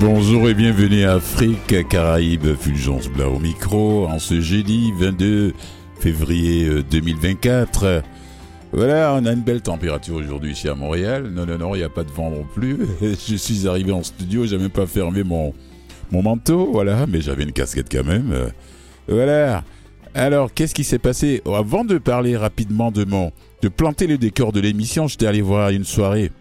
Bonjour 0.00 0.48
et 0.48 0.54
bienvenue 0.54 1.04
à 1.04 1.16
Afrique, 1.16 1.86
Caraïbes, 1.90 2.56
Fulgence 2.58 3.08
Blanc 3.08 3.34
au 3.34 3.38
micro, 3.38 4.06
en 4.06 4.18
ce 4.18 4.40
jeudi 4.40 4.92
22 4.98 5.52
février 5.98 6.82
2024. 6.90 7.84
Euh, 7.84 8.00
voilà, 8.72 9.14
on 9.14 9.26
a 9.26 9.32
une 9.32 9.42
belle 9.42 9.60
température 9.60 10.16
aujourd'hui 10.16 10.52
ici 10.52 10.70
à 10.70 10.74
Montréal. 10.74 11.30
Non, 11.30 11.44
non, 11.44 11.58
non, 11.58 11.74
il 11.74 11.78
n'y 11.78 11.84
a 11.84 11.90
pas 11.90 12.04
de 12.04 12.10
vent 12.10 12.30
non 12.30 12.46
plus. 12.54 12.78
Je 13.02 13.36
suis 13.36 13.68
arrivé 13.68 13.92
en 13.92 14.02
studio, 14.02 14.46
j'ai 14.46 14.56
même 14.56 14.70
pas 14.70 14.86
fermé 14.86 15.22
mon, 15.22 15.52
mon 16.10 16.22
manteau, 16.22 16.70
voilà, 16.72 17.06
mais 17.06 17.20
j'avais 17.20 17.42
une 17.42 17.52
casquette 17.52 17.92
quand 17.92 18.06
même. 18.06 18.32
Voilà. 19.06 19.64
Alors, 20.14 20.54
qu'est-ce 20.54 20.74
qui 20.74 20.84
s'est 20.84 20.98
passé? 20.98 21.42
Avant 21.44 21.84
de 21.84 21.98
parler 21.98 22.38
rapidement 22.38 22.90
de 22.90 23.04
mon, 23.04 23.32
de 23.60 23.68
planter 23.68 24.06
le 24.06 24.16
décor 24.16 24.52
de 24.52 24.60
l'émission, 24.60 25.08
j'étais 25.08 25.26
allé 25.26 25.42
voir 25.42 25.68
une 25.68 25.84
soirée 25.84 26.32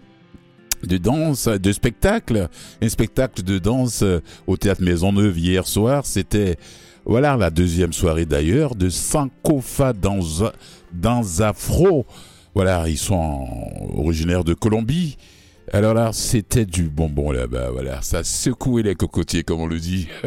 de 0.84 0.98
danse, 0.98 1.48
de 1.48 1.72
spectacle, 1.72 2.50
un 2.82 2.90
spectacle 2.90 3.44
de 3.44 3.58
danse 3.58 4.04
euh, 4.04 4.22
au 4.48 4.58
théâtre 4.58 4.82
Maisonneuve 4.82 5.38
hier 5.38 5.68
soir. 5.68 6.06
C'était 6.06 6.58
voilà 7.06 7.38
la 7.38 7.50
deuxième 7.50 7.94
soirée 7.94 8.26
d'ailleurs 8.26 8.76
de 8.76 8.90
Sankofa 8.90 9.94
dans 9.94 10.20
dans 10.94 11.42
Afro. 11.42 12.06
Voilà, 12.56 12.88
ils 12.88 12.98
sont 12.98 13.48
originaires 13.96 14.44
de 14.44 14.54
Colombie. 14.54 15.18
Alors 15.72 15.94
là, 15.94 16.12
c'était 16.14 16.66
du 16.66 16.90
bonbon 16.90 17.32
là-bas. 17.32 17.70
Voilà, 17.72 18.02
ça 18.02 18.24
secouait 18.24 18.82
les 18.82 18.96
cocotiers 18.96 19.44
comme 19.44 19.62
on 19.62 19.68
le 19.68 19.80
dit. 19.80 20.08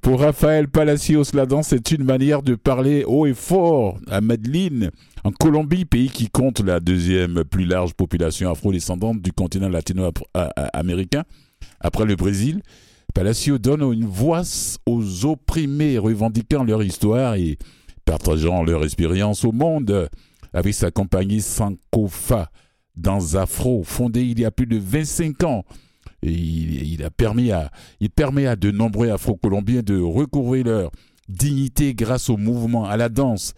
Pour 0.00 0.20
Raphaël 0.20 0.68
Palacios, 0.68 1.24
la 1.34 1.46
danse 1.46 1.72
est 1.72 1.90
une 1.90 2.04
manière 2.04 2.42
de 2.42 2.54
parler 2.54 3.02
haut 3.04 3.26
et 3.26 3.34
fort 3.34 3.98
à 4.08 4.20
Medellín, 4.20 4.90
en 5.26 5.32
Colombie, 5.32 5.84
pays 5.84 6.08
qui 6.08 6.28
compte 6.28 6.60
la 6.60 6.78
deuxième 6.78 7.42
plus 7.42 7.64
large 7.64 7.94
population 7.94 8.48
afro-descendante 8.48 9.20
du 9.20 9.32
continent 9.32 9.68
latino-américain, 9.68 11.24
après 11.80 12.04
le 12.04 12.14
Brésil. 12.14 12.62
Palacio 13.12 13.58
donne 13.58 13.82
une 13.92 14.06
voix 14.06 14.42
aux 14.86 15.26
opprimés, 15.26 15.98
revendiquant 15.98 16.62
leur 16.62 16.80
histoire 16.84 17.34
et 17.34 17.58
partageant 18.04 18.62
leur 18.62 18.84
expérience 18.84 19.44
au 19.44 19.50
monde 19.50 20.08
avec 20.52 20.74
sa 20.74 20.92
compagnie 20.92 21.40
Sankofa 21.40 22.50
dans 22.94 23.34
Afro, 23.34 23.82
fondée 23.82 24.22
il 24.22 24.38
y 24.38 24.44
a 24.44 24.52
plus 24.52 24.66
de 24.66 24.78
25 24.78 25.42
ans 25.42 25.64
il, 26.22 27.02
a 27.04 27.10
permis 27.10 27.50
à, 27.50 27.70
il 28.00 28.10
permet 28.10 28.46
à 28.46 28.56
de 28.56 28.70
nombreux 28.70 29.10
Afro-Colombiens 29.10 29.82
de 29.82 30.00
recouvrir 30.00 30.64
leur 30.64 30.90
dignité 31.28 31.94
grâce 31.94 32.30
au 32.30 32.36
mouvement, 32.36 32.84
à 32.84 32.96
la 32.96 33.08
danse. 33.08 33.54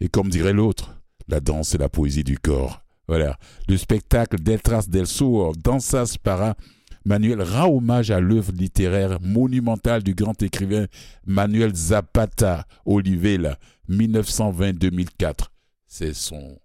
Et 0.00 0.08
comme 0.08 0.28
dirait 0.28 0.52
l'autre, 0.52 0.95
la 1.28 1.40
danse 1.40 1.74
est 1.74 1.78
la 1.78 1.88
poésie 1.88 2.24
du 2.24 2.38
corps. 2.38 2.82
Voilà. 3.08 3.38
Le 3.68 3.76
spectacle 3.76 4.40
Deltras 4.40 4.86
del 4.88 5.06
Sur, 5.06 5.52
Dansas 5.52 6.16
para 6.22 6.56
Manuel 7.04 7.40
rend 7.40 7.68
hommage 7.68 8.10
à 8.10 8.18
l'œuvre 8.18 8.52
littéraire 8.52 9.20
monumentale 9.20 10.02
du 10.02 10.14
grand 10.14 10.42
écrivain 10.42 10.86
Manuel 11.24 11.72
Zapata 11.74 12.66
Olivella, 12.84 13.58
1920-2004. 13.88 15.46
C'est 15.86 16.14
son. 16.14 16.58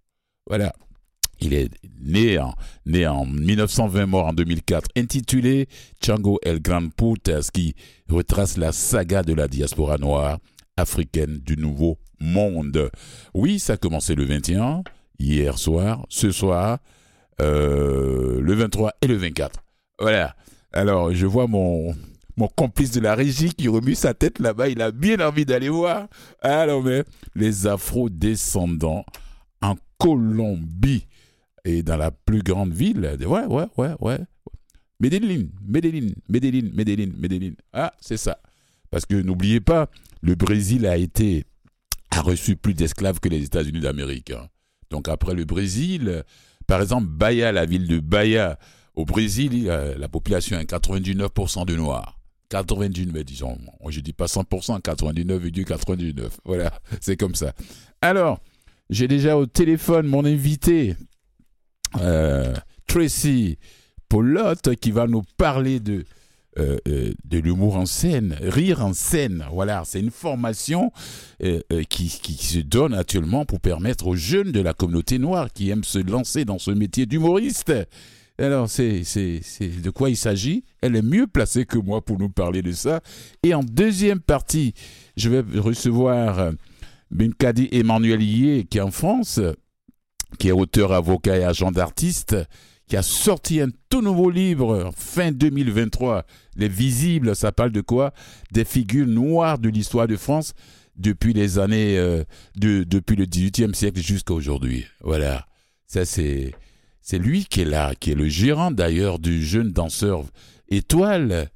Voilà. 0.48 0.74
Il 1.40 1.54
est 1.54 1.70
né 2.00 2.40
en, 2.40 2.56
né 2.86 3.08
en 3.08 3.26
1920, 3.26 4.06
mort 4.08 4.28
en 4.28 4.34
2004, 4.34 4.90
intitulé 4.96 5.68
Chango 6.04 6.40
El 6.44 6.60
Gran 6.60 6.90
Putas, 6.90 7.50
qui 7.52 7.76
retrace 8.10 8.58
la 8.58 8.72
saga 8.72 9.24
de 9.24 9.34
la 9.34 9.48
diaspora 9.48 9.98
noire 9.98 10.40
africaine 10.78 11.40
du 11.40 11.58
Nouveau 11.58 11.98
Monde. 12.22 12.90
Oui, 13.34 13.60
ça 13.60 13.74
a 13.74 13.78
commencé 13.78 14.16
le 14.16 14.24
21, 14.24 14.84
hier 15.20 15.58
soir, 15.58 16.06
ce 16.10 16.32
soir, 16.32 16.80
euh, 17.42 18.40
le 18.40 18.54
23 18.54 18.94
et 19.02 19.08
le 19.08 19.16
24. 19.16 19.60
Voilà. 20.00 20.36
Alors, 20.72 21.14
je 21.14 21.26
vois 21.26 21.48
mon, 21.48 21.94
mon 22.38 22.48
complice 22.48 22.92
de 22.92 23.02
la 23.02 23.16
régie 23.16 23.54
qui 23.54 23.68
remue 23.68 23.96
sa 23.96 24.14
tête 24.14 24.40
là-bas. 24.40 24.70
Il 24.70 24.82
a 24.82 24.92
bien 24.92 25.20
envie 25.20 25.46
d'aller 25.46 25.70
voir. 25.70 26.08
Alors, 26.42 26.84
mais 26.84 27.04
les 27.36 27.68
afro-descendants 27.68 29.06
en 29.62 29.76
Colombie 29.98 31.08
et 31.66 31.84
dans 31.84 31.98
la 31.98 32.12
plus 32.12 32.42
grande 32.42 32.74
ville. 32.74 33.18
Ouais, 33.26 33.46
ouais, 33.46 33.68
ouais, 33.78 33.94
ouais. 34.00 34.20
Medellin, 35.00 35.48
Medellin, 35.68 36.10
Medellin, 36.30 36.70
Medellin, 36.74 37.12
Medellin. 37.18 37.54
Ah, 37.74 37.94
c'est 38.00 38.18
ça. 38.18 38.38
Parce 38.92 39.06
que 39.06 39.16
n'oubliez 39.16 39.60
pas, 39.60 39.90
le 40.22 40.36
Brésil 40.36 40.86
a 40.86 40.98
été 40.98 41.46
a 42.12 42.22
reçu 42.22 42.56
plus 42.56 42.74
d'esclaves 42.74 43.20
que 43.20 43.30
les 43.30 43.44
États-Unis 43.44 43.80
d'Amérique. 43.80 44.32
Hein. 44.32 44.48
Donc 44.90 45.08
après 45.08 45.34
le 45.34 45.46
Brésil, 45.46 46.24
par 46.68 46.82
exemple, 46.82 47.08
Bahia, 47.08 47.52
la 47.52 47.66
ville 47.66 47.88
de 47.88 48.00
Bahia, 48.00 48.60
au 48.96 49.06
Brésil, 49.06 49.66
la 49.66 50.10
population 50.10 50.60
est 50.60 50.70
99% 50.70 51.66
de 51.66 51.76
noirs. 51.76 52.20
99, 52.50 53.24
disons, 53.24 53.58
je 53.88 54.02
dis 54.02 54.14
pas 54.14 54.26
100%, 54.26 54.82
99,99. 54.82 55.64
99. 55.64 56.38
Voilà, 56.44 56.72
c'est 57.00 57.16
comme 57.16 57.34
ça. 57.36 57.54
Alors, 58.02 58.40
j'ai 58.90 59.08
déjà 59.08 59.38
au 59.38 59.46
téléphone 59.46 60.08
mon 60.08 60.26
invité, 60.26 60.96
euh, 62.00 62.54
Tracy 62.88 63.58
Paulotte 64.10 64.76
qui 64.76 64.92
va 64.92 65.08
nous 65.08 65.24
parler 65.38 65.80
de, 65.80 66.04
euh, 66.60 66.78
euh, 66.88 67.14
de 67.24 67.40
l'humour 67.40 67.78
en 67.78 67.86
scène, 67.86 68.38
rire 68.42 68.84
en 68.86 68.94
scène. 68.94 69.46
Voilà, 69.54 69.84
c'est 69.86 70.02
une 70.02 70.12
formation 70.12 70.92
qui, 71.90 72.10
qui, 72.10 72.34
se 72.36 72.60
donne 72.60 72.94
actuellement 72.94 73.46
pour 73.46 73.60
permettre 73.60 74.08
aux 74.08 74.16
jeunes 74.16 74.52
de 74.52 74.60
la 74.60 74.74
communauté 74.74 75.18
noire 75.18 75.52
qui 75.54 75.70
aiment 75.70 75.84
se 75.84 76.00
lancer 76.00 76.46
dans 76.46 76.60
ce 76.60 76.72
métier 76.72 77.06
d'humoriste. 77.06 77.74
Alors, 78.38 78.70
c'est, 78.70 79.02
de 79.02 79.90
quoi 79.90 80.10
il 80.10 80.18
s'agit? 80.18 80.64
Elle 80.82 80.96
est 80.96 81.02
mieux 81.02 81.28
placée 81.28 81.66
que 81.66 81.78
moi 81.78 82.04
pour 82.04 82.20
nous 82.20 82.30
parler 82.30 82.62
de 82.62 82.72
ça. 82.72 83.02
Et 83.44 83.54
en 83.54 83.64
deuxième 83.64 84.20
partie, 84.20 84.74
je 85.16 85.30
vais 85.30 85.60
recevoir 85.60 86.52
Benkadi 87.12 87.70
Emmanuel 87.72 88.22
Yé, 88.22 88.66
qui 88.66 88.78
est 88.78 88.82
en 88.82 88.92
France, 88.92 89.40
qui 90.38 90.50
est 90.50 90.54
auteur, 90.54 90.92
avocat 90.92 91.38
et 91.38 91.44
agent 91.44 91.72
d'artiste, 91.72 92.36
qui 92.92 92.98
a 92.98 93.04
sorti 93.04 93.62
un 93.62 93.70
tout 93.88 94.02
nouveau 94.02 94.30
livre 94.30 94.92
fin 94.98 95.32
2023. 95.32 96.26
Les 96.58 96.68
Visibles, 96.68 97.38
ça 97.38 97.54
parle 97.54 97.72
de 97.72 97.80
quoi? 97.80 98.14
Des 98.52 98.66
figures 98.66 99.08
noires 99.08 99.60
de 99.60 99.70
l'histoire 99.70 100.08
de 100.08 100.18
France 100.18 100.54
depuis 100.98 101.32
les 101.32 101.58
années, 101.58 101.98
euh, 101.98 102.26
de, 102.58 102.84
depuis 102.84 103.16
le 103.16 103.28
18e 103.28 103.74
siècle 103.74 104.02
jusqu'à 104.02 104.34
aujourd'hui. 104.34 104.88
Voilà. 105.00 105.48
Ça, 105.88 106.04
c'est, 106.04 106.54
c'est 107.02 107.18
lui 107.18 107.46
qui 107.46 107.62
est 107.62 107.66
là, 107.66 107.96
qui 107.96 108.12
est 108.12 108.16
le 108.16 108.28
gérant 108.28 108.72
d'ailleurs 108.72 109.20
du 109.20 109.42
jeune 109.42 109.72
danseur 109.72 110.26
étoile 110.68 111.50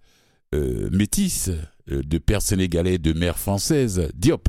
euh, 0.53 0.89
métisse 0.89 1.51
euh, 1.91 2.01
de 2.01 2.17
père 2.17 2.41
sénégalais, 2.41 2.97
de 2.97 3.11
mère 3.11 3.37
française, 3.37 4.09
Diop. 4.15 4.47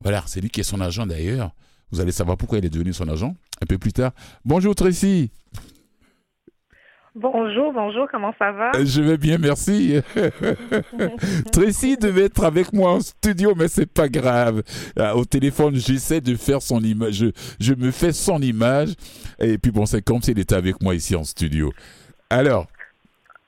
Voilà, 0.00 0.24
c'est 0.26 0.40
lui 0.40 0.48
qui 0.48 0.60
est 0.60 0.64
son 0.64 0.80
agent 0.80 1.06
d'ailleurs. 1.06 1.54
Vous 1.90 2.00
allez 2.00 2.12
savoir 2.12 2.38
pourquoi 2.38 2.56
il 2.56 2.64
est 2.64 2.70
devenu 2.70 2.94
son 2.94 3.10
agent 3.10 3.36
un 3.60 3.66
peu 3.66 3.76
plus 3.76 3.92
tard. 3.92 4.12
Bonjour 4.46 4.74
Tracy. 4.74 5.30
Bonjour, 7.16 7.72
bonjour, 7.72 8.08
comment 8.10 8.34
ça 8.40 8.50
va? 8.50 8.72
Euh, 8.74 8.84
je 8.84 9.00
vais 9.00 9.16
bien, 9.16 9.38
merci. 9.38 10.00
Tracy 11.52 11.96
devait 11.96 12.24
être 12.24 12.42
avec 12.42 12.72
moi 12.72 12.94
en 12.94 13.00
studio, 13.00 13.54
mais 13.56 13.68
c'est 13.68 13.86
pas 13.86 14.08
grave. 14.08 14.64
Euh, 14.98 15.12
au 15.12 15.24
téléphone, 15.24 15.76
j'essaie 15.76 16.20
de 16.20 16.34
faire 16.34 16.60
son 16.60 16.80
image. 16.80 17.14
Je, 17.14 17.26
je, 17.60 17.74
me 17.74 17.92
fais 17.92 18.12
son 18.12 18.42
image. 18.42 18.94
Et 19.38 19.58
puis 19.58 19.70
bon, 19.70 19.86
c'est 19.86 20.02
comme 20.02 20.22
s'il 20.22 20.40
était 20.40 20.56
avec 20.56 20.82
moi 20.82 20.92
ici 20.96 21.14
en 21.14 21.22
studio. 21.22 21.72
Alors, 22.30 22.66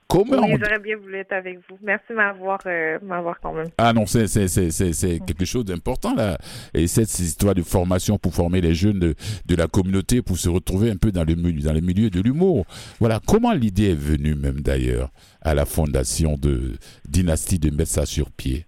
Comment 0.09 0.47
oui, 0.47 0.57
j'aurais 0.61 0.79
bien 0.79 0.97
voulu 0.97 1.17
être 1.17 1.33
avec 1.33 1.59
vous. 1.69 1.77
Merci 1.83 2.05
de 2.11 2.15
m'avoir, 2.15 2.61
euh, 2.67 2.99
m'avoir 3.03 3.41
quand 3.41 3.53
même. 3.53 3.67
Ah 3.77 3.93
non, 3.93 4.07
c'est, 4.07 4.29
c'est, 4.29 4.47
c'est, 4.47 4.71
c'est 4.71 5.19
quelque 5.27 5.45
chose 5.45 5.65
d'important 5.65 6.15
là. 6.15 6.39
Et 6.75 6.87
cette 6.87 7.19
histoire 7.19 7.55
de 7.55 7.63
formation 7.63 8.17
pour 8.17 8.33
former 8.33 8.61
les 8.61 8.75
jeunes 8.75 9.01
de, 9.01 9.15
de, 9.47 9.57
la 9.57 9.67
communauté 9.67 10.23
pour 10.23 10.39
se 10.39 10.49
retrouver 10.49 10.91
un 10.91 10.97
peu 10.97 11.11
dans 11.11 11.25
le 11.25 11.35
milieu, 11.35 11.63
dans 11.63 11.73
les 11.73 11.81
milieux 11.81 12.11
de 12.11 12.21
l'humour. 12.21 12.67
Voilà, 13.01 13.21
comment 13.27 13.53
l'idée 13.53 13.91
est 13.91 13.99
venue 13.99 14.37
même 14.37 14.61
d'ailleurs 14.61 15.11
à 15.43 15.55
la 15.55 15.65
fondation 15.65 16.37
de 16.37 16.77
Dynastie 17.09 17.59
de 17.59 17.71
mettre 17.75 17.91
ça 17.91 18.07
sur 18.07 18.31
pied 18.31 18.67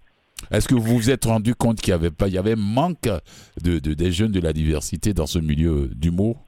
est-ce 0.51 0.67
que 0.67 0.75
vous 0.75 0.97
vous 0.97 1.09
êtes 1.09 1.25
rendu 1.25 1.53
compte 1.53 1.81
qu'il 1.81 1.91
y 1.91 1.93
avait 1.93 2.11
pas, 2.11 2.27
il 2.27 2.33
y 2.33 2.37
avait 2.37 2.55
manque 2.55 3.09
de, 3.61 3.79
de, 3.79 3.93
des 3.93 4.11
jeunes 4.11 4.31
de 4.31 4.39
la 4.39 4.53
diversité 4.53 5.13
dans 5.13 5.27
ce 5.27 5.37
milieu 5.37 5.89
d'humour? 5.93 6.45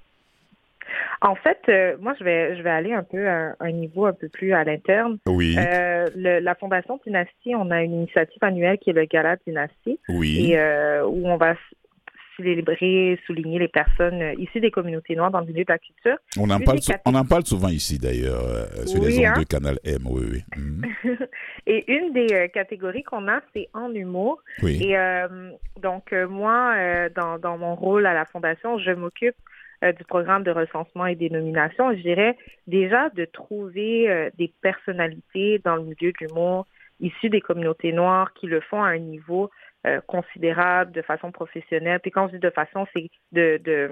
En 1.22 1.36
fait, 1.36 1.60
euh, 1.70 1.96
moi, 2.00 2.14
je 2.20 2.24
vais, 2.24 2.58
je 2.58 2.64
vais 2.64 2.70
aller 2.70 2.94
un 2.94 3.04
peu 3.04 3.28
à 3.28 3.56
un 3.60 3.72
niveau 3.72 4.08
un 4.08 4.14
peu 4.14 4.28
plus 4.28 4.54
à 4.54 4.64
l'interne. 4.64 5.20
Oui. 5.28 5.56
Euh, 5.58 6.08
la 6.16 6.56
Fondation 6.56 7.00
Dynastie, 7.06 7.56
on 7.56 7.70
a 7.70 7.84
une 7.84 7.94
initiative 7.94 8.44
annuelle 8.44 8.80
qui 8.80 8.90
est 8.90 8.94
le 8.94 9.06
Gala 9.06 9.36
Dynastie. 9.46 10.00
Oui. 10.10 10.50
Et 10.52 10.58
euh, 10.58 11.06
où 11.06 11.28
on 11.28 11.38
va 11.38 11.54
célébrer, 12.38 13.20
souligner 13.28 13.60
les 13.60 13.68
personnes 13.68 14.34
issues 14.40 14.62
des 14.62 14.72
communautés 14.72 15.16
noires 15.16 15.30
dans 15.30 15.42
le 15.42 15.46
milieu 15.46 15.64
de 15.64 15.72
la 15.72 15.78
culture. 15.78 16.18
On 16.40 16.50
en, 16.50 16.60
parle, 16.60 16.80
on 17.06 17.14
en 17.14 17.26
parle 17.26 17.46
souvent 17.46 17.68
ici, 17.68 18.00
d'ailleurs, 18.00 18.42
sur 18.88 19.04
les 19.04 19.20
ondes 19.20 19.26
hein? 19.26 19.40
de 19.40 19.44
Canal 19.44 19.78
M. 19.84 20.00
Oui, 20.10 20.24
oui. 20.32 20.44
Mhm. 20.58 20.82
Et 21.68 21.92
une 21.92 22.14
des 22.14 22.50
catégories 22.52 23.04
qu'on 23.04 23.28
a, 23.28 23.42
c'est 23.54 23.70
en 23.76 23.94
humour. 23.94 24.42
Oui. 24.64 24.82
Et 24.82 24.96
donc, 25.84 26.12
moi, 26.14 26.74
dans, 27.16 27.38
dans 27.38 27.60
mon 27.60 27.76
rôle 27.76 28.08
à 28.08 28.16
la 28.16 28.26
Fondation, 28.26 28.80
je 28.80 28.92
m'occupe 28.92 29.36
du 29.82 30.04
programme 30.06 30.44
de 30.44 30.52
recensement 30.52 31.06
et 31.06 31.16
des 31.16 31.30
nominations, 31.30 31.92
je 31.92 32.02
dirais 32.02 32.38
déjà 32.68 33.10
de 33.10 33.26
trouver 33.26 34.30
des 34.38 34.54
personnalités 34.62 35.60
dans 35.60 35.76
le 35.76 35.84
milieu 35.84 36.12
de 36.12 36.26
l'humour 36.26 36.68
issues 37.00 37.30
des 37.30 37.42
communautés 37.42 37.92
noires 37.92 38.32
qui 38.34 38.46
le 38.46 38.62
font 38.62 38.84
à 38.84 38.90
un 38.90 39.00
niveau 39.00 39.50
considérable, 40.06 40.92
de 40.92 41.02
façon 41.02 41.32
professionnelle. 41.32 42.00
Puis 42.00 42.12
quand 42.12 42.28
je 42.28 42.34
dis 42.34 42.40
de 42.40 42.52
façon, 42.52 42.86
c'est 42.94 43.10
de, 43.32 43.60
de 43.64 43.90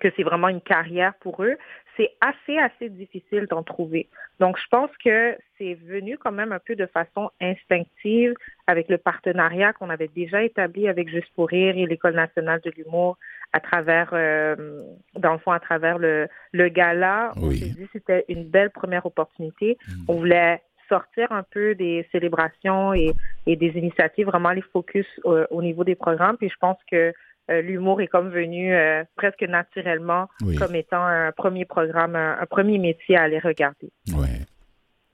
que 0.00 0.08
c'est 0.16 0.22
vraiment 0.22 0.48
une 0.48 0.60
carrière 0.60 1.14
pour 1.20 1.42
eux, 1.42 1.56
c'est 1.96 2.10
assez, 2.20 2.58
assez 2.58 2.88
difficile 2.88 3.46
d'en 3.46 3.62
trouver. 3.62 4.08
Donc, 4.40 4.58
je 4.58 4.66
pense 4.68 4.90
que 5.04 5.36
c'est 5.58 5.74
venu 5.74 6.18
quand 6.18 6.32
même 6.32 6.52
un 6.52 6.58
peu 6.58 6.74
de 6.74 6.86
façon 6.86 7.30
instinctive 7.40 8.34
avec 8.66 8.88
le 8.88 8.98
partenariat 8.98 9.72
qu'on 9.72 9.90
avait 9.90 10.08
déjà 10.08 10.42
établi 10.42 10.88
avec 10.88 11.08
Juste 11.08 11.32
pour 11.34 11.48
rire 11.48 11.76
et 11.76 11.86
l'École 11.86 12.14
nationale 12.14 12.60
de 12.64 12.72
l'humour 12.76 13.18
à 13.52 13.60
travers, 13.60 14.10
euh, 14.12 14.82
dans 15.16 15.32
le 15.32 15.38
fond, 15.38 15.52
à 15.52 15.60
travers 15.60 15.98
le, 15.98 16.28
le 16.52 16.68
gala. 16.68 17.32
On 17.36 17.50
s'est 17.50 17.66
dit 17.66 17.86
c'était 17.92 18.24
une 18.28 18.44
belle 18.44 18.70
première 18.70 19.06
opportunité. 19.06 19.78
Mm. 19.86 19.92
On 20.08 20.14
voulait 20.14 20.62
sortir 20.88 21.32
un 21.32 21.42
peu 21.42 21.74
des 21.74 22.06
célébrations 22.12 22.92
et, 22.92 23.12
et 23.46 23.56
des 23.56 23.72
initiatives, 23.76 24.26
vraiment 24.26 24.50
les 24.50 24.62
focus 24.62 25.06
au, 25.24 25.38
au 25.50 25.62
niveau 25.62 25.84
des 25.84 25.94
programmes. 25.94 26.36
Puis 26.36 26.50
je 26.50 26.56
pense 26.60 26.78
que 26.90 27.12
euh, 27.50 27.60
l'humour 27.60 28.00
est 28.00 28.06
comme 28.06 28.30
venu 28.30 28.74
euh, 28.74 29.04
presque 29.16 29.42
naturellement 29.42 30.28
comme 30.58 30.74
étant 30.74 31.04
un 31.04 31.30
premier 31.32 31.66
programme, 31.66 32.16
un, 32.16 32.46
premier 32.46 32.78
métier 32.78 33.16
à 33.16 33.22
aller 33.22 33.38
regarder. 33.38 33.90
Ouais. 34.08 34.40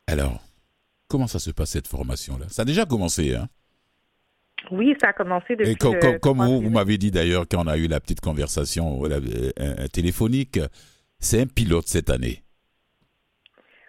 Alors, 0.06 0.40
comment 1.08 1.26
ça 1.26 1.38
se 1.40 1.50
passe 1.50 1.70
cette 1.70 1.88
formation-là? 1.88 2.46
Ça 2.48 2.62
a 2.62 2.64
déjà 2.64 2.84
commencé, 2.84 3.34
hein? 3.34 3.48
Oui, 4.70 4.94
ça 5.00 5.08
a 5.08 5.12
commencé 5.12 5.56
depuis. 5.56 5.72
Et 5.72 6.18
comme 6.20 6.38
vous, 6.38 6.60
vous 6.60 6.70
m'avez 6.70 6.98
dit 6.98 7.10
d'ailleurs 7.10 7.44
quand 7.50 7.64
on 7.64 7.68
a 7.68 7.76
eu 7.76 7.86
la 7.86 8.00
petite 8.00 8.20
conversation 8.20 9.02
euh, 9.04 9.86
téléphonique, 9.92 10.58
c'est 11.18 11.42
un 11.42 11.46
pilote 11.46 11.86
cette 11.86 12.10
année. 12.10 12.42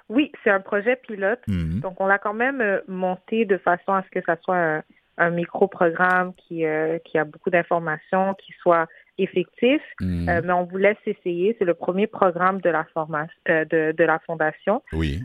Oui, 0.10 0.32
c'est 0.44 0.50
un 0.50 0.60
projet 0.60 0.98
pilote. 0.98 1.40
Mhm. 1.48 1.80
Donc, 1.80 2.02
on 2.02 2.06
l'a 2.06 2.18
quand 2.18 2.34
même 2.34 2.82
monté 2.88 3.46
de 3.46 3.58
façon 3.58 3.94
à 3.94 4.04
ce 4.04 4.10
que 4.10 4.24
ça 4.26 4.36
soit 4.44 4.58
un, 4.58 4.84
un 5.18 5.30
micro-programme 5.30 6.34
qui, 6.36 6.66
euh, 6.66 6.98
qui 7.06 7.18
a 7.18 7.26
beaucoup 7.26 7.50
d'informations, 7.50 8.34
qui 8.34 8.54
soit 8.62 8.88
effectif, 9.18 9.82
mhm. 10.00 10.28
euh, 10.28 10.42
mais 10.44 10.54
on 10.54 10.64
vous 10.64 10.78
laisse 10.78 10.98
essayer. 11.06 11.56
C'est 11.60 11.66
le 11.66 11.76
premier 11.76 12.08
programme 12.08 12.60
de 12.62 12.70
la 12.70 12.86
formation 12.94 13.38
euh, 13.50 13.66
de, 13.66 13.94
de, 13.96 14.04
la 14.04 14.20
fondation. 14.20 14.82
Oui. 14.94 15.22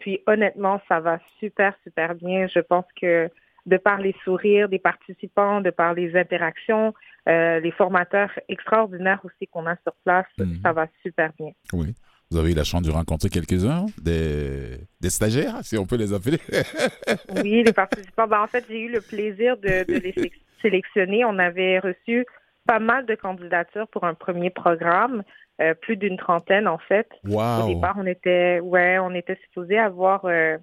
puis 0.00 0.20
honnêtement, 0.26 0.80
ça 0.88 1.00
va 1.00 1.18
super 1.38 1.74
super 1.84 2.14
bien. 2.14 2.46
Je 2.46 2.60
pense 2.60 2.86
que 3.00 3.28
de 3.68 3.76
par 3.76 3.98
les 3.98 4.14
sourires 4.24 4.68
des 4.68 4.78
participants, 4.78 5.60
de 5.60 5.70
par 5.70 5.94
les 5.94 6.16
interactions, 6.16 6.94
les 7.26 7.72
formateurs 7.76 8.30
extraordinaires 8.48 9.20
aussi 9.22 9.46
qu'on 9.48 9.66
a 9.66 9.76
sur 9.82 9.92
place, 10.02 10.26
mhm. 10.38 10.60
ça 10.62 10.72
va 10.72 10.86
super 11.02 11.30
bien. 11.38 11.50
Oui. 11.74 11.94
Vous 12.30 12.36
avez 12.36 12.52
eu 12.52 12.54
la 12.54 12.64
chance 12.64 12.82
de 12.82 12.90
rencontrer 12.90 13.30
quelques-uns, 13.30 13.86
des, 14.02 14.78
des 15.00 15.10
stagiaires, 15.10 15.58
si 15.62 15.78
on 15.78 15.86
peut 15.86 15.96
les 15.96 16.12
appeler. 16.12 16.38
oui, 17.42 17.62
les 17.64 17.72
participants. 17.72 18.26
Ben, 18.26 18.42
en 18.42 18.46
fait, 18.46 18.64
j'ai 18.68 18.80
eu 18.80 18.90
le 18.90 19.00
plaisir 19.00 19.56
de, 19.56 19.84
de, 19.90 19.98
les 19.98 20.32
sélectionner. 20.60 21.24
On 21.24 21.38
avait 21.38 21.78
reçu 21.78 22.26
pas 22.66 22.80
mal 22.80 23.06
de 23.06 23.14
candidatures 23.14 23.88
pour 23.88 24.04
un 24.04 24.12
premier 24.12 24.50
programme, 24.50 25.22
euh, 25.62 25.72
plus 25.74 25.96
d'une 25.96 26.18
trentaine 26.18 26.68
en 26.68 26.76
fait. 26.76 27.08
Wow. 27.24 27.64
Au 27.64 27.74
départ, 27.74 27.96
on 27.98 28.06
était, 28.06 28.60
ouais, 28.60 28.98
on 28.98 29.14
était 29.14 29.38
supposé 29.46 29.78
avoir 29.78 30.26
euh, 30.26 30.58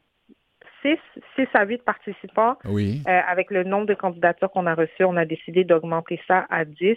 6, 1.35 1.47
à 1.53 1.65
8 1.65 1.83
participants. 1.83 2.57
Oui. 2.65 3.01
Euh, 3.07 3.19
avec 3.27 3.51
le 3.51 3.63
nombre 3.63 3.87
de 3.87 3.93
candidatures 3.93 4.51
qu'on 4.51 4.65
a 4.65 4.75
reçues, 4.75 5.03
on 5.03 5.17
a 5.17 5.25
décidé 5.25 5.63
d'augmenter 5.63 6.19
ça 6.27 6.45
à 6.49 6.65
10. 6.65 6.95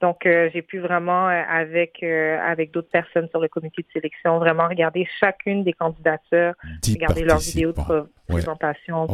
Donc, 0.00 0.26
euh, 0.26 0.50
j'ai 0.52 0.62
pu 0.62 0.78
vraiment, 0.78 1.28
euh, 1.28 1.42
avec, 1.48 2.02
avec 2.02 2.72
d'autres 2.72 2.90
personnes 2.90 3.28
sur 3.30 3.40
le 3.40 3.48
comité 3.48 3.82
de 3.82 3.88
sélection, 3.92 4.38
vraiment 4.38 4.68
regarder 4.68 5.06
chacune 5.20 5.64
des 5.64 5.72
candidatures, 5.72 6.54
regarder 6.88 7.24
leurs 7.24 7.38
vidéos 7.38 7.72
de 7.72 8.08
présentation. 8.26 9.06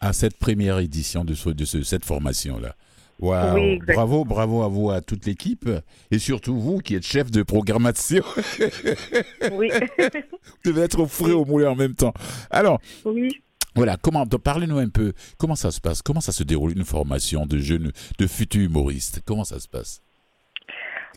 À 0.00 0.12
cette 0.12 0.38
première 0.38 0.78
édition 0.78 1.24
de, 1.24 1.32
de 1.52 1.64
cette 1.64 2.04
formation-là. 2.04 2.74
Wow. 3.18 3.78
bravo, 3.86 4.24
bravo 4.24 4.62
à 4.62 4.68
vous, 4.68 4.90
à 4.90 5.00
toute 5.00 5.24
l'équipe 5.24 5.68
et 6.10 6.18
surtout 6.18 6.58
vous 6.58 6.78
qui 6.78 6.94
êtes 6.96 7.06
chef 7.06 7.30
de 7.30 7.42
programmation. 7.42 8.22
oui. 9.52 9.70
vous 9.70 10.72
devez 10.72 10.82
être 10.82 11.00
au 11.00 11.06
frais 11.06 11.32
au 11.32 11.44
moulin 11.44 11.70
en 11.70 11.76
même 11.76 11.94
temps. 11.94 12.12
Alors, 12.50 12.78
oui. 13.04 13.42
Voilà, 13.74 13.96
comment 14.02 14.24
parlez-nous 14.26 14.78
un 14.78 14.88
peu 14.88 15.12
comment 15.38 15.54
ça 15.54 15.70
se 15.70 15.82
passe, 15.82 16.00
comment 16.00 16.22
ça 16.22 16.32
se 16.32 16.42
déroule 16.42 16.72
une 16.72 16.84
formation 16.84 17.44
de 17.44 17.58
jeunes, 17.58 17.92
de 18.18 18.26
futurs 18.26 18.62
humoristes, 18.62 19.22
comment 19.26 19.44
ça 19.44 19.58
se 19.60 19.68
passe? 19.68 20.02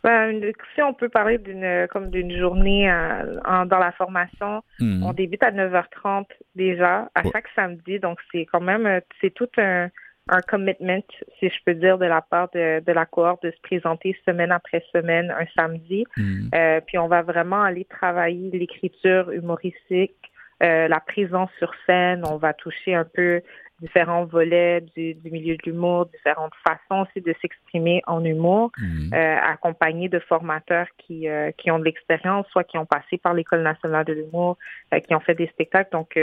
Ben, 0.03 0.41
si 0.75 0.81
on 0.81 0.93
peut 0.93 1.09
parler 1.09 1.37
d'une 1.37 1.87
comme 1.89 2.09
d'une 2.09 2.37
journée 2.37 2.89
euh, 2.89 3.65
dans 3.65 3.79
la 3.79 3.91
formation, 3.93 4.61
hmm. 4.79 5.03
on 5.03 5.13
débute 5.13 5.43
à 5.43 5.51
9h30 5.51 6.25
déjà 6.55 7.09
à 7.15 7.23
chaque 7.31 7.47
samedi, 7.55 7.99
donc 7.99 8.19
c'est 8.31 8.45
quand 8.45 8.61
même 8.61 8.85
euh, 8.85 8.99
c'est 9.21 9.33
tout 9.33 9.49
un 9.57 9.89
un 10.29 10.41
commitment, 10.41 11.03
si 11.39 11.49
je 11.49 11.63
peux 11.65 11.73
dire, 11.73 11.97
de 11.97 12.05
la 12.05 12.21
part 12.21 12.49
de, 12.53 12.81
de 12.85 12.91
la 12.91 13.05
cohorte 13.05 13.43
de 13.43 13.51
se 13.51 13.61
présenter 13.61 14.15
semaine 14.25 14.51
après 14.51 14.83
semaine, 14.93 15.31
un 15.31 15.45
samedi. 15.55 16.05
Mm. 16.17 16.49
Euh, 16.53 16.81
puis 16.85 16.97
on 16.97 17.07
va 17.07 17.21
vraiment 17.21 17.61
aller 17.63 17.85
travailler 17.85 18.49
l'écriture 18.51 19.31
humoristique, 19.31 20.15
euh, 20.63 20.87
la 20.87 20.99
présence 20.99 21.49
sur 21.57 21.71
scène. 21.85 22.23
On 22.29 22.37
va 22.37 22.53
toucher 22.53 22.93
un 22.93 23.05
peu 23.05 23.41
différents 23.81 24.25
volets 24.25 24.81
du, 24.95 25.13
du 25.13 25.31
milieu 25.31 25.55
de 25.55 25.61
l'humour, 25.65 26.05
différentes 26.07 26.53
façons 26.67 27.07
aussi 27.07 27.21
de 27.21 27.33
s'exprimer 27.41 28.01
en 28.07 28.23
humour, 28.23 28.71
mm. 28.77 29.13
euh, 29.13 29.37
accompagné 29.41 30.09
de 30.09 30.19
formateurs 30.19 30.87
qui, 30.97 31.27
euh, 31.29 31.51
qui 31.57 31.71
ont 31.71 31.79
de 31.79 31.85
l'expérience, 31.85 32.45
soit 32.51 32.65
qui 32.65 32.77
ont 32.77 32.85
passé 32.85 33.17
par 33.17 33.33
l'École 33.33 33.63
nationale 33.63 34.05
de 34.05 34.13
l'humour, 34.13 34.57
euh, 34.93 34.99
qui 34.99 35.15
ont 35.15 35.21
fait 35.21 35.35
des 35.35 35.47
spectacles. 35.47 35.91
Donc, 35.91 36.17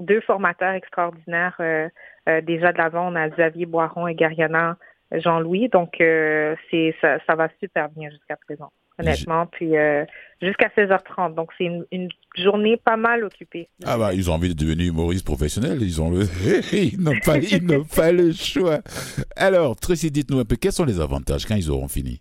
deux 0.00 0.20
formateurs 0.20 0.74
extraordinaires 0.74 1.56
euh, 1.60 1.64
euh, 1.84 1.88
déjà 2.42 2.72
de 2.72 2.78
l'avant. 2.78 3.12
On 3.12 3.16
a 3.16 3.28
Xavier 3.28 3.66
Boiron 3.66 4.06
et 4.06 4.14
Gariana 4.14 4.76
Jean-Louis. 5.12 5.68
Donc, 5.68 6.00
euh, 6.00 6.54
c'est 6.70 6.94
ça, 7.00 7.18
ça, 7.26 7.34
va 7.34 7.48
super 7.60 7.88
bien 7.90 8.10
jusqu'à 8.10 8.36
présent, 8.36 8.70
honnêtement. 8.98 9.46
Puis 9.46 9.72
jusqu'à 10.40 10.68
16h30. 10.76 11.34
Donc, 11.34 11.50
c'est 11.56 11.64
une, 11.64 12.08
journée 12.36 12.76
pas 12.76 12.96
mal 12.98 13.24
occupée. 13.24 13.68
Ah 13.86 13.96
bah, 13.96 14.12
ils 14.12 14.30
ont 14.30 14.34
envie 14.34 14.54
de 14.54 14.58
devenir 14.58 14.92
humoristes 14.92 15.24
professionnels. 15.24 15.78
Ils 15.80 16.02
ont 16.02 16.10
le... 16.10 16.24
ils 16.72 17.00
n'ont 17.00 17.18
pas, 17.24 17.38
ils 17.38 17.64
n'ont 17.64 17.84
pas 17.84 18.12
le 18.12 18.30
choix. 18.32 18.80
Alors, 19.36 19.76
Tracy, 19.76 20.10
dites-nous 20.10 20.40
un 20.40 20.44
peu, 20.44 20.56
quels 20.56 20.72
sont 20.72 20.84
les 20.84 21.00
avantages 21.00 21.46
quand 21.46 21.56
ils 21.56 21.70
auront 21.70 21.88
fini? 21.88 22.20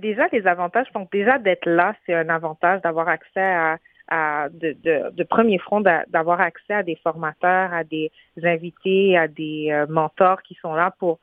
déjà, 0.00 0.28
les 0.32 0.46
avantages, 0.46 0.86
donc 0.94 1.10
déjà 1.10 1.38
d'être 1.38 1.68
là, 1.68 1.96
c'est 2.06 2.14
un 2.14 2.28
avantage 2.28 2.80
d'avoir 2.82 3.08
accès 3.08 3.40
à, 3.40 3.78
de, 4.10 4.76
de, 4.84 5.10
de, 5.10 5.24
premier 5.24 5.58
front 5.58 5.80
d'avoir 5.80 6.40
accès 6.40 6.74
à 6.74 6.82
des 6.82 6.96
formateurs, 6.96 7.72
à 7.72 7.84
des 7.84 8.10
invités, 8.42 9.16
à 9.16 9.28
des 9.28 9.68
euh, 9.70 9.86
mentors 9.88 10.42
qui 10.42 10.54
sont 10.60 10.74
là 10.74 10.94
pour 10.98 11.18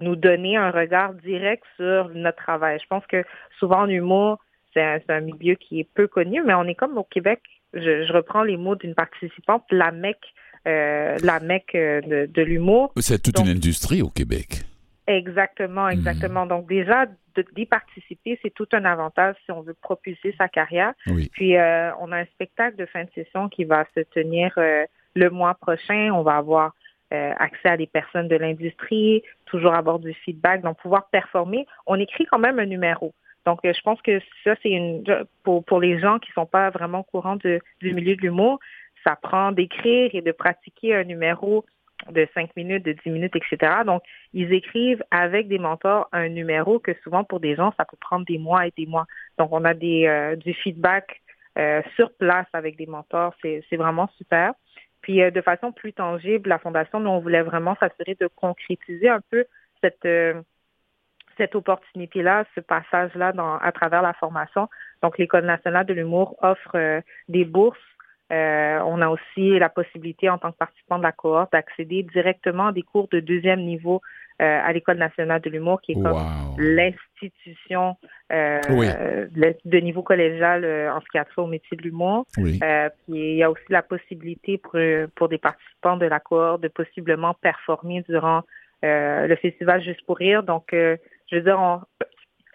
nous 0.00 0.16
donner 0.16 0.56
un 0.56 0.70
regard 0.70 1.14
direct 1.14 1.64
sur 1.76 2.10
notre 2.10 2.42
travail. 2.42 2.78
Je 2.82 2.86
pense 2.88 3.06
que 3.06 3.24
souvent 3.58 3.82
en 3.82 3.88
humour, 3.88 4.38
c'est 4.74 4.82
un, 4.82 4.98
un, 5.08 5.20
milieu 5.20 5.54
qui 5.54 5.80
est 5.80 5.88
peu 5.94 6.06
connu, 6.06 6.42
mais 6.44 6.54
on 6.54 6.64
est 6.64 6.74
comme 6.74 6.98
au 6.98 7.04
Québec. 7.04 7.40
Je, 7.72 8.04
je 8.06 8.12
reprends 8.12 8.42
les 8.42 8.56
mots 8.56 8.76
d'une 8.76 8.94
participante, 8.94 9.64
la 9.70 9.90
mec, 9.90 10.18
euh, 10.66 11.16
la 11.22 11.40
mec 11.40 11.74
euh, 11.74 12.00
de, 12.00 12.26
de 12.26 12.42
l'humour. 12.42 12.92
C'est 12.96 13.22
toute 13.22 13.38
une 13.40 13.48
industrie 13.48 14.02
au 14.02 14.10
Québec. 14.10 14.64
Exactement, 15.06 15.86
hmm. 15.86 15.92
exactement. 15.92 16.46
Donc 16.46 16.68
déjà, 16.68 17.06
d'y 17.54 17.66
participer, 17.66 18.38
c'est 18.42 18.52
tout 18.52 18.68
un 18.72 18.84
avantage 18.84 19.36
si 19.44 19.52
on 19.52 19.62
veut 19.62 19.74
propulser 19.74 20.34
sa 20.38 20.48
carrière. 20.48 20.94
Puis 21.32 21.56
euh, 21.56 21.90
on 22.00 22.12
a 22.12 22.18
un 22.18 22.24
spectacle 22.26 22.76
de 22.76 22.86
fin 22.86 23.04
de 23.04 23.10
session 23.14 23.48
qui 23.48 23.64
va 23.64 23.84
se 23.94 24.00
tenir 24.00 24.52
euh, 24.58 24.84
le 25.14 25.30
mois 25.30 25.54
prochain. 25.54 26.10
On 26.12 26.22
va 26.22 26.36
avoir 26.36 26.74
euh, 27.12 27.32
accès 27.38 27.68
à 27.68 27.76
des 27.76 27.86
personnes 27.86 28.28
de 28.28 28.36
l'industrie, 28.36 29.22
toujours 29.46 29.74
avoir 29.74 29.98
du 29.98 30.12
feedback, 30.12 30.62
donc 30.62 30.78
pouvoir 30.78 31.08
performer. 31.08 31.66
On 31.86 31.98
écrit 31.98 32.26
quand 32.26 32.38
même 32.38 32.58
un 32.58 32.66
numéro. 32.66 33.14
Donc 33.46 33.60
je 33.64 33.80
pense 33.80 34.00
que 34.02 34.20
ça, 34.44 34.54
c'est 34.62 34.70
une 34.70 35.04
pour, 35.42 35.64
pour 35.64 35.80
les 35.80 35.98
gens 35.98 36.18
qui 36.18 36.30
sont 36.32 36.44
pas 36.44 36.68
vraiment 36.70 37.00
au 37.00 37.04
courant 37.04 37.36
de, 37.36 37.60
du 37.80 37.94
milieu 37.94 38.14
de 38.14 38.20
l'humour, 38.20 38.58
ça 39.04 39.16
prend 39.16 39.52
d'écrire 39.52 40.10
et 40.12 40.20
de 40.20 40.32
pratiquer 40.32 40.94
un 40.94 41.04
numéro 41.04 41.64
de 42.10 42.26
5 42.34 42.56
minutes, 42.56 42.84
de 42.84 42.92
10 42.92 43.10
minutes, 43.10 43.36
etc. 43.36 43.72
Donc, 43.84 44.02
ils 44.32 44.52
écrivent 44.52 45.02
avec 45.10 45.48
des 45.48 45.58
mentors 45.58 46.08
un 46.12 46.28
numéro 46.28 46.78
que 46.78 46.92
souvent 47.02 47.24
pour 47.24 47.40
des 47.40 47.54
gens, 47.54 47.72
ça 47.76 47.84
peut 47.84 47.96
prendre 48.00 48.24
des 48.24 48.38
mois 48.38 48.66
et 48.66 48.72
des 48.76 48.86
mois. 48.86 49.06
Donc, 49.38 49.50
on 49.52 49.64
a 49.64 49.74
des, 49.74 50.06
euh, 50.06 50.36
du 50.36 50.54
feedback 50.54 51.20
euh, 51.58 51.82
sur 51.96 52.12
place 52.14 52.46
avec 52.52 52.76
des 52.76 52.86
mentors. 52.86 53.34
C'est 53.42 53.76
vraiment 53.76 54.08
super. 54.16 54.54
Puis, 55.02 55.22
euh, 55.22 55.30
de 55.30 55.40
façon 55.40 55.72
plus 55.72 55.92
tangible, 55.92 56.48
la 56.48 56.58
Fondation, 56.58 57.00
nous, 57.00 57.10
on 57.10 57.20
voulait 57.20 57.42
vraiment 57.42 57.76
s'assurer 57.80 58.16
de 58.18 58.28
concrétiser 58.28 59.08
un 59.08 59.20
peu 59.30 59.44
cette, 59.82 60.08
cette 61.36 61.54
opportunité-là, 61.54 62.44
ce 62.54 62.60
passage-là 62.60 63.32
à 63.60 63.72
travers 63.72 64.02
la 64.02 64.12
formation. 64.14 64.68
Donc, 65.02 65.18
l'École 65.18 65.44
nationale 65.44 65.86
de 65.86 65.94
l'humour 65.94 66.36
offre 66.42 67.02
des 67.28 67.44
bourses 67.44 67.78
euh, 68.32 68.78
on 68.84 69.00
a 69.00 69.08
aussi 69.08 69.58
la 69.58 69.68
possibilité, 69.68 70.28
en 70.28 70.38
tant 70.38 70.52
que 70.52 70.58
participant 70.58 70.98
de 70.98 71.02
la 71.02 71.12
cohorte, 71.12 71.52
d'accéder 71.52 72.02
directement 72.02 72.68
à 72.68 72.72
des 72.72 72.82
cours 72.82 73.08
de 73.08 73.20
deuxième 73.20 73.60
niveau 73.60 74.00
à 74.40 74.72
l'École 74.72 74.98
nationale 74.98 75.40
de 75.40 75.50
l'humour, 75.50 75.80
qui 75.80 75.92
est 75.92 75.94
comme 76.00 76.16
l'institution 76.58 77.96
de 78.30 79.80
niveau 79.80 80.02
collégial 80.02 80.64
en 80.94 81.00
ce 81.00 81.06
qui 81.10 81.18
a 81.18 81.24
trait 81.24 81.42
au 81.42 81.48
métier 81.48 81.76
de 81.76 81.82
l'humour. 81.82 82.24
puis 82.36 82.60
il 83.08 83.34
y 83.34 83.42
a 83.42 83.50
aussi 83.50 83.64
la 83.68 83.82
possibilité 83.82 84.56
pour, 84.58 84.78
pour 85.16 85.28
des 85.28 85.38
participants 85.38 85.96
de 85.96 86.06
la 86.06 86.20
cohorte 86.20 86.60
de 86.60 86.68
possiblement 86.68 87.34
performer 87.34 88.04
durant 88.08 88.42
le 88.84 89.34
festival 89.42 89.82
Juste 89.82 90.06
pour 90.06 90.18
rire. 90.18 90.44
Donc, 90.44 90.68
je 90.70 91.34
veux 91.34 91.42
dire, 91.42 91.58
on, 91.58 91.80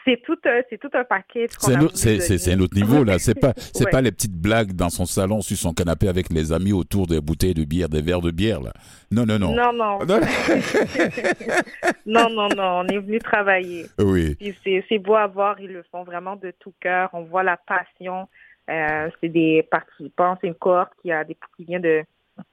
c'est 0.06 0.22
tout, 0.24 0.38
c'est 0.70 0.78
tout 0.78 0.90
un 0.94 1.04
paquet. 1.04 1.48
C'est 1.50 2.52
un 2.52 2.60
autre 2.60 2.76
niveau 2.76 3.04
là. 3.04 3.20
C'est 3.20 3.40
pas, 3.40 3.54
c'est 3.56 3.90
pas 3.90 4.02
les 4.02 4.12
petites 4.12 4.36
blagues 4.36 4.74
dans 4.74 4.90
son 4.90 5.06
salon 5.06 5.42
sur 5.42 5.58
son 5.58 5.74
canapé 5.74 6.08
avec 6.08 6.30
les 6.30 6.52
amis 6.52 6.74
autour 6.74 7.08
des 7.08 7.22
bouteilles 7.22 7.54
de 7.54 7.64
bière, 7.64 7.90
des 7.90 8.02
verres 8.02 8.22
de 8.22 8.32
bière 8.32 8.62
là. 8.62 8.74
Non, 9.12 9.26
non, 9.26 9.40
non. 9.40 9.56
Non, 9.56 9.74
non. 9.74 10.00
non, 12.06 12.30
non, 12.30 12.50
non. 12.56 12.80
On 12.80 12.88
est 12.88 13.00
venu 13.00 13.20
travailler. 13.20 13.86
Oui. 14.00 14.38
c'est 14.64 15.00
beau 15.00 15.16
à 15.16 15.28
voir. 15.28 15.60
Ils 15.60 15.72
le 15.72 15.84
font 15.92 16.04
vraiment 16.04 16.36
de 16.36 16.52
tout 16.60 16.74
cœur. 16.80 17.10
On 17.14 17.24
voit 17.24 17.44
la 17.44 17.58
passion. 17.58 18.28
Euh, 18.70 19.10
c'est 19.22 19.30
des 19.30 19.68
participants. 19.70 20.38
C'est 20.42 20.48
une 20.48 20.56
cohorte 20.56 20.94
qui 21.02 21.12
a 21.12 21.24
des, 21.24 21.38
qui 21.58 21.66
vient 21.66 21.80
de, 21.80 22.04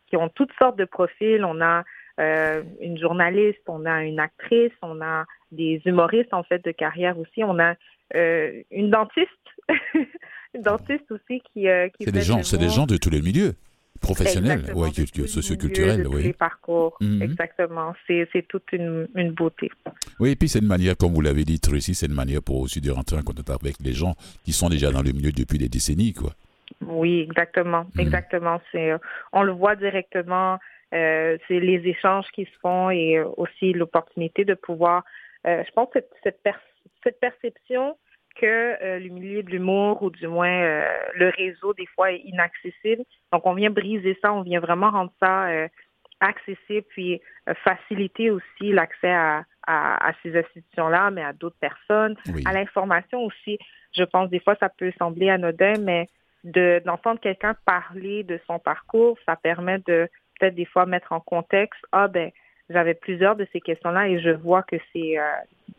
qui 0.09 0.17
ont 0.17 0.29
toutes 0.29 0.53
sortes 0.59 0.77
de 0.77 0.85
profils. 0.85 1.45
On 1.45 1.61
a 1.61 1.85
euh, 2.21 2.63
une 2.81 2.99
journaliste, 2.99 3.63
on 3.67 3.87
a 3.87 4.05
une 4.05 4.21
actrice, 4.21 4.73
on 4.83 5.01
a 5.01 5.25
des 5.53 5.81
humoristes 5.87 6.35
en 6.35 6.43
fait 6.43 6.63
de 6.65 6.71
carrière 6.71 7.19
aussi, 7.19 7.43
on 7.43 7.59
a 7.59 7.75
euh, 8.15 8.63
une 8.71 8.91
dentiste, 8.91 9.29
une 10.55 10.63
dentiste 10.63 11.11
aussi 11.11 11.41
qui, 11.53 11.69
euh, 11.69 11.89
qui 11.89 12.05
c'est 12.05 12.13
des 12.13 12.23
gens, 12.23 12.43
c'est 12.43 12.59
des 12.59 12.69
gens 12.69 12.87
de 12.87 12.97
tous 12.97 13.11
les 13.11 13.23
milieux 13.23 13.55
professionnels, 14.01 14.73
ouais, 14.75 14.91
socioculturels, 15.27 16.07
oui. 16.09 16.23
Les 16.25 16.33
parcours, 16.33 16.97
mhm. 17.01 17.23
exactement. 17.23 17.95
C'est, 18.07 18.27
toute 18.49 18.73
une, 18.73 19.09
une, 19.15 19.33
beauté. 19.33 19.71
Oui, 20.19 20.31
et 20.31 20.37
puis 20.37 20.49
c'est 20.49 20.61
une 20.61 20.67
manière, 20.67 20.97
comme 20.97 21.13
vous 21.13 21.21
l'avez 21.21 21.45
dit, 21.45 21.61
Tracy, 21.61 21.95
c'est 21.95 22.07
une 22.07 22.15
manière 22.15 22.43
pour 22.43 22.61
aussi 22.61 22.81
de 22.81 22.91
rentrer 22.91 23.17
en 23.17 23.23
contact 23.23 23.51
avec 23.51 23.77
les 23.81 23.93
gens 23.93 24.15
qui 24.45 24.53
sont 24.53 24.69
déjà 24.69 24.91
dans 24.91 25.03
le 25.03 25.13
milieu 25.13 25.33
depuis 25.33 25.59
des 25.59 25.69
décennies, 25.69 26.15
quoi. 26.15 26.33
Oui, 26.87 27.21
exactement, 27.21 27.85
mhm. 27.95 28.01
exactement. 28.01 28.61
C'est, 28.73 28.93
on 29.33 29.43
le 29.43 29.53
voit 29.53 29.77
directement 29.77 30.59
euh, 30.93 31.39
c'est 31.47 31.61
les 31.61 31.87
échanges 31.89 32.27
qui 32.33 32.45
se 32.45 32.59
font 32.61 32.91
et 32.91 33.19
euh, 33.19 33.29
aussi 33.37 33.73
l'opportunité 33.73 34.45
de 34.45 34.55
pouvoir, 34.55 35.05
euh, 35.47 35.63
je 35.65 35.73
pense, 35.73 35.89
cette, 35.93 36.11
cette, 36.23 36.41
cette 37.05 37.21
perception 37.21 37.97
que 38.41 38.77
le 38.99 39.09
milieu 39.09 39.43
de 39.43 39.51
l'humour 39.51 40.03
ou 40.03 40.09
du 40.09 40.29
moins 40.29 40.85
le 41.15 41.31
réseau 41.37 41.75
des 41.75 41.87
fois 41.87 42.13
est 42.13 42.21
inaccessible. 42.21 43.03
Donc 43.33 43.45
on 43.45 43.55
vient 43.55 43.71
briser 43.71 44.17
ça, 44.23 44.33
on 44.33 44.43
vient 44.43 44.61
vraiment 44.61 44.89
rendre 44.89 45.13
ça 45.21 45.49
accessible 46.21 46.87
puis 46.91 47.21
faciliter 47.65 48.31
aussi 48.31 48.71
l'accès 48.71 49.11
à, 49.11 49.45
à, 49.67 50.13
ces 50.23 50.39
institutions-là, 50.39 51.11
mais 51.11 51.25
à 51.25 51.33
d'autres 51.33 51.59
personnes, 51.59 52.17
à 52.45 52.53
l'information 52.53 53.25
aussi. 53.25 53.59
Je 53.93 54.05
pense 54.05 54.31
des 54.31 54.41
fois 54.41 54.55
ça 54.61 54.69
peut 54.69 54.93
sembler 54.97 55.29
anodin, 55.29 55.75
mais 55.81 56.07
de 56.45 56.81
d'entendre 56.87 57.21
quelqu'un 57.21 57.57
parler 57.67 58.23
de 58.23 58.41
son 58.47 58.61
parcours, 58.61 59.19
ça 59.27 59.35
permet 59.35 59.81
de 59.87 60.09
peut-être 60.41 60.55
des 60.55 60.65
fois 60.65 60.87
mettre 60.87 61.13
en 61.13 61.21
contexte, 61.21 61.81
ah 61.93 62.09
ben, 62.09 62.31
j'avais 62.71 62.95
plusieurs 62.95 63.37
de 63.37 63.47
ces 63.53 63.61
questions-là 63.61 64.09
et 64.09 64.21
je 64.21 64.31
vois 64.31 64.63
que 64.63 64.77
c'est 64.93 65.19
euh, 65.19 65.23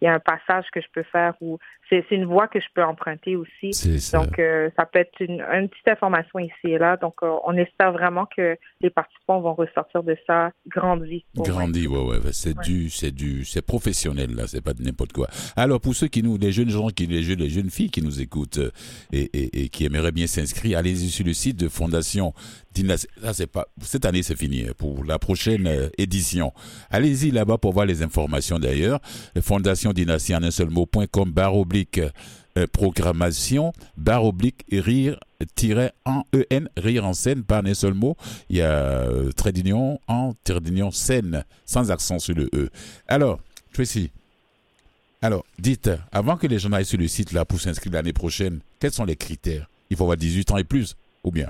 il 0.02 0.06
y 0.06 0.08
a 0.08 0.14
un 0.14 0.20
passage 0.20 0.66
que 0.74 0.82
je 0.82 0.88
peux 0.94 1.04
faire 1.04 1.34
ou 1.42 1.60
c'est 1.90 2.06
une 2.12 2.26
voie 2.26 2.48
que 2.48 2.60
je 2.60 2.66
peux 2.74 2.84
emprunter 2.84 3.36
aussi. 3.36 3.72
Donc 4.14 4.40
euh, 4.40 4.70
ça 4.78 4.86
peut 4.86 5.00
être 5.00 5.20
une, 5.20 5.40
petite 5.70 5.88
information 5.88 6.40
ici 6.40 6.54
et 6.64 6.78
là. 6.78 6.98
Donc 6.98 7.16
euh, 7.22 7.36
on 7.46 7.56
espère 7.58 7.92
vraiment 7.92 8.26
que 8.26 8.58
les 8.80 8.90
participants 8.90 9.42
vont 9.42 9.54
ressortir 9.54 10.02
de 10.04 10.16
ça 10.26 10.52
grandis. 10.68 11.26
Grandi, 11.36 11.88
ouais, 11.88 12.00
ouais, 12.00 12.20
c'est 12.32 12.58
du, 12.60 12.90
c'est 12.90 13.12
du, 13.12 13.44
c'est 13.46 13.66
professionnel 13.66 14.36
là, 14.36 14.48
c'est 14.48 14.64
pas 14.64 14.74
de 14.74 14.82
n'importe 14.82 15.12
quoi. 15.12 15.28
Alors 15.56 15.82
pour 15.82 15.94
ceux 15.94 16.08
qui 16.08 16.24
nous, 16.24 16.38
les 16.38 16.52
jeunes 16.52 16.70
gens, 16.70 16.88
qui, 16.88 17.08
les 17.08 17.24
jeunes, 17.24 17.40
les 17.40 17.50
jeunes 17.50 17.70
filles 17.70 17.92
qui 17.92 18.02
nous 18.02 18.22
écoutent 18.22 18.60
et, 19.12 19.24
et, 19.34 19.64
et 19.64 19.70
qui 19.70 19.86
aimeraient 19.86 20.12
bien 20.12 20.28
s'inscrire, 20.28 20.78
allez-y 20.78 21.10
sur 21.10 21.26
le 21.26 21.34
site 21.34 21.60
de 21.60 21.68
Fondation 21.68 22.34
ça 23.22 23.34
c'est 23.34 23.48
pas 23.48 23.68
cette 23.82 24.06
année 24.06 24.24
c'est 24.24 24.38
fini 24.38 24.66
hein, 24.68 24.72
pour 24.78 25.04
la 25.04 25.20
prochaine 25.20 25.68
euh, 25.68 25.90
édition. 25.98 26.54
Allez-y 26.90 27.32
là-bas 27.32 27.58
pour 27.58 27.74
voir 27.74 27.86
les 27.86 28.02
informations 28.02 28.60
d'ailleurs. 28.60 29.00
Fondation 29.42 29.91
Dynastie 29.94 30.36
en 30.36 30.44
un 30.44 30.52
seul 30.52 30.70
mot.com 30.70 31.32
barre 31.32 31.56
oblique 31.56 32.00
euh, 32.58 32.68
programmation 32.74 33.72
barre 33.98 34.26
oblique 34.26 34.66
rire 34.72 35.20
tiret 35.56 35.94
en 36.06 36.24
en 36.52 36.66
rire 36.78 37.06
en 37.06 37.14
scène 37.14 37.44
par 37.44 37.66
un 37.66 37.74
seul 37.74 37.94
mot. 37.94 38.16
Il 38.50 38.58
y 38.58 38.62
a 38.62 38.72
euh, 38.72 39.32
trait 39.32 39.52
d'union 39.52 40.00
en 40.08 40.34
trait 40.44 40.60
d'union 40.60 40.92
scène 40.92 41.44
sans 41.66 41.92
accent 41.92 42.20
sur 42.20 42.36
le 42.36 42.50
e. 42.54 42.70
Alors 43.08 43.40
Tracy. 43.74 44.12
Alors, 45.24 45.46
dites, 45.60 45.92
avant 46.12 46.36
que 46.36 46.48
les 46.48 46.58
gens 46.58 46.72
aillent 46.72 46.84
sur 46.84 46.98
le 46.98 47.08
site 47.08 47.32
là 47.32 47.46
pour 47.46 47.60
s'inscrire 47.60 47.94
l'année 47.94 48.14
prochaine, 48.14 48.60
quels 48.80 48.92
sont 48.92 49.06
les 49.06 49.16
critères? 49.16 49.68
Il 49.90 49.98
faut 49.98 50.04
avoir 50.04 50.18
18 50.18 50.52
ans 50.52 50.58
et 50.58 50.64
plus, 50.64 50.96
ou 51.24 51.32
bien? 51.32 51.50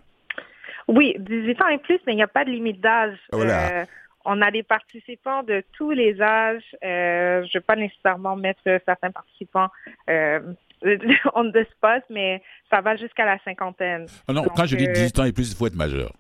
Oui, 0.88 1.16
18 1.20 1.62
ans 1.62 1.68
et 1.70 1.78
plus, 1.78 2.00
mais 2.06 2.14
il 2.14 2.18
n'y 2.18 2.24
a 2.24 2.28
pas 2.28 2.44
de 2.44 2.52
limite 2.52 2.82
d'âge. 2.82 3.18
Euh, 3.34 3.86
on 4.26 4.42
a 4.42 4.52
des 4.52 4.64
participants 4.64 5.44
de 5.44 5.64
tous 5.74 5.92
les 5.92 6.22
âges. 6.22 6.64
Euh, 6.84 7.42
je 7.44 7.48
ne 7.48 7.54
vais 7.54 7.60
pas 7.62 7.76
nécessairement 7.76 8.36
mettre 8.36 8.62
certains 8.86 9.12
participants 9.12 9.70
euh, 10.10 10.40
on 11.36 11.52
the 11.52 11.64
spot, 11.72 12.04
mais 12.10 12.42
ça 12.70 12.82
va 12.82 12.96
jusqu'à 12.96 13.26
la 13.26 13.38
cinquantaine. 13.44 14.08
Ah 14.28 14.34
non, 14.34 14.44
quand 14.56 14.66
je 14.66 14.76
dis 14.76 14.88
18 14.88 15.20
ans 15.20 15.24
et 15.26 15.32
plus, 15.32 15.52
il 15.52 15.56
faut 15.56 15.68
être 15.68 15.76
majeur. 15.76 16.12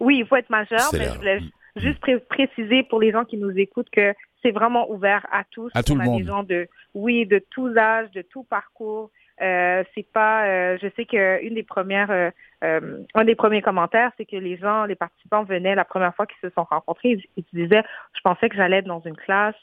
Oui, 0.00 0.18
il 0.18 0.26
faut 0.26 0.36
être 0.36 0.50
majeur, 0.50 0.90
mais 0.92 1.06
je 1.06 1.16
voulais 1.16 1.40
mm. 1.40 1.50
juste 1.76 2.00
préciser 2.28 2.84
pour 2.84 3.00
les 3.00 3.10
gens 3.10 3.24
qui 3.24 3.36
nous 3.36 3.50
écoutent 3.50 3.90
que 3.90 4.14
c'est 4.42 4.52
vraiment 4.52 4.90
ouvert 4.90 5.26
à 5.32 5.42
tous. 5.50 5.70
À 5.74 5.82
tout 5.82 5.96
le 5.96 6.04
monde. 6.04 6.20
Des 6.20 6.26
gens 6.26 6.42
de, 6.44 6.68
oui, 6.94 7.26
de 7.26 7.42
tous 7.50 7.76
âges, 7.76 8.10
de 8.12 8.22
tout 8.22 8.44
parcours. 8.44 9.10
Euh, 9.40 9.84
c'est 9.94 10.06
pas, 10.12 10.46
euh, 10.46 10.78
je 10.82 10.88
sais 10.96 11.04
qu'une 11.04 11.54
des 11.54 11.62
premières, 11.62 12.10
euh, 12.10 12.30
euh, 12.64 13.04
un 13.14 13.24
des 13.24 13.36
premiers 13.36 13.62
commentaires, 13.62 14.10
c'est 14.16 14.24
que 14.24 14.36
les 14.36 14.56
gens, 14.56 14.84
les 14.84 14.96
participants 14.96 15.44
venaient 15.44 15.74
la 15.74 15.84
première 15.84 16.14
fois 16.14 16.26
qu'ils 16.26 16.48
se 16.48 16.54
sont 16.54 16.64
rencontrés, 16.64 17.18
ils, 17.36 17.44
disaient, 17.52 17.84
je 18.14 18.20
pensais 18.22 18.48
que 18.48 18.56
j'allais 18.56 18.78
être 18.78 18.86
dans 18.86 19.02
une 19.02 19.16
classe 19.16 19.54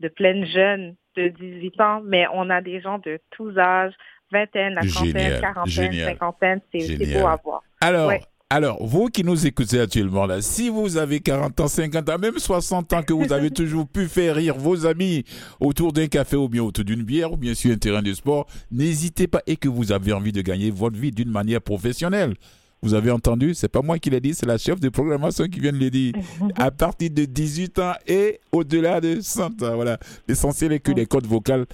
de 0.00 0.08
pleines 0.08 0.46
jeunes 0.46 0.94
de 1.16 1.28
18 1.28 1.80
ans, 1.80 2.02
mais 2.04 2.26
on 2.32 2.48
a 2.50 2.60
des 2.60 2.80
gens 2.80 2.98
de 2.98 3.20
tous 3.30 3.56
âges, 3.58 3.94
vingtaine, 4.30 4.74
la 4.74 4.82
trentaine, 4.82 5.40
quarantaine, 5.40 5.92
cinquantaine, 5.92 6.60
c'est 6.72 7.18
beau 7.18 7.26
à 7.26 7.36
voir. 7.42 7.62
Alors, 7.80 8.12
alors, 8.54 8.86
vous 8.86 9.08
qui 9.08 9.24
nous 9.24 9.48
écoutez 9.48 9.80
actuellement 9.80 10.26
là, 10.26 10.40
si 10.40 10.68
vous 10.68 10.96
avez 10.96 11.18
40 11.18 11.58
ans, 11.58 11.66
50 11.66 12.08
ans, 12.08 12.18
même 12.20 12.38
60 12.38 12.92
ans, 12.92 13.02
que 13.02 13.12
vous 13.12 13.32
avez 13.32 13.50
toujours 13.50 13.88
pu 13.88 14.06
faire 14.06 14.36
rire 14.36 14.54
vos 14.56 14.86
amis 14.86 15.24
autour 15.58 15.92
d'un 15.92 16.06
café 16.06 16.36
ou 16.36 16.48
bien 16.48 16.62
autour 16.62 16.84
d'une 16.84 17.02
bière 17.02 17.32
ou 17.32 17.36
bien 17.36 17.52
sur 17.54 17.72
un 17.72 17.76
terrain 17.76 18.00
de 18.00 18.14
sport, 18.14 18.46
n'hésitez 18.70 19.26
pas 19.26 19.42
et 19.48 19.56
que 19.56 19.68
vous 19.68 19.90
avez 19.90 20.12
envie 20.12 20.30
de 20.30 20.40
gagner 20.40 20.70
votre 20.70 20.96
vie 20.96 21.10
d'une 21.10 21.32
manière 21.32 21.60
professionnelle. 21.60 22.34
Vous 22.80 22.94
avez 22.94 23.10
entendu, 23.10 23.54
c'est 23.54 23.66
pas 23.66 23.82
moi 23.82 23.98
qui 23.98 24.08
l'ai 24.10 24.20
dit, 24.20 24.34
c'est 24.34 24.46
la 24.46 24.56
chef 24.56 24.78
de 24.78 24.88
programmation 24.88 25.48
qui 25.48 25.58
vient 25.58 25.72
de 25.72 25.78
le 25.78 25.90
dire. 25.90 26.12
À 26.54 26.70
partir 26.70 27.10
de 27.10 27.24
18 27.24 27.78
ans 27.80 27.94
et 28.06 28.38
au-delà 28.52 29.00
de 29.00 29.20
100 29.20 29.64
ans, 29.64 29.74
voilà. 29.74 29.98
L'essentiel 30.28 30.70
est 30.70 30.78
que 30.78 30.92
les 30.92 31.06
codes 31.06 31.26
vocales, 31.26 31.66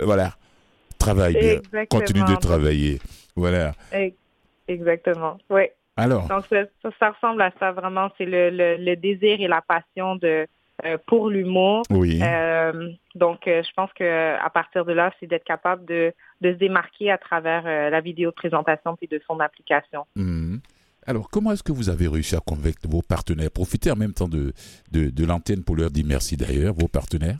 euh, 0.00 0.04
voilà, 0.04 0.36
travaillent, 1.00 1.60
continuent 1.90 2.26
de 2.26 2.36
travailler. 2.36 3.00
Voilà. 3.34 3.74
Exactement, 4.68 5.36
oui. 5.50 5.62
Alors? 5.96 6.26
Donc, 6.28 6.44
ça, 6.98 7.10
ressemble 7.10 7.42
à 7.42 7.52
ça 7.58 7.72
vraiment. 7.72 8.10
C'est 8.18 8.24
le, 8.24 8.50
le, 8.50 8.96
désir 8.96 9.40
et 9.40 9.48
la 9.48 9.60
passion 9.60 10.16
de 10.16 10.46
euh, 10.84 10.96
pour 11.06 11.28
l'humour. 11.28 11.82
Oui. 11.90 12.18
Euh, 12.22 12.90
donc, 13.14 13.46
euh, 13.46 13.62
je 13.62 13.70
pense 13.76 13.90
que 13.92 14.36
à 14.42 14.50
partir 14.50 14.84
de 14.84 14.92
là, 14.92 15.12
c'est 15.20 15.26
d'être 15.26 15.44
capable 15.44 15.84
de, 15.84 16.12
de, 16.40 16.52
se 16.52 16.56
démarquer 16.56 17.10
à 17.10 17.18
travers 17.18 17.64
la 17.64 18.00
vidéo 18.00 18.30
de 18.30 18.34
présentation 18.34 18.96
puis 18.96 19.06
de 19.06 19.20
son 19.26 19.38
application. 19.40 20.06
Mhm. 20.16 20.60
Alors, 21.06 21.28
comment 21.30 21.52
est-ce 21.52 21.62
que 21.62 21.72
vous 21.72 21.88
avez 21.88 22.08
réussi 22.08 22.36
à 22.36 22.40
convaincre 22.40 22.80
vos 22.88 23.02
partenaires? 23.02 23.50
Profitez 23.50 23.90
en 23.90 23.96
même 23.96 24.14
temps 24.14 24.28
de, 24.28 24.52
de, 24.92 25.10
de 25.10 25.26
l'antenne 25.26 25.64
pour 25.64 25.76
leur 25.76 25.90
dire 25.90 26.04
merci 26.06 26.36
d'ailleurs, 26.36 26.74
vos 26.74 26.88
partenaires. 26.88 27.38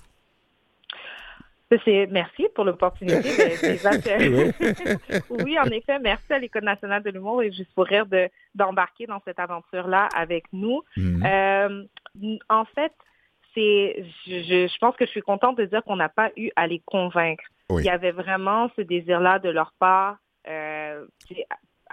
Merci 2.10 2.46
pour 2.54 2.64
l'opportunité. 2.64 3.20
oui, 5.30 5.58
en 5.58 5.66
effet, 5.66 5.98
merci 5.98 6.32
à 6.32 6.38
l'École 6.38 6.64
nationale 6.64 7.02
de 7.02 7.10
l'humour 7.10 7.42
et 7.42 7.52
juste 7.52 7.72
pour 7.74 7.84
rire 7.84 8.06
de, 8.06 8.28
d'embarquer 8.54 9.06
dans 9.06 9.20
cette 9.24 9.38
aventure-là 9.38 10.08
avec 10.14 10.44
nous. 10.52 10.82
Mhm. 10.96 11.24
Euh, 11.24 11.84
en 12.48 12.64
fait, 12.66 12.92
c'est, 13.54 14.04
je, 14.26 14.68
je, 14.68 14.78
pense 14.78 14.96
que 14.96 15.06
je 15.06 15.10
suis 15.10 15.22
contente 15.22 15.58
de 15.58 15.64
dire 15.64 15.82
qu'on 15.84 15.96
n'a 15.96 16.08
pas 16.08 16.30
eu 16.36 16.50
à 16.56 16.66
les 16.66 16.82
convaincre. 16.84 17.44
Il 17.70 17.84
y 17.84 17.90
avait 17.90 18.12
vraiment 18.12 18.70
ce 18.76 18.82
désir-là 18.82 19.38
de 19.38 19.48
leur 19.48 19.72
part. 19.78 20.18
Euh, 20.46 21.06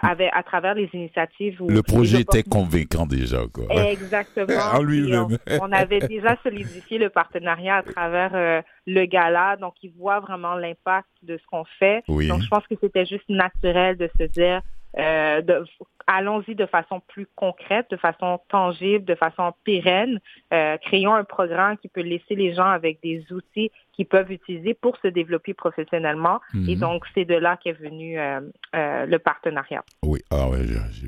avec, 0.02 0.30
à 0.34 0.44
travers 0.44 0.76
les 0.76 0.90
initiatives. 0.94 1.62
le 1.68 1.82
projet 1.82 2.22
était 2.22 2.44
convaincant 2.44 3.06
déjà. 3.06 3.42
Quoi. 3.54 3.66
Exactement. 3.90 4.48
en 4.74 4.82
lui-même. 4.82 5.38
On, 5.62 5.72
avait 5.72 6.00
déjà 6.00 6.38
solidifié 6.44 6.98
le 6.98 7.10
partenariat 7.10 7.78
à 7.78 7.84
travers 7.84 8.32
euh, 8.34 8.62
le 8.88 9.06
gala, 9.06 9.58
donc 9.58 9.76
ils 9.84 9.92
voient 9.98 10.20
vraiment 10.20 10.56
l'impact 10.56 11.10
de 11.24 11.38
ce 11.38 11.44
qu'on 11.48 11.66
fait. 11.80 12.04
Donc 12.08 12.42
je 12.42 12.48
pense 12.48 12.66
que 12.68 12.76
c'était 12.82 13.06
juste 13.06 13.30
naturel 13.30 13.98
de 13.98 14.10
se 14.20 14.24
dire, 14.24 14.62
de, 14.96 15.66
allons-y 16.10 16.56
de 16.56 16.66
façon 16.66 17.02
plus 17.08 17.28
concrète, 17.36 17.86
de 17.92 17.98
façon 17.98 18.40
tangible, 18.50 19.06
de 19.06 19.16
façon 19.16 19.54
pérenne. 19.64 20.20
Euh, 20.52 20.78
créons 20.78 21.14
un 21.14 21.24
programme 21.24 21.78
qui 21.78 21.88
peut 21.88 22.02
laisser 22.02 22.36
les 22.36 22.56
gens 22.56 22.66
avec 22.66 23.00
des 23.04 23.24
outils 23.32 23.72
qu'ils 23.94 24.08
peuvent 24.08 24.32
utiliser 24.32 24.74
pour 24.74 24.98
se 24.98 25.08
développer 25.08 25.54
professionnellement. 25.54 26.40
Et 26.68 26.76
mhm. 26.76 26.80
donc, 26.80 27.04
c'est 27.14 27.26
de 27.26 27.36
là 27.36 27.58
qu'est 27.64 27.74
venu 27.74 28.20
euh, 28.20 28.42
euh, 28.76 29.06
le 29.06 29.20
partenariat. 29.20 29.84
Oui, 30.04 30.20
ah 30.32 30.50
ouais, 30.50 30.66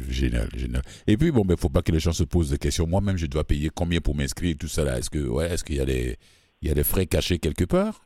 génial, 0.09 0.47
génial. 0.55 0.83
Et 1.07 1.17
puis, 1.17 1.31
bon, 1.31 1.41
il 1.41 1.47
ben, 1.47 1.53
ne 1.53 1.59
faut 1.59 1.69
pas 1.69 1.81
que 1.81 1.91
les 1.91 2.00
gens 2.00 2.13
se 2.13 2.23
posent 2.23 2.51
des 2.51 2.59
questions. 2.59 2.85
Moi-même, 2.85 3.17
je 3.17 3.25
dois 3.25 3.43
payer 3.43 3.69
combien 3.73 4.01
pour 4.01 4.15
m'inscrire, 4.15 4.55
tout 4.59 4.67
ça 4.67 4.85
là? 4.85 5.00
Est-ce 5.00 5.09
que, 5.09 5.19
ouais, 5.19 5.51
est-ce 5.51 5.63
qu'il 5.63 5.77
y 5.77 5.81
a 5.81 5.85
des, 5.85 6.15
il 6.61 6.67
y 6.67 6.71
a 6.71 6.75
des 6.75 6.83
frais 6.83 7.07
cachés 7.07 7.39
quelque 7.39 7.65
part? 7.65 8.05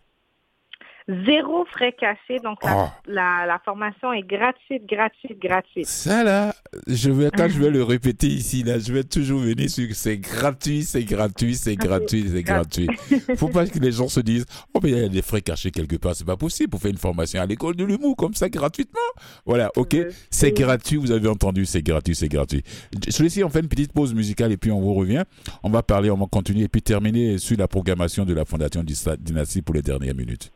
Zéro 1.07 1.65
frais 1.65 1.93
cachés. 1.93 2.39
Donc, 2.43 2.57
ah. 2.63 2.91
la, 3.05 3.45
la, 3.45 3.59
formation 3.63 4.11
est 4.11 4.23
gratuite, 4.23 4.87
gratuite, 4.87 5.39
gratuite. 5.39 5.85
Ça, 5.85 6.23
là, 6.23 6.55
je 6.87 7.11
vais, 7.11 7.29
quand 7.29 7.47
je 7.47 7.59
vais 7.59 7.69
le 7.69 7.83
répéter 7.83 8.27
ici, 8.27 8.63
là, 8.63 8.79
je 8.79 8.91
vais 8.91 9.03
toujours 9.03 9.39
venir 9.39 9.69
sur 9.69 9.85
c'est 9.93 10.17
gratuit, 10.17 10.83
c'est 10.83 11.03
gratuit, 11.03 11.55
c'est 11.55 11.75
gratuit, 11.75 12.25
c'est 12.31 12.41
gratuit. 12.41 12.87
Faut 13.37 13.49
pas 13.49 13.67
que 13.67 13.77
les 13.77 13.91
gens 13.91 14.07
se 14.07 14.19
disent, 14.19 14.45
oh, 14.73 14.79
mais 14.81 14.89
il 14.89 14.97
y 14.97 15.03
a 15.03 15.07
des 15.07 15.21
frais 15.21 15.41
cachés 15.41 15.69
quelque 15.69 15.95
part. 15.97 16.15
C'est 16.15 16.25
pas 16.25 16.37
possible 16.37 16.69
pour 16.69 16.81
faire 16.81 16.91
une 16.91 16.97
formation 16.97 17.39
à 17.39 17.45
l'école 17.45 17.75
de 17.75 17.83
l'humour 17.83 18.15
comme 18.15 18.33
ça 18.33 18.49
gratuitement. 18.49 18.99
Voilà, 19.45 19.71
ok. 19.75 19.95
C'est 20.31 20.51
gratuit, 20.53 20.97
vous 20.97 21.11
avez 21.11 21.29
entendu, 21.29 21.67
c'est 21.67 21.83
gratuit, 21.83 22.15
c'est 22.15 22.29
gratuit. 22.29 22.63
Celui-ci, 23.09 23.43
on 23.43 23.49
fait 23.49 23.59
une 23.59 23.67
petite 23.67 23.93
pause 23.93 24.15
musicale 24.15 24.51
et 24.51 24.57
puis 24.57 24.71
on 24.71 24.81
vous 24.81 24.95
revient. 24.95 25.23
On 25.61 25.69
va 25.69 25.83
parler, 25.83 26.09
on 26.09 26.17
va 26.17 26.25
continuer 26.25 26.63
et 26.63 26.67
puis 26.67 26.81
terminer 26.81 27.37
sur 27.37 27.57
la 27.57 27.67
programmation 27.67 28.25
de 28.25 28.33
la 28.33 28.43
Fondation 28.43 28.83
Dynastie 28.83 29.61
pour 29.61 29.75
les 29.75 29.83
dernières 29.83 30.15
minutes. 30.15 30.54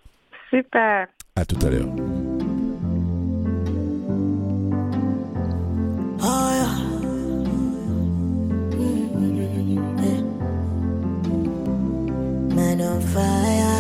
Super. 0.49 1.07
À 1.35 1.45
tout 1.45 1.57
à 1.63 1.69
l'heure. 1.69 1.87
Oh, 6.21 6.49
yeah. 6.51 6.75
Man 12.55 12.81
on 12.81 12.99
fire. 12.99 13.75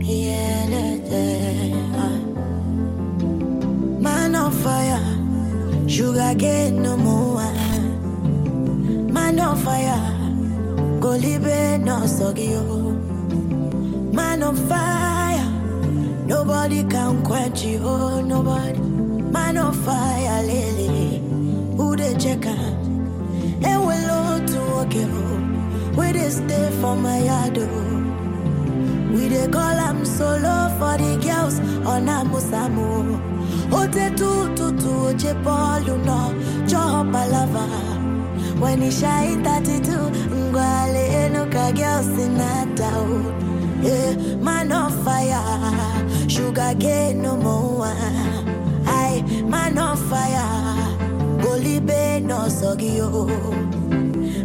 Yeah, 0.00 0.66
Man 4.00 4.34
on 4.34 4.50
fire. 4.50 5.00
Sugar 5.88 6.34
get 6.34 6.72
no 6.72 6.96
more. 6.96 7.52
Man 9.12 9.38
on 9.38 9.56
fire. 9.56 10.13
Golibe 11.04 11.78
no 11.84 11.96
sogio. 12.06 12.62
Man 14.14 14.42
on 14.42 14.56
fire. 14.56 15.44
Nobody 16.26 16.82
can 16.84 17.22
quench 17.22 17.62
you. 17.62 17.80
Oh, 17.84 18.22
nobody. 18.22 18.78
Man 18.78 19.58
on 19.58 19.74
fire, 19.74 20.42
lily. 20.44 21.18
Who 21.76 21.94
they 21.94 22.14
check 22.16 22.46
out? 22.46 22.56
And 23.68 23.80
we 23.86 23.96
low 24.08 24.46
to 24.46 24.60
walk 24.72 24.94
you. 24.94 25.92
We 25.94 26.12
they 26.12 26.30
stay 26.30 26.70
for 26.80 26.96
my 26.96 27.18
yard. 27.18 27.58
Oh. 27.58 29.12
We 29.12 29.28
they 29.28 29.46
call 29.48 29.76
them 29.76 30.06
solo 30.06 30.56
for 30.78 30.96
the 30.96 31.20
girls 31.22 31.58
on 31.86 32.06
Amusamu. 32.06 33.20
Ote 33.70 34.16
tu 34.16 34.30
tu 34.56 34.72
tu, 34.80 35.18
je 35.18 35.34
Paul, 35.44 35.82
you 35.82 35.98
know, 35.98 36.32
Joe 36.66 37.04
Palava. 37.12 38.13
When 38.58 38.80
he 38.82 38.90
shy 38.90 39.34
32, 39.42 39.90
Ngwale 39.90 41.04
Enuka 41.22 41.74
girls 41.74 42.06
town. 42.76 43.80
Yeah, 43.82 44.14
man 44.36 44.72
on 44.72 44.90
fire, 45.04 46.28
sugar 46.28 46.74
cane 46.80 47.20
no 47.22 47.36
more. 47.36 47.84
Aye, 48.86 49.22
man 49.44 49.76
on 49.76 49.96
fire, 49.96 50.96
Golibe 51.42 52.22
no 52.22 52.48
sogio. 52.48 53.28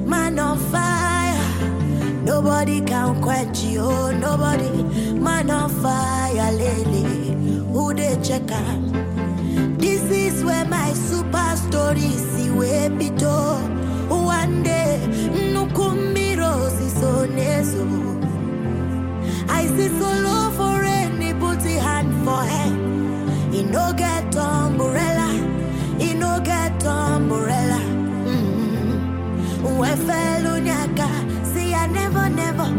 Man 0.05 0.39
on 0.39 0.57
fire, 0.57 2.23
nobody 2.23 2.81
can 2.81 3.21
quench 3.21 3.63
you, 3.63 3.87
nobody. 4.13 4.83
Man 5.13 5.49
on 5.49 5.69
fire, 5.81 6.51
lady, 6.51 7.33
who 7.71 7.93
they 7.93 8.17
check 8.21 8.51
out? 8.51 9.79
This 9.79 10.01
is 10.11 10.43
where 10.43 10.65
my 10.65 10.91
super 10.93 11.55
story 11.55 12.01
see 12.01 12.49
where 12.49 12.89
pito. 12.89 13.69
One 13.69 13.78
day, 14.63 14.99
nukumbiro 15.53 16.69
sisonezo. 16.69 17.85
I 19.47 19.67
see 19.67 19.89
solo 19.99 20.51
for 20.51 20.83
any 20.83 21.33
booty 21.33 21.73
hand 21.73 22.13
for 22.25 22.43
hand. 22.43 23.53
He 23.53 23.63
no 23.63 23.93
get 23.93 24.35
umbrella, 24.35 25.29
he 25.99 26.13
no 26.13 26.39
get 26.43 26.83
umbrella. 26.85 27.79
Mm-hmm. 28.25 29.75
see 31.45 31.73
I 31.73 31.87
never, 31.87 32.29
never. 32.29 32.69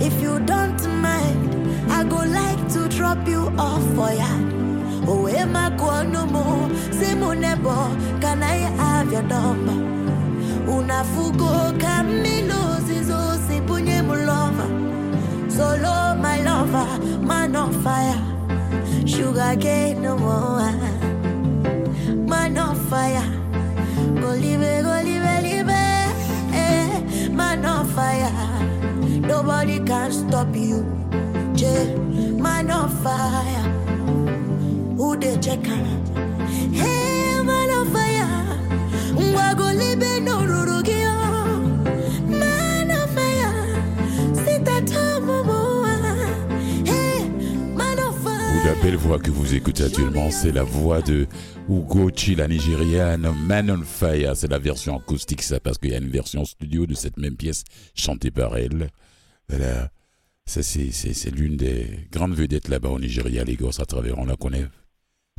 If 0.00 0.20
you 0.20 0.38
don't 0.40 0.82
mind, 1.02 1.90
I 1.90 2.04
go 2.04 2.16
like 2.16 2.68
to 2.74 2.88
drop 2.88 3.26
you 3.26 3.52
off 3.58 3.84
for 3.94 4.12
ya. 4.12 4.28
Oh, 5.06 5.26
am 5.26 5.56
I 5.56 5.70
going 5.76 6.12
no 6.12 6.26
more? 6.26 6.68
Say, 6.92 7.14
can 8.20 8.42
I 8.42 8.56
have 8.76 9.10
your 9.10 9.22
number? 9.22 9.97
Unafugo 10.76 11.72
kamilo 11.78 12.80
zizozipunye 12.86 14.02
mulova. 14.02 14.66
Solo 15.48 16.14
my 16.22 16.42
lover 16.42 16.98
man 17.20 17.56
on 17.56 17.72
fire. 17.82 18.18
Sugar 19.06 19.56
cane 19.56 20.02
no 20.02 20.16
more. 20.18 20.72
Man 22.26 22.58
on 22.58 22.76
fire. 22.90 23.24
Go 24.20 24.30
live 24.34 24.82
go 24.82 25.02
live 25.02 25.68
eh 26.54 27.28
man 27.30 27.64
on 27.64 27.86
fire. 27.86 28.32
Nobody 29.20 29.78
can 29.80 30.12
stop 30.12 30.54
you. 30.54 30.84
J 31.54 31.94
man 32.38 32.70
on 32.70 32.88
fire. 33.02 33.64
Who 34.96 35.16
they 35.16 35.36
check 35.38 35.66
out 35.68 36.27
belle 48.82 48.96
voix 48.96 49.18
que 49.18 49.30
vous 49.30 49.54
écoutez 49.54 49.84
actuellement, 49.84 50.30
c'est 50.30 50.52
la 50.52 50.62
voix 50.62 51.02
de 51.02 51.26
Ugochi, 51.68 52.34
la 52.34 52.48
Nigériane, 52.48 53.28
Man 53.46 53.70
on 53.70 53.82
Fire. 53.82 54.36
C'est 54.36 54.50
la 54.50 54.58
version 54.58 54.98
acoustique, 54.98 55.42
ça, 55.42 55.60
parce 55.60 55.78
qu'il 55.78 55.90
y 55.90 55.94
a 55.94 55.98
une 55.98 56.08
version 56.08 56.44
studio 56.44 56.86
de 56.86 56.94
cette 56.94 57.16
même 57.16 57.36
pièce 57.36 57.64
chantée 57.94 58.30
par 58.30 58.56
elle. 58.56 58.88
Voilà. 59.48 59.90
Ça, 60.46 60.62
c'est 60.62 61.30
l'une 61.30 61.56
des 61.56 62.08
grandes 62.10 62.34
vedettes 62.34 62.68
là-bas 62.68 62.88
au 62.88 62.98
Nigeria, 62.98 63.44
Lagos, 63.44 63.80
à 63.80 63.84
travers, 63.84 64.18
on 64.18 64.24
la 64.24 64.36
connaît 64.36 64.66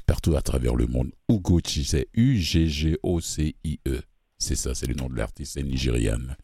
partout 0.10 0.36
à 0.36 0.42
travers 0.42 0.74
le 0.74 0.88
monde. 0.88 1.12
Ugochi, 1.30 1.84
c'est 1.84 2.08
U-G-G-O-C-I-E. 2.16 4.02
C'est 4.40 4.56
ça, 4.56 4.74
c'est 4.74 4.88
le 4.88 4.96
nom 4.96 5.08
de 5.08 5.16
l'artiste, 5.16 5.54
c'est 5.54 5.62
nigériane. 5.62 6.36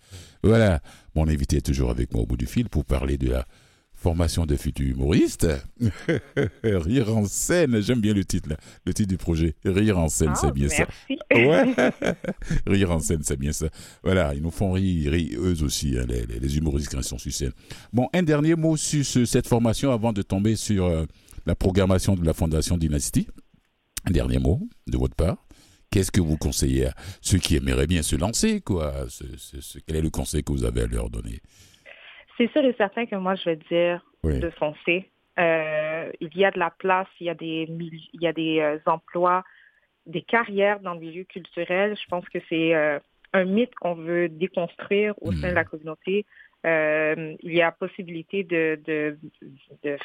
Voilà, 0.44 0.82
mon 1.16 1.28
invité 1.28 1.58
est 1.58 1.66
toujours 1.66 1.90
avec 1.90 2.14
moi 2.14 2.22
au 2.22 2.26
bout 2.28 2.38
du 2.38 2.46
fil 2.46 2.70
pour 2.70 2.86
parler 2.86 3.18
de 3.18 3.32
la 3.32 3.48
formation 3.92 4.46
de 4.46 4.56
futurs 4.56 4.88
humoristes. 4.88 5.48
Rire 6.64 7.18
en 7.18 7.26
scène, 7.26 7.82
j'aime 7.82 8.02
bien 8.02 8.14
le 8.14 8.24
titre, 8.24 8.50
là, 8.50 8.58
le 8.86 8.94
titre 8.94 9.10
du 9.10 9.18
projet. 9.18 9.56
Rire 9.66 9.98
en 9.98 10.10
scène, 10.10 10.34
c'est 10.36 10.54
bien 10.54 10.70
ça. 10.70 10.86
Ouais. 11.34 11.76
rire 12.68 12.92
en 12.92 13.00
scène, 13.00 13.24
c'est 13.24 13.38
bien 13.38 13.52
ça. 13.52 13.68
Voilà, 14.04 14.36
ils 14.36 14.44
nous 14.44 14.52
font 14.52 14.74
rire, 14.74 15.12
rire 15.12 15.40
eux 15.42 15.64
aussi, 15.64 15.98
hein, 15.98 16.06
les, 16.08 16.58
humoristes 16.58 16.96
qui 16.96 17.04
sont 17.04 17.18
sur 17.18 17.34
scène. 17.34 17.52
Bon, 17.92 18.08
un 18.14 18.22
dernier 18.22 18.56
mot 18.56 18.78
sur 18.78 19.04
cette 19.28 19.48
formation 19.48 19.92
avant 19.92 20.14
de 20.14 20.22
tomber 20.22 20.56
sur 20.56 20.86
euh, 20.86 21.06
la 21.48 21.56
programmation 21.56 22.16
de 22.16 22.24
la 22.24 22.34
Fondation 22.34 22.78
Dynasty. 22.78 23.28
Un 24.08 24.12
dernier 24.12 24.40
mot 24.40 24.60
de 24.88 24.98
votre 24.98 25.16
part. 25.16 25.38
Qu'est-ce 25.92 26.12
que 26.12 26.22
vous 26.22 26.38
conseillez 26.38 26.88
à 26.88 26.94
ceux 27.22 27.38
qui 27.38 27.56
aimeraient 27.56 27.88
bien 27.88 28.02
se 28.02 28.16
lancer 28.16 28.62
quoi? 28.62 28.94
Quel 29.88 29.96
est 29.96 30.02
le 30.02 30.10
conseil 30.10 30.44
que 30.44 30.52
vous 30.52 30.66
avez 30.66 30.82
à 30.82 30.88
leur 30.88 31.10
donner? 31.10 31.40
C'est 32.38 32.52
sûr 32.52 32.66
et 32.66 32.74
certain 32.78 33.06
que 33.06 33.16
moi, 33.16 33.36
je 33.36 33.46
vais 33.46 33.56
dire 33.56 34.06
de 34.24 34.50
foncer. 34.52 35.10
Euh, 35.38 36.12
il 36.22 36.38
y 36.38 36.46
a 36.46 36.52
de 36.52 36.60
la 36.60 36.70
place, 36.70 37.08
il 37.20 37.28
y 37.28 37.30
a 37.30 37.34
des, 37.34 37.68
il 37.70 38.22
y 38.22 38.28
a 38.28 38.34
des 38.34 38.60
euh, 38.60 38.78
emplois, 38.86 39.44
des 40.06 40.22
carrières 40.22 40.80
dans 40.80 40.94
le 40.94 41.00
milieu 41.00 41.24
culturel. 41.24 41.96
Je 41.96 42.08
pense 42.10 42.28
que 42.30 42.40
c'est 42.50 42.74
euh, 42.74 43.00
un 43.34 43.46
mythe 43.46 43.76
qu'on 43.76 43.96
veut 43.96 44.30
déconstruire 44.30 45.14
au 45.22 45.32
sein 45.34 45.50
de 45.50 45.56
la 45.56 45.64
hmm. 45.64 45.68
communauté. 45.68 46.26
il 46.64 47.54
y 47.54 47.62
a 47.62 47.72
possibilité 47.72 48.44
de, 48.44 48.80
de, 48.86 49.18
de 49.84 49.98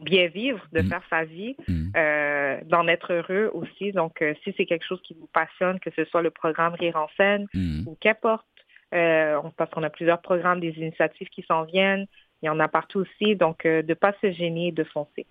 bien 0.00 0.28
vivre, 0.28 0.60
de 0.72 0.82
mm. 0.82 0.88
faire 0.88 1.02
sa 1.08 1.24
vie, 1.24 1.56
mm. 1.68 1.90
euh, 1.96 2.60
d'en 2.64 2.86
être 2.88 3.12
heureux 3.12 3.50
aussi. 3.54 3.92
Donc, 3.92 4.22
euh, 4.22 4.34
si 4.44 4.54
c'est 4.56 4.66
quelque 4.66 4.86
chose 4.86 5.00
qui 5.02 5.14
vous 5.14 5.28
passionne, 5.32 5.80
que 5.80 5.90
ce 5.94 6.04
soit 6.04 6.22
le 6.22 6.30
programme 6.30 6.74
Rire 6.74 6.96
en 6.96 7.08
scène 7.16 7.46
mm. 7.54 7.86
ou 7.86 7.96
qu'importe, 8.00 8.46
euh, 8.94 9.40
parce 9.56 9.70
qu'on 9.70 9.82
a 9.82 9.90
plusieurs 9.90 10.20
programmes, 10.20 10.60
des 10.60 10.74
initiatives 10.76 11.28
qui 11.28 11.44
s'en 11.48 11.64
viennent, 11.64 12.06
il 12.42 12.46
y 12.46 12.48
en 12.48 12.60
a 12.60 12.68
partout 12.68 13.00
aussi. 13.00 13.36
Donc, 13.36 13.64
de 13.64 13.84
ne 13.86 13.94
pas 13.94 14.14
se 14.20 14.30
gêner, 14.32 14.72
de 14.72 14.84
foncer. 14.84 15.26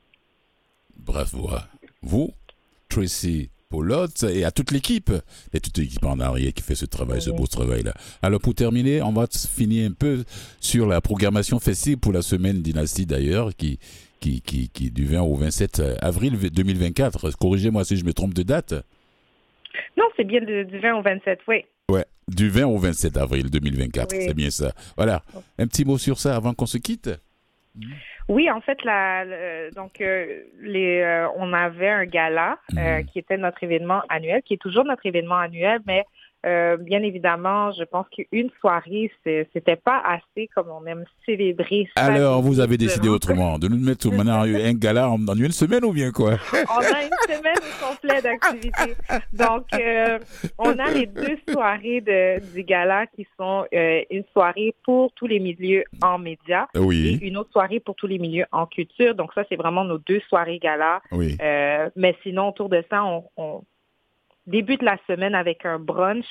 Bravo 0.98 1.50
à 1.50 1.68
vous, 2.02 2.32
Tracy 2.90 3.50
Paulotte, 3.70 4.24
et 4.24 4.46
à 4.46 4.52
toute 4.52 4.72
l'équipe, 4.72 5.12
et 5.54 5.60
toute 5.60 5.78
l'équipe 5.78 6.06
en 6.06 6.20
arrière 6.20 6.54
qui 6.54 6.64
fait 6.64 6.76
ce 6.76 6.86
travail, 6.86 7.22
ce 7.22 7.30
beau 7.30 7.48
travail-là. 7.48 7.94
Alors 8.22 8.40
pour 8.40 8.56
terminer, 8.56 9.02
on 9.02 9.12
va 9.12 9.28
finir 9.28 9.90
un 9.90 9.94
peu 9.94 10.24
sur 10.60 10.88
la 10.88 11.02
programmation 11.02 11.60
festive 11.60 11.98
pour 11.98 12.14
la 12.14 12.22
semaine 12.22 12.62
Dynastie 12.62 13.06
d'ailleurs, 13.06 13.56
qui, 13.56 13.80
qui, 14.20 14.42
qui, 14.42 14.70
qui 14.70 14.92
du 14.92 15.06
20 15.06 15.22
au 15.22 15.36
27 15.36 15.82
avril 16.02 16.38
2024. 16.38 17.38
Corrigez-moi 17.38 17.84
si 17.84 17.98
je 17.98 18.06
me 18.06 18.14
trompe 18.14 18.34
de 18.34 18.44
date. 18.44 18.74
Non, 19.98 20.06
c'est 20.16 20.24
bien 20.24 20.42
du 20.42 20.80
20 20.80 20.96
au 20.96 21.02
27, 21.02 21.40
oui. 21.48 21.66
Ouais, 21.90 22.06
du 22.28 22.50
20 22.50 22.66
au 22.66 22.78
27 22.78 23.18
avril 23.18 23.50
2024, 23.52 24.10
c'est 24.10 24.34
bien 24.34 24.50
ça. 24.50 24.74
Voilà, 24.98 25.22
un 25.60 25.68
petit 25.68 25.86
mot 25.86 25.98
sur 25.98 26.18
ça 26.18 26.36
avant 26.36 26.54
qu'on 26.54 26.66
se 26.66 26.78
quitte. 26.78 27.12
Oui, 28.28 28.50
en 28.50 28.62
fait, 28.62 28.84
la, 28.84 29.70
donc 29.72 30.02
euh, 30.02 30.44
les, 30.62 31.02
euh, 31.02 31.28
on 31.36 31.54
avait 31.54 31.90
un 31.90 32.06
gala 32.06 32.58
euh, 32.78 33.00
mhm. 33.00 33.06
qui 33.06 33.20
était 33.20 33.38
notre 33.38 33.64
événement 33.64 34.02
annuel, 34.10 34.42
qui 34.44 34.56
est 34.56 34.62
toujours 34.62 34.86
notre 34.86 35.06
événement 35.06 35.38
annuel, 35.38 35.80
mais 35.86 36.06
euh, 36.46 36.78
bien 36.78 37.02
évidemment, 37.02 37.72
je 37.72 37.84
pense 37.84 38.06
qu'une 38.10 38.50
soirée, 38.60 39.12
c'était 39.24 39.76
pas 39.76 40.02
assez 40.06 40.48
comme 40.54 40.68
on 40.70 40.86
aime 40.86 41.06
célébrer. 41.26 41.88
Alors, 41.96 42.42
vous 42.42 42.60
avez 42.60 42.78
décidé 42.78 43.10
autrement, 43.10 43.58
de 43.58 43.68
nous 43.68 43.78
mettre 43.78 44.12
maintenant 44.12 44.44
un 44.44 44.74
gala 44.74 45.10
en, 45.10 45.18
une 45.18 45.52
semaine 45.52 45.84
ou 45.84 45.92
bien 45.92 46.12
quoi? 46.12 46.34
On 46.54 46.80
a 46.80 47.04
une 47.04 47.36
semaine 47.36 47.56
au 47.58 47.86
complet 47.86 48.22
d'activités. 48.22 48.96
Donc, 49.34 49.66
euh, 49.74 50.20
on 50.60 50.78
a 50.78 50.92
les 50.92 51.08
deux 51.08 51.38
soirées 51.52 52.02
de, 52.02 52.54
du 52.54 52.64
gala 52.64 53.08
qui 53.08 53.26
sont 53.40 53.66
euh, 53.74 54.02
une 54.12 54.24
soirée 54.32 54.76
pour 54.84 55.12
tous 55.14 55.28
les 55.28 55.40
milieux 55.40 55.84
en 56.04 56.20
médias 56.20 56.68
oui. 56.76 57.20
et 57.22 57.28
une 57.28 57.38
autre 57.38 57.52
soirée 57.52 57.80
pour 57.80 57.96
tous 57.96 58.08
les 58.08 58.20
milieux 58.20 58.46
en 58.52 58.68
culture. 58.68 59.16
Donc, 59.16 59.32
ça, 59.34 59.44
c'est 59.50 59.56
vraiment 59.56 59.84
nos 59.84 59.98
deux 59.98 60.22
soirées 60.30 60.60
gala. 60.60 61.02
Oui. 61.12 61.38
mais 61.96 62.16
sinon, 62.22 62.50
autour 62.50 62.70
de 62.70 62.84
ça, 62.90 63.04
on 63.04 63.64
début 64.48 64.78
de 64.78 64.86
la 64.86 64.98
semaine 65.08 65.36
avec 65.36 65.66
un 65.66 65.80
brunch. 65.80 66.26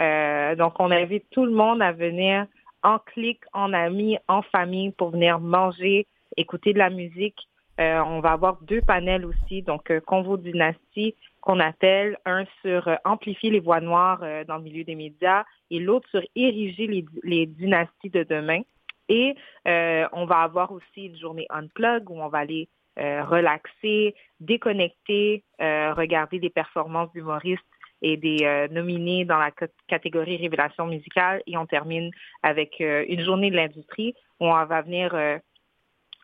Euh, 0.00 0.54
donc, 0.54 0.74
on 0.78 0.90
invite 0.90 1.24
tout 1.30 1.44
le 1.44 1.52
monde 1.52 1.82
à 1.82 1.92
venir 1.92 2.46
en 2.82 2.98
clic, 2.98 3.40
en 3.52 3.72
amis, 3.72 4.18
en 4.28 4.42
famille 4.42 4.92
pour 4.92 5.10
venir 5.10 5.40
manger, 5.40 6.06
écouter 6.36 6.72
de 6.72 6.78
la 6.78 6.90
musique. 6.90 7.38
Euh, 7.80 8.00
on 8.04 8.20
va 8.20 8.32
avoir 8.32 8.58
deux 8.62 8.80
panels 8.80 9.24
aussi, 9.24 9.62
donc 9.62 9.90
euh, 9.90 10.00
Convo 10.00 10.36
Dynastie 10.36 11.14
qu'on 11.40 11.60
appelle, 11.60 12.18
un 12.26 12.44
sur 12.62 12.90
amplifier 13.04 13.50
les 13.50 13.60
voix 13.60 13.80
noires 13.80 14.20
dans 14.48 14.56
le 14.56 14.64
milieu 14.64 14.82
des 14.82 14.96
médias 14.96 15.44
et 15.70 15.78
l'autre 15.78 16.08
sur 16.10 16.20
ériger 16.34 16.88
les, 16.88 17.04
les, 17.22 17.46
dynasties 17.46 18.10
de 18.10 18.24
demain. 18.24 18.62
Et 19.08 19.36
on 19.64 20.26
va 20.26 20.40
avoir 20.40 20.72
aussi 20.72 21.06
une 21.06 21.16
journée 21.16 21.46
unplug 21.48 22.10
où 22.10 22.20
on 22.20 22.28
va 22.28 22.38
aller 22.38 22.68
euh, 22.98 23.24
relaxer, 23.24 24.14
déconnecter, 24.40 25.44
euh, 25.60 25.94
regarder 25.94 26.40
des 26.40 26.50
performances 26.50 27.12
d'humoristes 27.12 27.62
et 28.02 28.16
des 28.16 28.38
euh, 28.42 28.66
nominés 28.68 29.24
dans 29.24 29.38
la 29.38 29.50
catégorie 29.86 30.36
révélation 30.36 30.86
musicale. 30.86 31.42
Et 31.46 31.56
on 31.56 31.66
termine 31.66 32.10
avec 32.42 32.80
une 32.80 33.24
journée 33.24 33.50
de 33.50 33.56
l'industrie 33.56 34.14
où 34.40 34.46
on 34.46 34.64
va 34.64 34.82
venir 34.82 35.14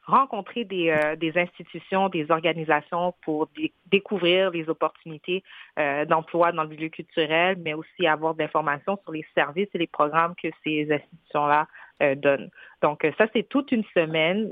rencontrer 0.06 0.64
des, 0.64 1.14
des, 1.18 1.38
institutions, 1.38 2.08
des 2.08 2.30
organisations 2.30 3.14
pour 3.22 3.48
découvrir 3.86 4.50
les 4.50 4.68
opportunités 4.68 5.42
d'emploi 5.76 6.52
dans 6.52 6.62
le 6.62 6.68
milieu 6.68 6.88
culturel, 6.88 7.56
mais 7.62 7.74
aussi 7.74 8.06
avoir 8.06 8.34
d'informations 8.34 8.98
sur 9.02 9.12
les 9.12 9.24
services 9.34 9.68
et 9.74 9.78
les 9.78 9.86
programmes 9.86 10.34
que 10.40 10.48
ces 10.62 10.92
institutions-là 10.92 11.66
euh, 12.02 12.16
donne. 12.16 12.50
Donc, 12.82 13.04
euh, 13.04 13.12
ça, 13.16 13.28
c'est 13.32 13.48
toute 13.48 13.70
une 13.70 13.84
semaine. 13.94 14.50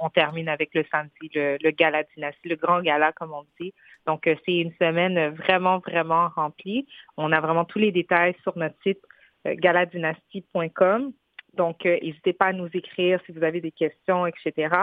on 0.00 0.10
termine 0.10 0.48
avec 0.48 0.74
le 0.74 0.84
samedi, 0.90 1.30
le, 1.32 1.70
gala 1.70 2.02
dynastie, 2.02 2.48
le 2.48 2.56
grand 2.56 2.80
gala, 2.82 3.12
comme 3.12 3.32
on 3.32 3.44
dit. 3.60 3.72
Donc, 4.06 4.26
euh, 4.26 4.34
c'est 4.44 4.56
une 4.56 4.72
semaine 4.72 5.28
vraiment, 5.36 5.78
vraiment 5.78 6.28
remplie. 6.34 6.84
On 7.16 7.30
a 7.30 7.40
vraiment 7.40 7.64
tous 7.64 7.78
les 7.78 7.92
détails 7.92 8.34
sur 8.42 8.58
notre 8.58 8.74
site 8.82 9.00
galadynastie.com. 9.46 11.12
Donc, 11.58 11.84
n'hésitez 11.84 12.32
pas 12.32 12.46
à 12.46 12.52
nous 12.52 12.68
écrire 12.72 13.20
si 13.26 13.32
vous 13.32 13.42
avez 13.42 13.60
des 13.60 13.72
questions, 13.72 14.26
etc. 14.26 14.74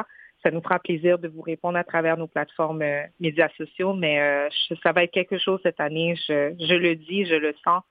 Ça 0.43 0.51
nous 0.51 0.61
fera 0.61 0.77
plaisir 0.77 1.17
de 1.17 1.27
vous 1.27 1.41
répondre 1.41 1.77
à 1.77 1.83
travers 1.83 2.17
nos 2.17 2.27
plateformes 2.27 2.83
médias 3.19 3.49
sociaux, 3.57 3.93
mais 3.93 4.47
ça 4.83 4.91
va 4.91 5.03
être 5.03 5.11
quelque 5.11 5.39
chose 5.39 5.59
cette 5.63 5.79
année. 5.79 6.15
Je, 6.27 6.75
le 6.75 6.95
dis, 6.95 7.25
je 7.25 7.35
le 7.35 7.55
sens. 7.63 7.83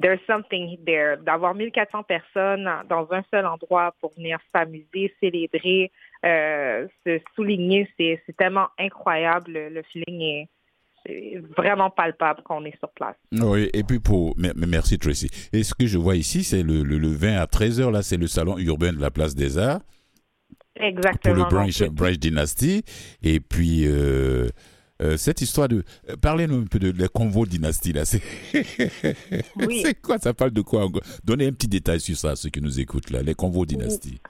There's 0.00 0.20
something 0.26 0.78
there. 0.86 1.18
D'avoir 1.18 1.54
1400 1.54 2.04
personnes 2.04 2.70
dans 2.88 3.12
un 3.12 3.22
seul 3.30 3.44
endroit 3.44 3.94
pour 4.00 4.14
venir 4.14 4.38
s'amuser, 4.54 5.14
célébrer, 5.20 5.90
euh, 6.24 6.88
se 7.04 7.20
souligner, 7.34 7.88
c'est 7.98 8.36
tellement 8.38 8.68
incroyable. 8.78 9.52
Le, 9.52 9.82
feeling 9.82 10.22
est, 10.22 10.48
vraiment 11.56 11.90
palpable 11.90 12.42
quand 12.44 12.58
on 12.60 12.64
est 12.64 12.78
sur 12.78 12.90
place. 12.90 13.16
Oui, 13.32 13.68
et 13.72 13.82
puis 13.82 13.98
pour. 13.98 14.34
Merci 14.36 14.98
Tracy. 14.98 15.30
Et 15.52 15.62
ce 15.62 15.74
que 15.74 15.86
je 15.86 15.98
vois 15.98 16.16
ici, 16.16 16.44
c'est 16.44 16.62
le, 16.62 16.82
le, 16.82 17.08
20 17.08 17.36
à 17.36 17.44
13h, 17.46 17.90
là, 17.90 18.02
c'est 18.02 18.16
le 18.16 18.26
salon 18.26 18.58
urbain 18.58 18.92
de 18.92 19.00
la 19.00 19.10
place 19.10 19.34
des 19.34 19.58
Arts. 19.58 19.80
Exactement. 20.76 21.34
Pour 21.34 21.44
le 21.44 21.50
Branch, 21.50 21.82
Branch 21.90 22.18
Dynasty. 22.18 22.82
Et 23.22 23.40
puis. 23.40 23.86
Euh, 23.86 24.48
euh, 25.02 25.16
cette 25.16 25.40
histoire 25.40 25.68
de. 25.68 25.82
Euh, 26.10 26.16
parlez-nous 26.16 26.60
un 26.60 26.66
peu 26.66 26.78
de 26.78 26.92
la 27.00 27.08
Convo 27.08 27.46
Dynastie, 27.46 27.92
là. 27.92 28.04
C'est 28.04 28.22
oui. 29.56 29.82
quoi 30.02 30.18
Ça 30.18 30.34
parle 30.34 30.50
de 30.50 30.60
quoi 30.60 30.86
Donnez 31.24 31.46
un 31.46 31.52
petit 31.52 31.68
détail 31.68 32.00
sur 32.00 32.16
ça, 32.16 32.36
ceux 32.36 32.50
qui 32.50 32.60
nous 32.60 32.80
écoutent, 32.80 33.10
là, 33.10 33.22
les 33.22 33.34
Convo 33.34 33.64
Dynastie. 33.64 34.20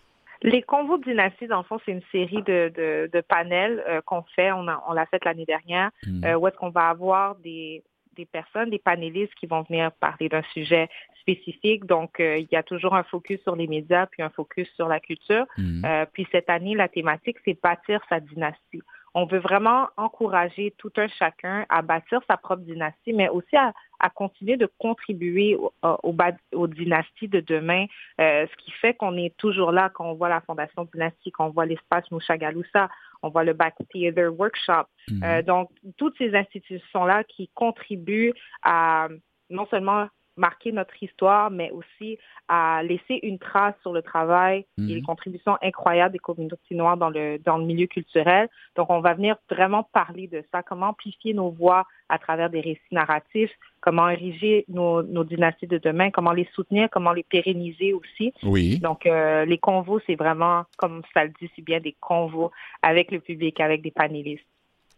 Les 0.42 0.62
Convo 0.62 0.98
Dynastie, 0.98 1.46
dans 1.46 1.59
le 1.59 1.64
fond, 1.64 1.79
c'est 1.85 1.92
une 1.92 2.03
série 2.12 2.42
de, 2.42 2.72
de, 2.74 3.11
de 3.12 3.20
panels 3.20 3.85
euh, 3.88 4.00
qu'on 4.00 4.22
fait. 4.35 4.53
On, 4.53 4.66
on 4.88 4.92
l'a 4.92 5.07
fait 5.07 5.24
l'année 5.24 5.44
dernière, 5.44 5.90
hmm. 6.07 6.24
où 6.37 6.48
est-ce 6.48 6.57
qu'on 6.57 6.70
va 6.70 6.88
avoir 6.88 7.37
des, 7.37 7.83
des 8.16 8.26
personnes, 8.26 8.70
des 8.70 8.79
panélistes 8.79 9.35
qui 9.35 9.46
vont 9.46 9.62
venir 9.62 9.92
parler 9.92 10.29
d'un 10.29 10.42
sujet 10.55 10.88
spécifique. 11.20 11.85
Donc, 11.85 12.16
il 12.18 12.48
y 12.50 12.57
a 12.57 12.62
toujours 12.62 12.94
un 12.94 13.03
focus 13.03 13.40
sur 13.42 13.55
les 13.55 13.66
médias, 13.66 14.07
puis 14.07 14.22
un 14.22 14.31
focus 14.31 14.68
sur 14.74 14.88
la 14.88 15.00
culture. 15.00 15.44
Hmm. 15.59 15.85
puis 16.12 16.26
cette 16.33 16.48
année, 16.48 16.74
la 16.74 16.88
thématique, 16.88 17.37
c'est 17.44 17.61
bâtir 17.61 18.00
sa 18.09 18.20
dynastie. 18.20 18.83
On 19.14 19.25
veut 19.25 19.38
vraiment 19.38 19.88
encourager 19.96 20.73
tout 20.79 20.92
un 20.96 21.09
chacun 21.09 21.66
à 21.68 21.83
bâtir 21.83 22.20
sa 22.29 22.37
propre 22.37 22.62
dynastie, 22.62 23.12
mais 23.12 23.29
aussi 23.29 23.57
à, 23.57 23.73
continuer 24.11 24.57
de 24.57 24.70
contribuer 24.79 25.59
aux, 25.83 26.66
dynasties 26.68 27.29
de 27.29 27.40
demain, 27.40 27.87
euh, 28.20 28.46
ce 28.46 28.64
qui 28.64 28.70
fait 28.70 28.94
qu'on 28.94 29.16
est 29.16 29.37
toujours 29.37 29.73
là 29.73 29.90
quand 29.92 30.07
on 30.07 30.14
voit 30.14 30.29
la 30.29 30.40
Fondation 30.40 30.88
Dynastie, 30.92 31.33
quand 31.33 31.46
on 31.46 31.51
voit 31.51 31.66
l'espace 31.66 32.11
Mouchagaloussa, 32.11 32.88
on 33.23 33.29
voit 33.29 33.44
le 33.44 33.53
Back 33.53 33.75
Theater 33.90 34.33
Workshop. 34.33 34.87
Mhm. 35.11 35.23
Euh, 35.25 35.42
donc, 35.42 35.70
toutes 35.96 36.16
ces 36.16 36.35
institutions-là 36.35 37.25
qui 37.25 37.51
contribuent 37.55 38.33
à 38.62 39.09
non 39.51 39.66
seulement 39.66 40.07
marquer 40.40 40.72
notre 40.72 41.00
histoire, 41.03 41.50
mais 41.50 41.70
aussi 41.70 42.18
à 42.48 42.83
laisser 42.83 43.20
une 43.22 43.38
trace 43.38 43.74
sur 43.83 43.92
le 43.92 44.03
travail 44.03 44.66
et 44.79 44.83
les 44.83 44.96
mhm. 44.96 45.07
contributions 45.07 45.57
incroyables 45.62 46.12
des 46.12 46.18
communautés 46.18 46.74
noires 46.74 46.96
dans 46.96 47.11
le, 47.11 47.38
dans 47.38 47.59
le 47.59 47.64
milieu 47.64 47.87
culturel. 47.87 48.48
Donc, 48.74 48.90
on 48.90 49.00
va 49.00 49.14
venir 49.14 49.37
vraiment 49.48 49.85
parler 49.92 50.26
de 50.26 50.42
ça, 50.50 50.62
comment 50.62 50.88
amplifier 50.88 51.35
nos 51.35 51.50
voix 51.50 51.87
à 52.09 52.18
travers 52.18 52.50
des 52.50 52.61
récits 52.61 52.81
narratifs, 52.90 53.53
comment 53.81 54.09
ériger 54.09 54.64
nos, 54.68 55.03
nos 55.03 55.22
dynasties 55.22 55.68
de 55.68 55.79
demain, 55.79 56.11
comment 56.11 56.33
les 56.33 56.48
soutenir, 56.55 56.88
comment 56.90 57.12
les 57.12 57.22
pérenniser 57.22 57.92
aussi. 57.92 58.33
Oui. 58.42 58.81
Donc, 58.81 59.07
euh, 59.07 59.44
les 59.44 59.59
convos, 59.59 60.00
c'est 60.07 60.16
vraiment, 60.16 60.64
comme 60.76 61.03
ça 61.14 61.24
le 61.24 61.33
dit 61.40 61.50
si 61.55 61.62
bien, 61.62 61.79
des 61.79 61.96
convos 62.00 62.50
avec 62.83 63.12
le 63.12 63.20
public, 63.20 63.61
avec 63.61 63.83
des 63.83 63.92
panélistes. 63.92 64.44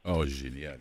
Oh, 0.05 0.25
génial. 0.25 0.79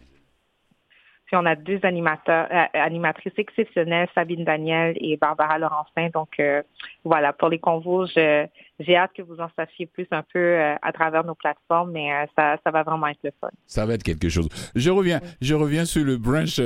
Puis 1.31 1.39
on 1.41 1.45
a 1.45 1.55
deux 1.55 1.79
animateurs, 1.83 2.49
euh, 2.51 2.65
animatrices 2.73 3.31
exceptionnelles, 3.37 4.09
Sabine 4.13 4.43
Daniel 4.43 4.97
et 4.99 5.15
Barbara 5.15 5.57
Laurencin. 5.59 6.09
Donc 6.13 6.27
euh, 6.41 6.61
voilà, 7.05 7.31
pour 7.31 7.47
les 7.47 7.57
convos, 7.57 8.05
j'ai 8.05 8.49
hâte 8.97 9.11
que 9.15 9.21
vous 9.21 9.39
en 9.39 9.47
sachiez 9.55 9.85
plus 9.85 10.07
un 10.11 10.23
peu 10.23 10.39
euh, 10.39 10.75
à 10.81 10.91
travers 10.91 11.23
nos 11.23 11.33
plateformes, 11.33 11.91
mais 11.93 12.09
ça, 12.37 12.57
ça, 12.65 12.71
va 12.71 12.83
vraiment 12.83 13.07
être 13.07 13.21
le 13.23 13.31
fun. 13.39 13.47
Ça 13.65 13.85
va 13.85 13.93
être 13.93 14.03
quelque 14.03 14.27
chose. 14.27 14.49
Je 14.75 14.89
reviens, 14.89 15.21
je 15.39 15.55
reviens 15.55 15.85
sur 15.85 16.03
le 16.03 16.17
brunch. 16.17 16.59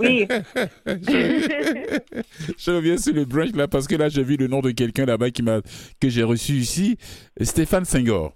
oui. 0.00 0.26
je, 0.84 2.70
reviens 2.72 2.96
sur 2.96 3.14
le 3.14 3.26
brunch 3.26 3.54
là 3.54 3.68
parce 3.68 3.86
que 3.86 3.94
là 3.94 4.08
j'ai 4.08 4.24
vu 4.24 4.36
le 4.36 4.48
nom 4.48 4.58
de 4.60 4.72
quelqu'un 4.72 5.04
là-bas 5.04 5.30
qui 5.30 5.44
m'a 5.44 5.60
que 6.00 6.08
j'ai 6.08 6.24
reçu 6.24 6.54
ici, 6.54 6.98
Stéphane 7.40 7.84
Senghor. 7.84 8.32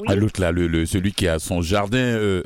Oui. 0.00 0.06
À 0.06 0.14
l'autre 0.14 0.40
là, 0.40 0.52
le, 0.52 0.86
celui 0.86 1.10
qui 1.10 1.26
a 1.26 1.40
son 1.40 1.62
jardin. 1.62 2.42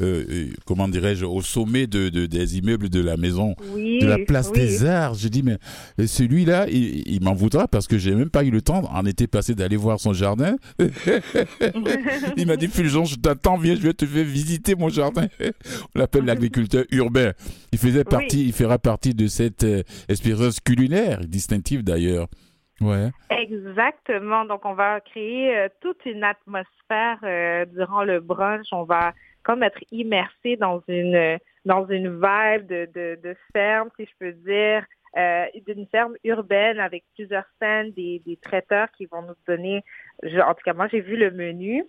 Euh, 0.00 0.24
euh, 0.28 0.46
comment 0.66 0.88
dirais-je, 0.88 1.24
au 1.24 1.40
sommet 1.40 1.86
de, 1.86 2.08
des 2.08 2.58
immeubles 2.58 2.88
de 2.88 3.00
la 3.00 3.16
maison, 3.16 3.54
de 3.74 4.06
la 4.06 4.18
place 4.18 4.50
des 4.50 4.84
Arts. 4.84 5.14
Je 5.14 5.28
dis, 5.28 5.42
mais 5.42 5.56
euh, 6.00 6.06
celui-là, 6.06 6.66
il, 6.68 7.22
m'en 7.22 7.34
voudra 7.34 7.68
parce 7.68 7.86
que 7.86 7.96
j'ai 7.96 8.14
même 8.14 8.30
pas 8.30 8.42
eu 8.44 8.50
le 8.50 8.60
temps, 8.60 8.82
en 8.92 9.06
été 9.06 9.26
passé, 9.26 9.54
d'aller 9.54 9.76
voir 9.76 10.00
son 10.00 10.12
jardin. 10.12 10.56
il 12.36 12.46
m'a 12.46 12.56
dit, 12.56 12.66
Fulgence, 12.66 13.10
je 13.10 13.16
t'attends, 13.16 13.56
viens, 13.56 13.76
je 13.76 13.82
vais 13.82 13.94
te 13.94 14.04
faire 14.04 14.24
visiter 14.24 14.74
mon 14.74 14.88
jardin. 14.88 15.26
On 15.94 15.98
l'appelle 15.98 16.24
l'agriculteur 16.24 16.84
urbain. 16.90 17.32
Il 17.72 17.78
faisait 17.78 18.04
partie, 18.04 18.46
il 18.46 18.52
fera 18.52 18.78
partie 18.78 19.14
de 19.14 19.28
cette 19.28 19.64
expérience 20.08 20.58
culinaire, 20.60 21.20
distinctive 21.20 21.84
d'ailleurs. 21.84 22.26
Ouais. 22.80 23.10
Exactement. 23.30 24.44
Donc, 24.44 24.64
on 24.64 24.74
va 24.74 25.00
créer 25.00 25.56
euh, 25.56 25.68
toute 25.80 26.04
une 26.06 26.24
atmosphère 26.24 27.18
euh, 27.22 27.64
durant 27.66 28.04
le 28.04 28.20
brunch. 28.20 28.66
On 28.72 28.84
va 28.84 29.12
comme 29.44 29.62
être 29.62 29.80
immersé 29.92 30.56
dans 30.56 30.82
une 30.88 31.38
dans 31.64 31.86
une 31.86 32.08
vibe 32.08 32.66
de, 32.66 32.88
de, 32.94 33.18
de 33.22 33.36
ferme, 33.52 33.88
si 33.96 34.04
je 34.04 34.10
peux 34.18 34.32
dire, 34.32 34.84
euh, 35.16 35.46
d'une 35.66 35.86
ferme 35.86 36.14
urbaine 36.24 36.78
avec 36.78 37.04
plusieurs 37.14 37.46
scènes, 37.60 37.92
des, 37.92 38.20
des 38.26 38.36
traiteurs 38.36 38.88
qui 38.96 39.06
vont 39.06 39.22
nous 39.22 39.36
donner. 39.46 39.82
en 40.22 40.54
tout 40.54 40.64
cas, 40.64 40.74
moi, 40.74 40.88
j'ai 40.88 41.00
vu 41.00 41.16
le 41.16 41.30
menu. 41.30 41.84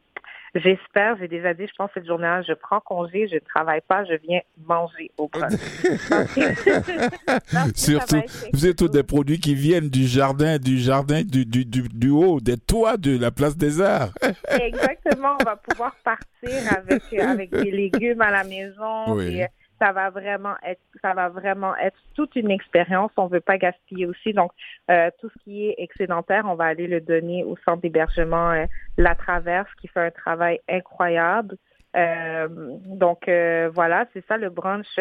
J'espère, 0.56 1.18
j'ai 1.20 1.28
déjà 1.28 1.54
dit, 1.54 1.68
je 1.68 1.74
pense 1.78 1.92
cette 1.94 2.08
journée-là, 2.08 2.42
je 2.44 2.54
prends 2.54 2.80
congé, 2.80 3.28
je 3.28 3.36
ne 3.36 3.40
travaille 3.42 3.82
pas, 3.82 4.06
je 4.06 4.14
viens 4.24 4.40
manger 4.66 5.12
au 5.18 5.28
brunch. 5.34 5.52
Surtout, 7.76 8.22
vous 8.54 8.66
êtes 8.66 8.78
tous 8.78 8.88
des 8.88 9.04
produits 9.04 9.40
qui 9.40 9.54
viennent 9.54 9.90
du 9.90 10.08
jardin, 10.08 10.58
du 10.58 10.78
jardin, 10.78 11.24
du, 11.24 11.46
du, 11.46 11.66
du, 11.66 11.90
du, 11.90 12.10
haut, 12.10 12.40
des 12.40 12.58
toits 12.58 12.96
de 12.96 13.20
la 13.20 13.32
place 13.32 13.58
des 13.58 13.82
arts. 13.82 14.14
Exactement, 14.48 15.36
on 15.42 15.44
va 15.44 15.58
pouvoir 15.58 15.94
partir 16.06 16.78
avec, 16.78 17.04
avec 17.20 17.52
des 17.52 17.72
légumes 17.72 18.22
à 18.22 18.32
la 18.32 18.46
maison. 18.46 19.14
Oui 19.14 19.42
ça 19.80 19.92
va 19.92 20.10
vraiment 20.10 20.56
être 20.64 20.82
ça 21.02 21.14
va 21.14 21.30
vraiment 21.30 21.76
être 21.78 21.98
toute 22.14 22.36
une 22.36 22.52
expérience. 22.52 23.12
On 23.18 23.28
veut 23.28 23.42
pas 23.42 23.58
gaspiller 23.58 24.06
aussi. 24.06 24.34
Donc 24.34 24.52
euh, 24.90 25.10
tout 25.20 25.30
ce 25.30 25.44
qui 25.44 25.68
est 25.68 25.76
excédentaire, 25.78 26.46
on 26.48 26.56
va 26.56 26.66
aller 26.66 26.88
le 26.88 27.02
donner 27.02 27.44
au 27.44 27.56
centre 27.66 27.82
d'hébergement 27.82 28.52
euh, 28.52 28.66
La 28.98 29.16
Traverse 29.16 29.70
qui 29.82 29.88
fait 29.88 30.02
un 30.02 30.12
travail 30.12 30.60
incroyable. 30.70 31.58
Euh, 31.96 32.48
donc 32.50 33.30
voilà, 33.74 34.06
c'est 34.14 34.26
ça 34.28 34.38
le 34.38 34.50
brunch. 34.50 35.00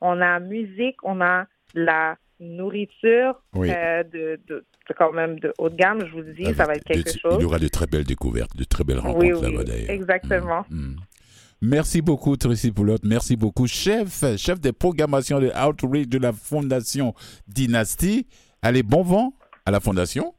on 0.00 0.20
a 0.20 0.38
musique, 0.40 0.96
on 1.02 1.20
a 1.20 1.46
la 1.74 2.16
nourriture 2.40 3.34
de, 3.54 4.38
de, 4.46 4.64
quand 4.96 5.12
même 5.12 5.40
de 5.40 5.52
haut 5.58 5.68
de 5.68 5.74
gamme, 5.76 6.06
je 6.06 6.12
vous 6.12 6.22
dis, 6.22 6.54
ça 6.54 6.64
va 6.64 6.74
être 6.74 6.84
quelque 6.84 7.10
chose. 7.10 7.36
Il 7.38 7.42
y 7.42 7.44
aura 7.44 7.58
de 7.58 7.68
très 7.68 7.86
belles 7.86 8.04
découvertes, 8.04 8.56
de 8.56 8.64
très 8.64 8.84
belles 8.84 9.00
rencontres 9.00 9.42
là-bas 9.42 9.64
d'ailleurs. 9.64 9.90
Exactement. 9.90 10.64
Mm, 10.70 10.92
mm. 10.92 10.96
Merci 11.60 12.02
beaucoup, 12.02 12.36
Tracy 12.36 12.70
Poulotte. 12.70 13.04
Merci 13.04 13.36
beaucoup, 13.36 13.66
chef, 13.66 14.24
chef 14.36 14.60
des 14.60 14.72
programmations 14.72 15.40
de 15.40 15.50
Outreach 15.50 16.08
de 16.08 16.18
la 16.18 16.32
Fondation 16.32 17.14
Dynasty. 17.48 18.26
Allez, 18.62 18.82
bon 18.82 19.02
vent 19.02 19.34
à 19.66 19.70
la 19.70 19.80
Fondation. 19.80 20.34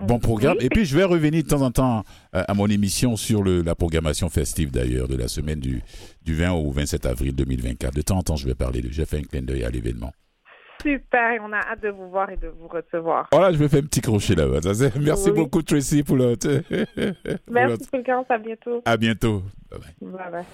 Bon 0.00 0.18
programme. 0.18 0.56
Et 0.60 0.68
puis, 0.68 0.84
je 0.84 0.96
vais 0.96 1.04
revenir 1.04 1.44
de 1.44 1.48
temps 1.48 1.62
en 1.62 1.70
temps 1.70 2.02
euh, 2.34 2.42
à 2.48 2.54
mon 2.54 2.66
émission 2.66 3.16
sur 3.16 3.44
le, 3.44 3.62
la 3.62 3.76
programmation 3.76 4.28
festive, 4.28 4.72
d'ailleurs, 4.72 5.06
de 5.06 5.14
la 5.14 5.28
semaine 5.28 5.60
du, 5.60 5.82
du 6.22 6.34
20 6.34 6.50
au 6.52 6.72
27 6.72 7.06
avril 7.06 7.32
2024. 7.34 7.94
De 7.94 8.02
temps 8.02 8.18
en 8.18 8.22
temps, 8.22 8.36
je 8.36 8.46
vais 8.46 8.56
parler 8.56 8.82
de. 8.82 8.90
J'ai 8.90 9.06
fait 9.06 9.18
un 9.18 9.22
clin 9.22 9.42
d'œil 9.42 9.62
à 9.62 9.70
l'événement. 9.70 10.12
Super, 10.84 11.40
on 11.42 11.50
a 11.52 11.60
hâte 11.60 11.80
de 11.82 11.88
vous 11.88 12.10
voir 12.10 12.28
et 12.28 12.36
de 12.36 12.48
vous 12.48 12.68
recevoir. 12.68 13.26
Voilà, 13.32 13.52
je 13.52 13.56
vais 13.56 13.68
faire 13.68 13.80
un 13.80 13.86
petit 13.86 14.02
crochet 14.02 14.34
là-bas. 14.34 14.60
Merci 15.00 15.30
beaucoup, 15.30 15.62
Tracy, 15.62 16.02
pour 16.02 16.16
l'autre. 16.18 16.46
Merci, 17.50 17.88
Fulgence. 17.90 18.26
À 18.28 18.36
bientôt. 18.36 18.82
À 18.84 18.96
bientôt. 18.98 19.42
Bye 19.70 19.80
bye. 19.80 20.10
Bye 20.10 20.30
bye. 20.30 20.44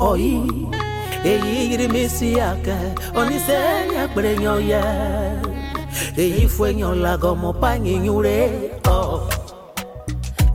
Oyi, 0.00 0.42
eyi 1.24 1.70
yiri 1.70 1.88
misi 1.88 2.40
ake, 2.40 2.74
nyoye. 4.40 4.82
èyí 6.22 6.42
fẹ́yàn 6.56 6.94
làgọ̀mọ 7.04 7.48
pàyìnyín 7.60 7.98
nyure 8.04 8.38
oh, 8.96 9.14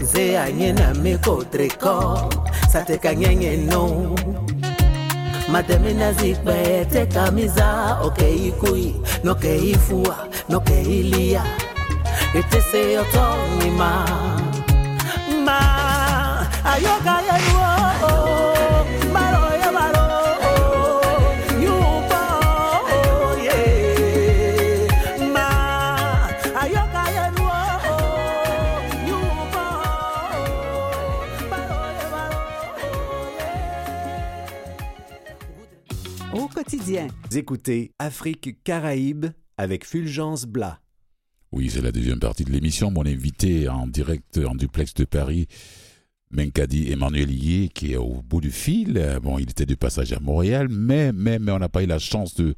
nze 0.03 0.23
anyen 0.43 0.75
na 0.79 0.87
oh. 0.91 0.97
mi 1.03 1.13
kò 1.25 1.33
trekọ 1.51 1.95
sateka 2.71 3.11
nyenye 3.21 3.51
no 3.69 3.81
matemi 5.51 5.91
na 6.01 6.07
zikpe 6.19 6.57
teka 6.93 7.23
miza 7.35 7.67
okeikui 8.07 8.85
nokeifua 9.25 10.15
nokeilia 10.49 11.43
etese 12.39 12.81
ọtọ 13.03 13.25
nyima 13.57 13.91
ma. 15.45 15.59
Ayoka 16.71 17.15
yenuo. 17.27 17.76
Quotidien. 36.69 37.07
écoutez 37.33 37.91
Afrique 37.97 38.61
Caraïbes 38.65 39.27
avec 39.57 39.85
Fulgence 39.85 40.45
Blas. 40.45 40.81
Oui, 41.53 41.69
c'est 41.69 41.81
la 41.81 41.93
deuxième 41.93 42.19
partie 42.19 42.43
de 42.43 42.51
l'émission. 42.51 42.91
Mon 42.91 43.05
invité 43.05 43.69
en 43.69 43.87
direct 43.87 44.37
en 44.45 44.53
duplex 44.53 44.93
de 44.93 45.05
Paris, 45.05 45.47
Menkadi 46.29 46.91
Emmanuel 46.91 47.31
Yé, 47.31 47.69
qui 47.69 47.93
est 47.93 47.95
au 47.95 48.21
bout 48.21 48.41
du 48.41 48.51
fil. 48.51 49.17
Bon, 49.23 49.39
il 49.39 49.49
était 49.49 49.65
de 49.65 49.75
passage 49.75 50.11
à 50.11 50.19
Montréal, 50.19 50.67
mais, 50.69 51.13
mais, 51.13 51.39
mais 51.39 51.53
on 51.53 51.59
n'a 51.59 51.69
pas 51.69 51.83
eu 51.83 51.87
la 51.87 51.99
chance 51.99 52.35
de 52.35 52.53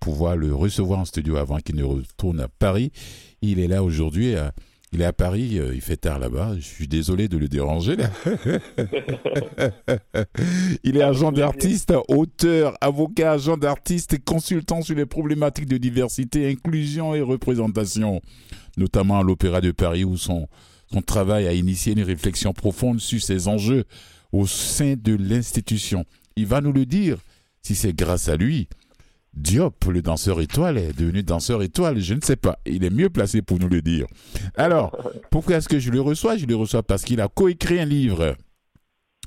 pouvoir 0.00 0.36
le 0.36 0.52
recevoir 0.52 0.98
en 0.98 1.04
studio 1.04 1.36
avant 1.36 1.58
qu'il 1.58 1.76
ne 1.76 1.84
retourne 1.84 2.40
à 2.40 2.48
Paris. 2.48 2.90
Il 3.42 3.60
est 3.60 3.68
là 3.68 3.84
aujourd'hui 3.84 4.34
à 4.34 4.52
il 4.92 5.00
est 5.00 5.06
à 5.06 5.12
Paris, 5.14 5.58
euh, 5.58 5.74
il 5.74 5.80
fait 5.80 5.96
tard 5.96 6.18
là-bas. 6.18 6.54
Je 6.56 6.64
suis 6.64 6.86
désolé 6.86 7.26
de 7.26 7.38
le 7.38 7.48
déranger. 7.48 7.96
Là. 7.96 8.10
il 10.84 10.98
est 10.98 11.02
agent 11.02 11.32
d'artiste, 11.32 11.94
auteur, 12.08 12.76
avocat, 12.82 13.32
agent 13.32 13.56
d'artiste 13.56 14.12
et 14.12 14.18
consultant 14.18 14.82
sur 14.82 14.94
les 14.94 15.06
problématiques 15.06 15.66
de 15.66 15.78
diversité, 15.78 16.50
inclusion 16.50 17.14
et 17.14 17.22
représentation, 17.22 18.20
notamment 18.76 19.18
à 19.18 19.22
l'Opéra 19.22 19.62
de 19.62 19.70
Paris 19.70 20.04
où 20.04 20.18
son, 20.18 20.46
son 20.92 21.00
travail 21.00 21.46
a 21.46 21.54
initié 21.54 21.94
une 21.94 22.02
réflexion 22.02 22.52
profonde 22.52 23.00
sur 23.00 23.22
ces 23.22 23.48
enjeux 23.48 23.84
au 24.30 24.46
sein 24.46 24.94
de 25.02 25.14
l'institution. 25.14 26.04
Il 26.36 26.46
va 26.46 26.60
nous 26.60 26.72
le 26.72 26.84
dire 26.84 27.18
si 27.62 27.74
c'est 27.74 27.94
grâce 27.94 28.28
à 28.28 28.36
lui 28.36 28.68
Diop, 29.34 29.84
le 29.86 30.02
danseur 30.02 30.40
étoile, 30.40 30.78
est 30.78 30.98
devenu 30.98 31.22
danseur 31.22 31.62
étoile. 31.62 32.00
Je 32.00 32.14
ne 32.14 32.20
sais 32.20 32.36
pas. 32.36 32.58
Il 32.66 32.84
est 32.84 32.90
mieux 32.90 33.10
placé 33.10 33.40
pour 33.42 33.58
nous 33.58 33.68
le 33.68 33.80
dire. 33.80 34.06
Alors, 34.56 34.96
pourquoi 35.30 35.56
est-ce 35.56 35.68
que 35.68 35.78
je 35.78 35.90
le 35.90 36.00
reçois? 36.00 36.36
Je 36.36 36.46
le 36.46 36.56
reçois 36.56 36.82
parce 36.82 37.02
qu'il 37.02 37.20
a 37.20 37.28
coécrit 37.28 37.80
un 37.80 37.84
livre 37.84 38.36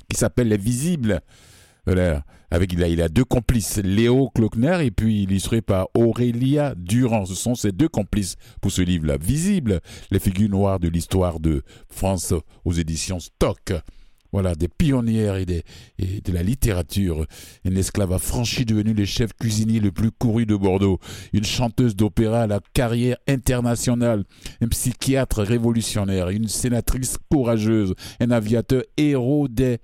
qui 0.09 0.17
s'appelle 0.17 0.49
Les 0.49 0.57
Visibles. 0.57 1.21
Avec, 2.51 2.73
il, 2.73 2.83
a, 2.83 2.87
il 2.87 3.01
a 3.01 3.09
deux 3.09 3.25
complices, 3.25 3.77
Léo 3.77 4.29
Klockner 4.33 4.85
et 4.85 4.91
puis 4.91 5.23
illustré 5.23 5.61
par 5.61 5.87
Aurélia 5.93 6.73
Durand. 6.75 7.25
Ce 7.25 7.35
sont 7.35 7.55
ces 7.55 7.71
deux 7.71 7.89
complices 7.89 8.35
pour 8.61 8.71
ce 8.71 8.81
livre-là. 8.81 9.17
Visibles, 9.17 9.81
les 10.09 10.19
figures 10.19 10.49
noires 10.49 10.79
de 10.79 10.87
l'histoire 10.87 11.39
de 11.39 11.63
France 11.89 12.33
aux 12.63 12.73
éditions 12.73 13.19
Stock. 13.19 13.73
Voilà, 14.36 14.54
des 14.54 14.67
pionnières 14.67 15.38
et, 15.38 15.45
de 15.48 16.32
la 16.34 16.43
littérature. 16.43 17.26
Une 17.63 17.78
esclave 17.78 18.12
affranchie 18.12 18.65
devenue 18.65 18.93
le 18.93 19.06
chef 19.06 19.32
cuisinier 19.32 19.80
le 19.80 19.93
plus 19.93 20.12
couru 20.12 20.45
de 20.45 20.58
Bordeaux. 20.58 21.00
Une 21.32 21.45
chanteuse 21.45 21.95
d'opéra 21.95 22.41
à 22.41 22.48
la 22.48 22.60
carrière 22.74 23.15
internationale. 23.30 24.26
Un 24.60 24.67
psychiatre 24.67 25.41
révolutionnaire. 25.41 26.28
Une 26.32 26.50
sénatrice 26.50 27.17
courageuse. 27.32 27.93
Un 28.19 28.30
aviateur 28.32 28.84
héros 28.98 29.48
des 29.48 29.78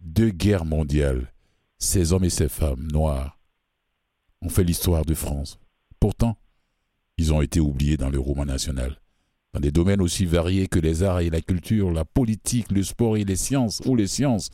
deux 0.00 0.30
guerres 0.30 0.64
mondiales. 0.64 1.30
Ces 1.78 2.14
hommes 2.14 2.24
et 2.24 2.30
ces 2.30 2.48
femmes 2.48 2.88
noirs 2.90 3.38
ont 4.40 4.48
fait 4.48 4.64
l'histoire 4.64 5.04
de 5.04 5.12
France. 5.12 5.58
Pourtant, 6.00 6.38
ils 7.18 7.30
ont 7.34 7.42
été 7.42 7.60
oubliés 7.60 7.98
dans 7.98 8.08
le 8.08 8.20
roman 8.20 8.46
national 8.46 8.96
dans 9.56 9.60
des 9.60 9.72
domaines 9.72 10.02
aussi 10.02 10.26
variés 10.26 10.68
que 10.68 10.78
les 10.78 11.02
arts 11.02 11.20
et 11.20 11.30
la 11.30 11.40
culture, 11.40 11.90
la 11.90 12.04
politique, 12.04 12.70
le 12.70 12.82
sport 12.82 13.16
et 13.16 13.24
les 13.24 13.36
sciences, 13.36 13.80
ou 13.86 13.96
les 13.96 14.06
sciences. 14.06 14.50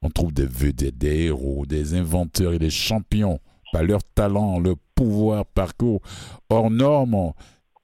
On 0.00 0.10
trouve 0.10 0.32
des 0.32 0.46
vedettes, 0.46 0.96
des 0.96 1.24
héros, 1.24 1.66
des 1.66 1.94
inventeurs 1.94 2.52
et 2.52 2.60
des 2.60 2.70
champions 2.70 3.40
par 3.72 3.82
leur 3.82 4.04
talent, 4.04 4.60
leur 4.60 4.76
pouvoir, 4.94 5.44
parcours 5.44 6.02
hors 6.50 6.70
normes 6.70 7.32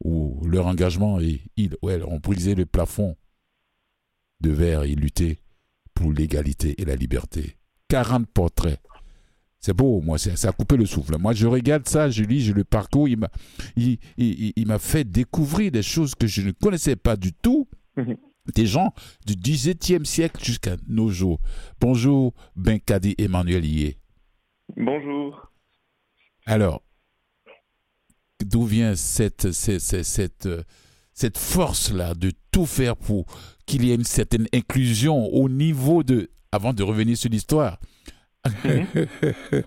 ou 0.04 0.38
leur 0.46 0.68
engagement 0.68 1.20
et 1.20 1.40
ils 1.56 1.74
ont 1.82 2.18
brisé 2.18 2.54
le 2.54 2.66
plafond 2.66 3.16
de 4.40 4.50
verre 4.50 4.84
et 4.84 4.94
lutté 4.94 5.40
pour 5.92 6.12
l'égalité 6.12 6.80
et 6.80 6.84
la 6.84 6.94
liberté. 6.94 7.56
40 7.88 8.28
portraits 8.28 8.78
c'est 9.64 9.72
beau, 9.72 10.00
moi, 10.00 10.18
ça 10.18 10.48
a 10.48 10.52
coupé 10.52 10.76
le 10.76 10.86
souffle. 10.86 11.16
Moi, 11.18 11.34
je 11.34 11.46
regarde 11.46 11.88
ça, 11.88 12.10
je 12.10 12.24
lis, 12.24 12.40
je 12.40 12.52
le 12.52 12.64
parcours. 12.64 13.08
Il 13.08 13.18
m'a, 13.18 13.30
il, 13.76 13.98
il, 14.18 14.66
m'a 14.66 14.80
fait 14.80 15.04
découvrir 15.04 15.70
des 15.70 15.84
choses 15.84 16.16
que 16.16 16.26
je 16.26 16.42
ne 16.42 16.50
connaissais 16.50 16.96
pas 16.96 17.16
du 17.16 17.32
tout. 17.32 17.68
Mhm. 17.96 18.16
Des 18.56 18.66
gens 18.66 18.92
du 19.24 19.36
XVIIe 19.36 20.04
siècle 20.04 20.44
jusqu'à 20.44 20.76
nos 20.88 21.10
jours. 21.10 21.38
Bonjour, 21.80 22.34
Benkadi 22.56 23.14
Emmanuel 23.18 23.64
Yé. 23.64 23.98
Bonjour. 24.76 25.52
Alors, 26.44 26.82
d'où 28.44 28.64
vient 28.64 28.96
cette, 28.96 29.52
cette, 29.52 30.02
cette, 30.02 30.48
cette 31.14 31.38
force-là 31.38 32.14
de 32.14 32.32
tout 32.50 32.66
faire 32.66 32.96
pour 32.96 33.26
qu'il 33.64 33.84
y 33.84 33.92
ait 33.92 33.94
une 33.94 34.02
certaine 34.02 34.48
inclusion 34.52 35.32
au 35.32 35.48
niveau 35.48 36.02
de, 36.02 36.32
avant 36.50 36.72
de 36.72 36.82
revenir 36.82 37.16
sur 37.16 37.30
l'histoire? 37.30 37.78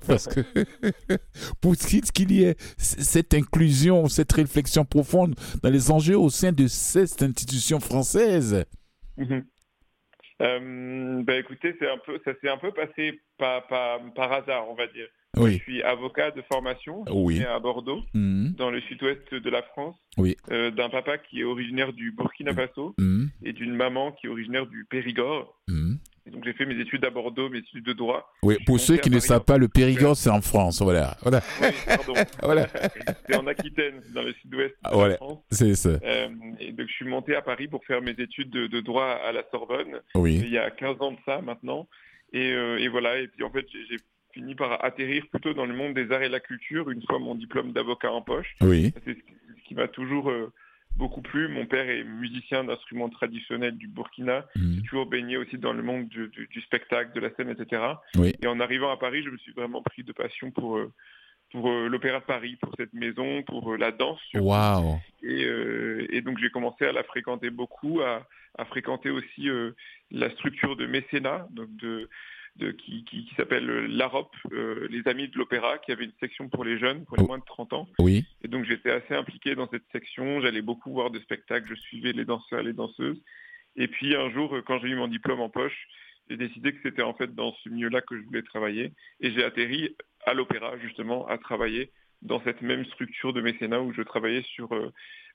Parce 0.08 0.28
que 0.28 0.42
pour 1.62 1.76
qu'il 1.76 2.32
y 2.32 2.44
ait 2.44 2.56
cette 2.78 3.34
inclusion, 3.34 4.08
cette 4.08 4.32
réflexion 4.34 4.84
profonde 4.84 5.36
dans 5.64 5.70
les 5.70 5.92
enjeux 5.92 6.18
au 6.18 6.30
sein 6.30 6.52
de 6.52 6.68
cette 6.68 7.22
institution 7.24 7.80
française. 7.80 8.66
Mhm. 9.18 9.46
Euh, 10.42 11.24
ben 11.24 11.40
écoutez, 11.40 11.76
c'est 11.80 11.90
un 11.90 11.98
peu, 12.06 12.20
ça 12.26 12.34
s'est 12.42 12.50
un 12.50 12.58
peu 12.58 12.72
passé 12.72 13.22
par, 13.38 13.66
par, 13.68 14.32
hasard, 14.34 14.70
on 14.70 14.76
va 14.76 14.88
dire. 14.88 15.08
Je 15.38 15.58
suis 15.58 15.82
avocat 15.84 16.32
de 16.32 16.42
formation 16.44 17.04
oui. 17.10 17.44
à 17.44 17.60
Bordeaux, 17.60 18.04
mhm. 18.14 18.54
dans 18.58 18.72
le 18.72 18.82
sud-ouest 18.82 19.34
de 19.34 19.50
la 19.50 19.64
France, 19.64 19.96
oui. 20.18 20.36
Euh, 20.52 20.72
d'un 20.72 20.90
papa 20.90 21.18
qui 21.18 21.42
est 21.42 21.44
originaire 21.44 21.92
du 21.92 22.12
Burkina 22.12 22.54
Faso 22.54 22.96
mhm. 22.98 23.30
et 23.44 23.54
d'une 23.54 23.76
maman 23.76 24.14
qui 24.14 24.28
est 24.28 24.30
originaire 24.30 24.66
du 24.66 24.86
Périgord. 24.86 25.62
Donc 26.32 26.44
j'ai 26.44 26.54
fait 26.54 26.66
mes 26.66 26.80
études 26.80 27.06
à 27.06 27.12
Bordeaux, 27.12 27.50
mes 27.50 27.60
études 27.60 27.86
de 27.86 27.94
droit. 27.94 28.34
Oui, 28.42 28.58
pour 28.66 28.80
ceux 28.80 28.98
qui 28.98 29.12
ne 29.12 29.20
savent 29.20 29.44
pas, 29.44 29.58
le 29.58 29.68
Périgord 29.68 30.18
c'est 30.18 30.30
en 30.30 30.42
France, 30.42 30.82
voilà. 30.82 31.16
voilà. 31.22 31.42
Oui, 31.62 31.68
pardon. 31.86 32.14
voilà. 32.44 32.68
C'est 33.28 33.36
en 33.36 33.46
Aquitaine, 33.48 34.02
dans 34.14 34.24
le 34.24 34.34
sud-ouest 34.34 34.76
ah, 34.84 34.92
France. 35.18 35.40
C'est 35.52 35.76
ça. 35.76 35.90
Euh, 36.04 36.28
et 36.60 36.72
donc 36.72 36.88
je 36.88 36.94
suis 36.94 37.06
monté 37.06 37.36
à 37.36 37.42
Paris 37.42 37.68
pour 37.68 37.86
faire 37.86 38.02
mes 38.02 38.12
études 38.12 38.50
de, 38.50 38.80
droit 38.82 39.06
à 39.06 39.32
la 39.32 39.44
Sorbonne. 39.52 40.02
Oui. 40.16 40.42
Il 40.44 40.50
y 40.50 40.58
a 40.58 40.72
15 40.72 41.02
ans 41.02 41.12
de 41.12 41.18
ça 41.26 41.42
maintenant. 41.42 41.88
Et, 42.34 42.52
euh, 42.52 42.80
et 42.80 42.88
voilà, 42.88 43.20
et 43.20 43.28
puis 43.28 43.44
en 43.44 43.52
fait 43.52 43.66
j'ai 43.90 43.98
fini 44.34 44.56
par 44.56 44.84
atterrir 44.84 45.26
plutôt 45.32 45.54
dans 45.54 45.66
le 45.66 45.74
monde 45.74 45.94
des 45.94 46.12
arts 46.12 46.24
et 46.24 46.28
de 46.28 46.34
la 46.34 46.40
culture 46.40 46.90
une 46.90 47.02
fois 47.04 47.20
mon 47.20 47.36
diplôme 47.36 47.72
d'avocat 47.72 48.12
en 48.12 48.22
poche. 48.22 48.56
Oui. 48.62 48.94
C'est 49.06 49.14
ce 49.14 49.68
qui 49.68 49.76
m'a 49.76 49.88
toujours 49.88 50.30
euh, 50.30 50.52
beaucoup 50.96 51.22
plu. 51.22 51.48
Mon 51.48 51.66
père 51.66 51.90
est 51.90 52.04
musicien 52.04 52.64
d'instruments 52.64 53.10
traditionnels 53.10 53.78
du 53.78 53.88
Burkina. 53.88 54.46
Mmh. 54.56 54.76
J'ai 54.76 54.82
toujours 54.84 55.06
baigné 55.06 55.38
aussi 55.38 55.58
dans 55.58 55.74
le 55.74 55.84
monde 55.84 56.08
du, 56.08 56.62
spectacle, 56.62 57.14
de 57.14 57.20
la 57.20 57.34
scène, 57.36 57.50
etc. 57.50 57.82
Oui. 58.16 58.34
Et 58.42 58.48
en 58.48 58.60
arrivant 58.60 58.92
à 58.92 58.98
Paris, 58.98 59.24
je 59.24 59.30
me 59.30 59.38
suis 59.38 59.54
vraiment 59.54 59.82
pris 59.82 60.04
de 60.04 60.12
passion 60.12 60.52
pour 60.52 60.78
euh, 60.78 60.92
pour 61.52 61.70
euh, 61.70 61.88
l'Opéra 61.88 62.20
de 62.20 62.26
Paris, 62.26 62.58
pour 62.62 62.74
cette 62.78 62.94
maison, 62.94 63.44
pour 63.44 63.78
la 63.78 63.92
danse. 63.92 64.20
Wow. 64.34 65.00
Et, 65.22 65.48
et, 66.10 66.22
donc 66.22 66.38
j'ai 66.40 66.50
commencé 66.50 66.86
à 66.86 66.92
la 66.92 67.04
fréquenter 67.04 67.50
beaucoup, 67.50 68.02
à, 68.02 68.28
à 68.58 68.66
fréquenter 68.66 69.10
aussi 69.10 69.48
la 70.12 70.30
structure 70.32 70.76
de 70.76 70.86
mécénat, 70.86 71.48
donc 71.52 71.74
de 71.78 72.10
qui, 72.58 73.04
qui, 73.04 73.30
s'appelle 73.36 73.70
euh, 73.70 73.88
l'AROP, 73.88 74.32
euh, 74.52 74.88
les 74.90 75.08
Amis 75.08 75.28
de 75.28 75.38
l'Opéra, 75.38 75.78
qui 75.80 75.92
avait 75.92 76.06
une 76.06 76.14
section 76.20 76.50
pour 76.50 76.64
les 76.64 76.78
jeunes, 76.78 77.06
pour 77.06 77.18
les 77.18 77.26
moins 77.26 77.38
de 77.38 77.44
30 77.46 77.74
ans. 77.74 77.88
Oui. 78.00 78.26
Et 78.44 78.48
donc 78.48 78.66
j'étais 78.66 78.92
assez 78.92 79.14
impliqué 79.14 79.56
dans 79.56 79.70
cette 79.70 79.86
section, 79.92 80.42
j'allais 80.42 80.62
beaucoup 80.62 80.92
voir 80.92 81.12
de 81.12 81.20
spectacles, 81.20 81.68
je 81.70 81.76
suivais 81.76 82.14
les 82.14 82.26
danseurs 82.26 82.60
et 82.60 82.64
les 82.64 82.74
danseuses. 82.74 83.22
Et 83.76 83.88
puis 83.88 84.16
un 84.16 84.30
jour, 84.32 84.56
quand 84.66 84.80
j'ai 84.80 84.88
eu 84.88 84.96
mon 84.96 85.08
diplôme 85.08 85.42
en 85.42 85.50
poche, 85.50 85.88
j'ai 86.30 86.38
décidé 86.38 86.74
que 86.74 86.80
c'était 86.82 87.04
en 87.04 87.14
fait 87.14 87.36
dans 87.36 87.54
ce 87.64 87.70
milieu-là 87.70 88.02
que 88.02 88.18
je 88.18 88.24
voulais 88.24 88.42
travailler. 88.42 88.94
Et 89.20 89.32
j'ai 89.32 89.44
atterri 89.44 89.96
à 90.26 90.34
l'Opéra, 90.34 90.78
justement, 90.80 91.28
à 91.28 91.38
travailler 91.38 91.92
dans 92.22 92.42
cette 92.44 92.62
même 92.62 92.86
structure 92.86 93.34
de 93.34 93.42
mécénat 93.42 93.82
où 93.82 93.94
je 93.94 94.02
travaillais 94.02 94.42
sur 94.44 94.74
euh, 94.74 94.92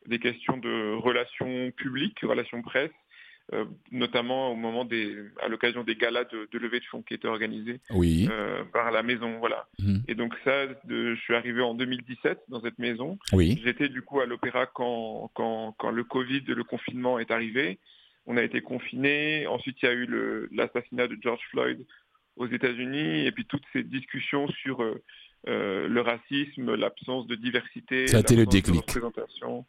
des 0.06 0.18
questions 0.18 0.56
de 0.56 0.94
relations 0.94 1.70
publiques, 1.72 2.20
relations 2.20 2.62
presse, 2.62 2.90
euh, 2.90 3.08
notamment 3.90 4.52
au 4.52 4.54
moment 4.54 4.84
des, 4.84 5.16
à 5.42 5.48
l'occasion 5.48 5.82
des 5.82 5.96
galas 5.96 6.24
de, 6.24 6.48
de 6.52 6.58
levée 6.58 6.78
de 6.80 6.84
fonds 6.84 7.02
qui 7.02 7.14
étaient 7.14 7.28
organisés 7.28 7.80
oui. 7.90 8.28
euh, 8.30 8.62
par 8.72 8.90
la 8.90 9.02
maison, 9.02 9.38
voilà. 9.38 9.66
Mhm. 9.78 10.02
Et 10.08 10.14
donc 10.14 10.34
ça, 10.44 10.66
de, 10.84 11.14
je 11.14 11.20
suis 11.20 11.34
arrivé 11.34 11.60
en 11.60 11.74
2017 11.74 12.44
dans 12.48 12.60
cette 12.60 12.78
maison. 12.78 13.18
Oui. 13.32 13.60
J'étais 13.64 13.88
du 13.88 14.02
coup 14.02 14.20
à 14.20 14.26
l'opéra 14.26 14.66
quand, 14.66 15.30
quand, 15.34 15.74
quand 15.78 15.90
le 15.90 16.04
Covid, 16.04 16.42
le 16.46 16.64
confinement 16.64 17.18
est 17.18 17.30
arrivé. 17.30 17.78
On 18.26 18.36
a 18.36 18.42
été 18.42 18.60
confinés. 18.60 19.46
Ensuite, 19.46 19.78
il 19.82 19.86
y 19.86 19.88
a 19.88 19.94
eu 19.94 20.48
l'assassinat 20.52 21.08
de 21.08 21.16
George 21.20 21.42
Floyd 21.50 21.84
aux 22.36 22.46
États-Unis, 22.46 23.26
et 23.26 23.32
puis 23.32 23.44
toutes 23.44 23.64
ces 23.72 23.82
discussions 23.82 24.48
sur 24.48 24.82
euh, 24.82 25.02
euh 25.48 25.88
le 25.88 26.00
racisme, 26.00 26.74
l'absence 26.74 27.26
de 27.26 27.34
diversité, 27.34 28.06
ça 28.06 28.18
a 28.18 28.20
été 28.20 28.36
le 28.36 28.46
déclic. 28.46 28.76
De 28.76 29.00
représentation. 29.00 29.66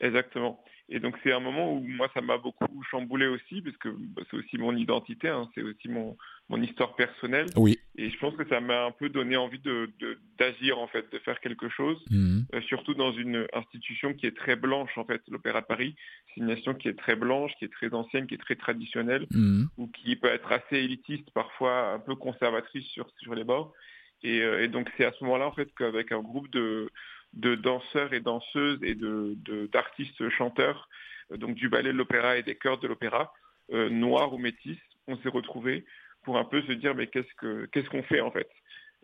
Exactement. 0.00 0.62
Et 0.94 1.00
donc 1.00 1.16
c'est 1.22 1.32
un 1.32 1.40
moment 1.40 1.72
où 1.72 1.80
moi 1.80 2.10
ça 2.12 2.20
m'a 2.20 2.36
beaucoup 2.36 2.82
chamboulé 2.90 3.26
aussi, 3.26 3.62
parce 3.62 3.76
que 3.78 3.88
bah, 3.88 4.22
c'est 4.30 4.36
aussi 4.36 4.58
mon 4.58 4.76
identité, 4.76 5.26
hein, 5.26 5.48
c'est 5.54 5.62
aussi 5.62 5.88
mon, 5.88 6.18
mon 6.50 6.60
histoire 6.60 6.94
personnelle. 6.96 7.46
Oui. 7.56 7.78
Et 7.96 8.10
je 8.10 8.18
pense 8.18 8.36
que 8.36 8.46
ça 8.46 8.60
m'a 8.60 8.84
un 8.84 8.90
peu 8.90 9.08
donné 9.08 9.38
envie 9.38 9.58
de, 9.58 9.90
d'agir 10.38 10.78
en 10.78 10.86
fait, 10.88 11.10
de 11.10 11.18
faire 11.18 11.40
quelque 11.40 11.70
chose, 11.70 11.98
mhm. 12.10 12.44
euh, 12.54 12.60
surtout 12.60 12.92
dans 12.92 13.10
une 13.10 13.46
institution 13.54 14.12
qui 14.12 14.26
est 14.26 14.36
très 14.36 14.54
blanche 14.54 14.98
en 14.98 15.06
fait, 15.06 15.22
l'Opéra 15.28 15.62
de 15.62 15.66
Paris. 15.66 15.96
C'est 16.28 16.42
une 16.42 16.48
nation 16.48 16.74
qui 16.74 16.88
est 16.88 16.98
très 16.98 17.16
blanche, 17.16 17.52
qui 17.58 17.64
est 17.64 17.72
très 17.72 17.94
ancienne, 17.94 18.26
qui 18.26 18.34
est 18.34 18.44
très 18.46 18.56
traditionnelle, 18.56 19.26
mhm. 19.30 19.68
ou 19.78 19.86
qui 19.86 20.14
peut 20.16 20.28
être 20.28 20.52
assez 20.52 20.76
élitiste, 20.76 21.30
parfois 21.30 21.94
un 21.94 22.00
peu 22.00 22.16
conservatrice 22.16 22.84
sur, 22.88 23.08
sur 23.22 23.34
les 23.34 23.44
bords. 23.44 23.72
Et, 24.22 24.42
euh, 24.42 24.62
et 24.62 24.68
donc 24.68 24.90
c'est 24.98 25.06
à 25.06 25.12
ce 25.12 25.24
moment-là 25.24 25.46
en 25.46 25.52
fait 25.52 25.70
qu'avec 25.74 26.12
un 26.12 26.20
groupe 26.20 26.50
de 26.50 26.90
de 27.32 27.54
danseurs 27.54 28.12
et 28.12 28.20
danseuses 28.20 28.82
et 28.82 28.94
de, 28.94 29.36
d'artistes 29.72 30.28
chanteurs, 30.30 30.88
euh, 31.32 31.36
donc 31.36 31.54
du 31.54 31.68
ballet 31.68 31.92
de 31.92 31.98
l'opéra 31.98 32.36
et 32.36 32.42
des 32.42 32.56
chœurs 32.56 32.78
de 32.78 32.88
l'opéra, 32.88 33.32
euh, 33.72 33.88
noirs 33.88 34.32
ou 34.34 34.38
métis, 34.38 34.78
on 35.06 35.16
s'est 35.18 35.28
retrouvés 35.28 35.84
pour 36.22 36.38
un 36.38 36.44
peu 36.44 36.62
se 36.62 36.72
dire 36.72 36.94
mais 36.94 37.08
qu'est-ce 37.08 37.34
que 37.36 37.66
qu'est-ce 37.66 37.88
qu'on 37.88 38.02
fait 38.02 38.20
en 38.20 38.30
fait? 38.30 38.48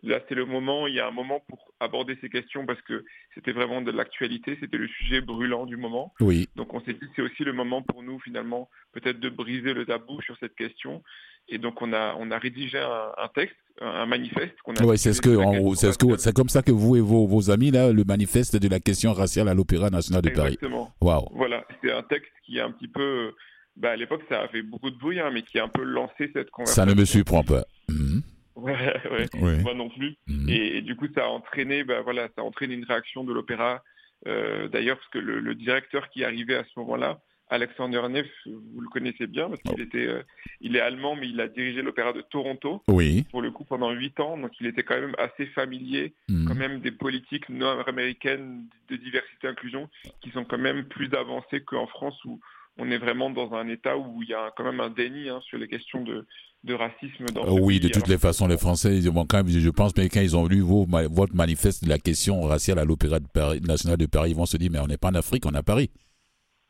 Là, 0.01 0.21
c'est 0.29 0.35
le 0.35 0.45
moment, 0.45 0.87
il 0.87 0.95
y 0.95 0.99
a 1.01 1.07
un 1.07 1.11
moment 1.11 1.41
pour 1.49 1.73
aborder 1.81 2.17
ces 2.21 2.29
questions 2.29 2.65
parce 2.65 2.81
que 2.83 3.03
c'était 3.35 3.51
vraiment 3.51 3.81
de 3.81 3.91
l'actualité, 3.91 4.57
c'était 4.61 4.77
le 4.77 4.87
sujet 4.87 5.19
brûlant 5.19 5.65
du 5.65 5.75
moment. 5.75 6.13
Oui. 6.21 6.47
Donc 6.55 6.73
on 6.73 6.79
s'est 6.81 6.93
dit 6.93 7.05
c'est 7.15 7.21
aussi 7.21 7.43
le 7.43 7.51
moment 7.51 7.81
pour 7.81 8.01
nous 8.01 8.17
finalement 8.19 8.69
peut-être 8.93 9.19
de 9.19 9.29
briser 9.29 9.73
le 9.73 9.85
tabou 9.85 10.21
sur 10.21 10.37
cette 10.39 10.55
question. 10.55 11.03
Et 11.49 11.57
donc 11.57 11.81
on 11.81 11.91
a 11.91 12.15
on 12.17 12.31
a 12.31 12.37
rédigé 12.37 12.77
un, 12.77 13.27
texte, 13.35 13.57
un, 13.81 14.05
manifeste 14.05 14.55
qu'on 14.63 14.73
a. 14.75 14.85
Oui, 14.85 14.97
c'est 14.97 15.11
ce 15.11 15.21
que 15.21 15.35
c'est 15.75 15.91
ce 15.91 15.97
que 15.97 16.15
c'est 16.17 16.33
comme 16.33 16.49
ça 16.49 16.61
que 16.61 16.71
vous 16.71 16.95
et 16.95 17.01
vos, 17.01 17.27
vos 17.27 17.51
amis 17.51 17.71
là, 17.71 17.91
le 17.91 18.05
manifeste 18.05 18.55
de 18.55 18.69
la 18.69 18.79
question 18.79 19.11
raciale 19.11 19.49
à 19.49 19.53
l'Opéra 19.53 19.89
national 19.89 20.21
de 20.21 20.29
Paris. 20.29 20.53
Exactement. 20.53 20.93
Waouh. 21.01 21.27
Voilà, 21.33 21.65
c'est 21.83 21.91
un 21.91 22.03
texte 22.03 22.31
qui 22.45 22.57
est 22.57 22.61
un 22.61 22.71
petit 22.71 22.87
peu, 22.87 23.33
bah, 23.75 23.91
à 23.91 23.95
l'époque 23.97 24.21
ça 24.29 24.43
a 24.43 24.47
fait 24.47 24.61
beaucoup 24.61 24.91
de 24.91 24.97
bruit, 24.97 25.19
hein, 25.19 25.29
mais 25.33 25.41
qui 25.41 25.59
a 25.59 25.65
un 25.65 25.69
peu 25.69 25.83
lancé 25.83 26.29
cette 26.31 26.51
conversation. 26.51 26.83
Ça 26.83 26.85
ne 26.85 26.97
me 26.97 27.03
surprend 27.03 27.43
pas. 27.43 27.65
Mhm. 27.89 28.21
Ouais, 29.41 29.57
moi 29.61 29.73
non 29.73 29.89
plus. 29.89 30.17
Mhm. 30.27 30.49
Et, 30.49 30.81
du 30.81 30.95
coup, 30.95 31.07
ça 31.13 31.25
a 31.25 31.27
entraîné, 31.27 31.83
bah, 31.83 32.01
voilà, 32.01 32.27
ça 32.35 32.41
a 32.41 32.43
entraîné 32.43 32.75
une 32.75 32.85
réaction 32.85 33.23
de 33.23 33.33
l'opéra. 33.33 33.83
Euh, 34.27 34.67
d'ailleurs, 34.67 34.97
parce 34.97 35.09
que 35.09 35.19
le, 35.19 35.55
directeur 35.55 36.09
qui 36.09 36.23
arrivait 36.23 36.55
à 36.55 36.63
ce 36.63 36.79
moment-là, 36.79 37.19
Alexander 37.51 38.01
Neff, 38.09 38.27
vous 38.45 38.81
le 38.81 38.89
connaissez 38.89 39.25
bien 39.25 39.49
parce 39.49 39.61
qu'il 39.63 39.79
oh. 39.79 39.81
était, 39.81 40.05
euh, 40.05 40.21
il 40.61 40.75
est 40.75 40.81
allemand, 40.81 41.15
mais 41.15 41.27
il 41.27 41.41
a 41.41 41.47
dirigé 41.47 41.81
l'opéra 41.81 42.13
de 42.13 42.21
Toronto. 42.21 42.83
Oui. 42.87 43.25
Pour 43.31 43.41
le 43.41 43.49
coup, 43.49 43.63
pendant 43.63 43.91
huit 43.91 44.19
ans, 44.19 44.37
donc 44.37 44.51
il 44.59 44.67
était 44.67 44.83
quand 44.83 44.99
même 44.99 45.15
assez 45.17 45.47
familier, 45.47 46.13
mhm. 46.27 46.45
quand 46.47 46.55
même 46.55 46.79
des 46.79 46.91
politiques 46.91 47.49
nord-américaines 47.49 48.65
de 48.89 48.95
diversité 48.97 49.47
et 49.47 49.49
inclusion 49.49 49.89
qui 50.21 50.29
sont 50.31 50.45
quand 50.45 50.59
même 50.59 50.85
plus 50.85 51.11
avancées 51.13 51.61
qu'en 51.61 51.87
France 51.87 52.23
où 52.25 52.39
on 52.79 52.89
est 52.91 52.97
vraiment 52.97 53.29
dans 53.29 53.53
un 53.53 53.67
état 53.67 53.97
où 53.97 54.23
il 54.23 54.29
y 54.29 54.33
a 54.33 54.51
quand 54.55 54.63
même 54.63 54.79
un 54.79 54.89
déni 54.89 55.29
hein, 55.29 55.39
sur 55.43 55.57
les 55.57 55.67
questions 55.67 56.01
de, 56.01 56.25
de 56.63 56.73
racisme 56.73 57.25
dans 57.33 57.45
euh, 57.45 57.59
Oui, 57.61 57.79
de 57.79 57.89
toutes 57.89 58.07
les 58.07 58.17
façons, 58.17 58.47
les 58.47 58.57
Français, 58.57 58.97
ils 58.97 59.11
quand 59.11 59.33
même, 59.33 59.49
je 59.49 59.69
pense, 59.69 59.95
mais 59.95 60.09
quand 60.09 60.21
ils 60.21 60.35
ont 60.35 60.47
lu 60.47 60.61
votre 60.61 61.35
manifeste 61.35 61.83
de 61.83 61.89
la 61.89 61.97
question 61.97 62.41
raciale 62.41 62.79
à 62.79 62.85
l'Opéra 62.85 63.19
national 63.61 63.97
de 63.97 64.05
Paris, 64.05 64.31
ils 64.31 64.35
vont 64.35 64.45
se 64.45 64.57
dire, 64.57 64.69
mais 64.71 64.79
on 64.79 64.87
n'est 64.87 64.97
pas 64.97 65.09
en 65.09 65.15
Afrique, 65.15 65.45
on 65.45 65.51
est 65.51 65.57
à 65.57 65.63
Paris. 65.63 65.89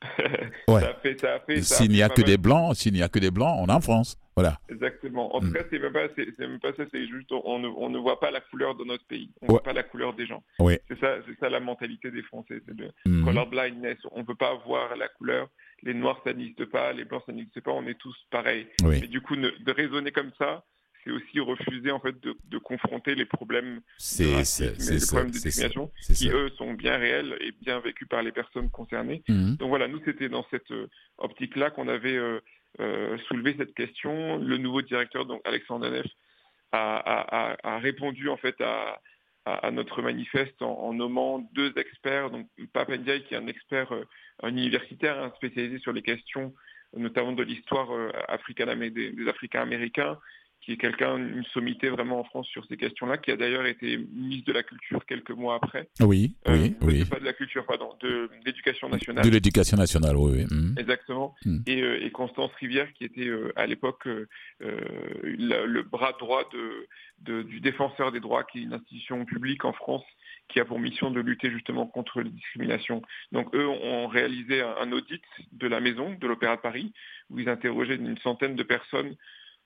ouais. 0.69 0.79
ça 0.79 0.93
fait, 1.01 1.19
ça 1.19 1.39
fait, 1.45 1.61
s'il 1.61 1.91
n'y 1.91 2.01
a 2.01 2.07
que 2.07 2.21
des 2.21 2.37
blancs, 2.37 2.73
s'il 2.75 2.93
n'y 2.93 3.01
a 3.01 3.09
que 3.09 3.19
des 3.19 3.31
blancs, 3.31 3.57
on 3.59 3.67
est 3.67 3.73
en 3.73 3.81
France. 3.81 4.17
Voilà. 4.33 4.57
Exactement. 4.69 5.35
En 5.35 5.41
tout 5.41 5.47
mm. 5.47 5.53
cas, 5.53 5.63
c'est 5.69 5.79
même 5.79 5.91
pas, 5.91 6.07
c'est, 6.15 6.39
même 6.39 6.59
pas 6.61 6.71
ça, 6.77 6.83
c'est 6.93 7.05
juste, 7.07 7.29
on 7.33 7.59
ne, 7.59 7.67
on 7.67 7.89
ne 7.89 7.97
voit 7.97 8.21
pas 8.21 8.31
la 8.31 8.39
couleur 8.39 8.75
de 8.75 8.85
notre 8.85 9.05
pays. 9.05 9.29
On 9.41 9.47
ne 9.47 9.51
voit 9.51 9.63
pas 9.63 9.73
la 9.73 9.83
couleur 9.83 10.13
des 10.13 10.25
gens. 10.25 10.41
C'est 10.59 10.99
ça, 11.01 11.17
c'est 11.27 11.37
ça 11.41 11.49
la 11.49 11.59
mentalité 11.59 12.09
des 12.11 12.23
Français. 12.23 12.61
C'est 12.65 12.75
de 12.75 12.89
mm. 13.05 13.25
color 13.25 13.47
blindness. 13.47 13.97
On 14.13 14.19
ne 14.19 14.23
peut 14.23 14.35
pas 14.35 14.55
voir 14.65 14.95
la 14.95 15.09
couleur 15.09 15.49
les 15.83 15.93
noirs 15.93 16.21
ça 16.23 16.33
n'existe 16.33 16.65
pas, 16.65 16.93
les 16.93 17.05
blancs 17.05 17.23
ça 17.25 17.31
n'existe 17.31 17.61
pas, 17.61 17.71
on 17.71 17.85
est 17.87 17.97
tous 17.97 18.15
pareils. 18.31 18.67
Et 18.91 19.07
du 19.07 19.21
coup, 19.21 19.35
de 19.35 19.71
raisonner 19.71 20.11
comme 20.11 20.31
ça, 20.37 20.63
c'est 21.03 21.11
aussi 21.11 21.39
refuser 21.39 21.91
en 21.91 21.99
fait 21.99 22.15
de, 22.21 22.57
confronter 22.57 23.15
les 23.15 23.25
problèmes 23.25 23.81
de 24.19 24.35
racisme 24.35 24.63
et 24.63 24.93
les 24.93 25.05
problèmes 25.05 25.31
de 25.31 25.37
discrimination 25.37 25.91
qui 26.13 26.29
eux 26.29 26.49
sont 26.57 26.73
bien 26.73 26.97
réels 26.97 27.37
et 27.41 27.51
bien 27.51 27.79
vécus 27.79 28.07
par 28.07 28.21
les 28.21 28.31
personnes 28.31 28.69
concernées. 28.69 29.23
Mhm. 29.27 29.55
Donc 29.57 29.69
voilà, 29.69 29.87
nous 29.87 30.01
c'était 30.05 30.29
dans 30.29 30.45
cette 30.51 30.71
euh, 30.71 30.87
optique-là 31.17 31.71
qu'on 31.71 31.87
avait 31.87 32.17
euh, 32.17 32.39
euh, 32.79 33.17
soulevé 33.27 33.55
cette 33.57 33.73
question. 33.73 34.37
Le 34.37 34.57
nouveau 34.57 34.81
directeur, 34.81 35.25
donc 35.25 35.41
Alexandre 35.45 35.89
Neff, 35.89 36.07
a, 36.71 37.79
répondu 37.81 38.29
en 38.29 38.37
fait 38.37 38.59
à, 38.61 38.99
à, 39.45 39.71
notre 39.71 40.01
manifeste 40.01 40.61
en, 40.61 40.93
nommant 40.93 41.39
deux 41.53 41.73
experts, 41.77 42.29
donc 42.29 42.47
Pape 42.73 42.89
Ndiaye 42.89 43.23
qui 43.23 43.33
est 43.33 43.37
un 43.37 43.47
expert 43.47 43.91
euh, 43.93 44.05
universitaire 44.47 45.17
hein, 45.17 45.31
spécialisé 45.37 45.79
sur 45.79 45.93
les 45.93 46.01
questions 46.01 46.53
notamment 46.95 47.33
de 47.33 47.43
l'histoire 47.43 47.91
euh, 47.91 48.11
africaine 48.27 48.77
des, 48.89 49.11
des 49.11 49.27
Africains 49.27 49.61
américains, 49.61 50.17
qui 50.69 50.73
est 50.73 50.77
quelqu'un, 50.77 51.17
une 51.17 51.43
sommité 51.45 51.89
vraiment 51.89 52.19
en 52.19 52.23
France 52.23 52.45
sur 52.45 52.63
ces 52.67 52.77
questions-là, 52.77 53.17
qui 53.17 53.31
a 53.31 53.37
d'ailleurs 53.37 53.65
été 53.65 53.97
ministre 53.97 54.49
de 54.49 54.53
la 54.53 54.61
Culture 54.61 55.03
quelques 55.07 55.31
mois 55.31 55.55
après. 55.55 55.89
Oui, 55.99 56.35
oui, 56.47 56.75
oui. 56.81 57.05
Pas 57.05 57.19
de 57.19 57.25
la 57.25 57.33
culture, 57.33 57.65
pardon, 57.65 57.95
de 58.01 58.29
l'éducation 58.45 58.87
nationale. 58.87 59.25
De 59.25 59.31
l'éducation 59.31 59.77
nationale, 59.77 60.15
oui, 60.15 60.31
oui. 60.35 60.45
Mmh. 60.45 60.77
Exactement. 60.77 61.33
Mmh. 61.43 61.57
Et, 61.65 61.79
et, 61.79 62.11
Constance 62.11 62.51
Rivière, 62.59 62.93
qui 62.93 63.03
était 63.03 63.31
à 63.55 63.65
l'époque 63.65 64.07
le, 64.59 65.81
bras 65.81 66.13
droit 66.19 66.47
de, 66.53 67.41
du 67.41 67.61
défenseur 67.61 68.11
des 68.11 68.19
droits, 68.19 68.43
qui 68.43 68.59
est 68.59 68.61
une 68.61 68.73
institution 68.73 69.25
publique 69.25 69.65
en 69.65 69.73
France 69.73 70.03
qui 70.49 70.59
a 70.59 70.65
pour 70.65 70.79
mission 70.79 71.09
de 71.09 71.19
lutter 71.19 71.49
justement 71.51 71.87
contre 71.87 72.21
les 72.21 72.29
discriminations. 72.29 73.01
Donc 73.31 73.53
eux 73.55 73.67
ont 73.67 74.07
réalisé 74.07 74.61
un, 74.61 74.91
audit 74.91 75.21
de 75.51 75.67
la 75.67 75.79
maison 75.79 76.15
de 76.19 76.27
l'Opéra 76.27 76.57
de 76.57 76.61
Paris, 76.61 76.91
où 77.29 77.39
ils 77.39 77.49
interrogeaient 77.49 77.95
une 77.95 78.17
centaine 78.19 78.55
de 78.55 78.63
personnes 78.63 79.15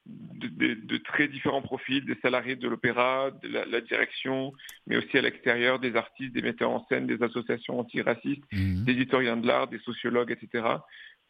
de, 0.06 0.98
très 0.98 1.28
différents 1.28 1.62
profils, 1.62 2.04
des 2.06 2.18
salariés 2.22 2.56
de 2.56 2.68
l'opéra, 2.68 3.32
de 3.42 3.48
la, 3.48 3.82
direction, 3.82 4.52
mais 4.86 4.98
aussi 4.98 5.18
à 5.18 5.22
l'extérieur, 5.22 5.80
des 5.80 5.96
artistes, 5.96 6.34
des 6.34 6.42
metteurs 6.42 6.72
en 6.72 6.86
scène, 6.88 7.08
des 7.08 7.24
associations 7.24 7.80
antiracistes, 7.80 8.44
mmh. 8.52 8.84
des 8.84 8.94
historiens 8.94 9.38
de 9.38 9.48
l'art, 9.48 9.68
des 9.68 9.80
sociologues, 9.80 10.32
etc 10.32 10.78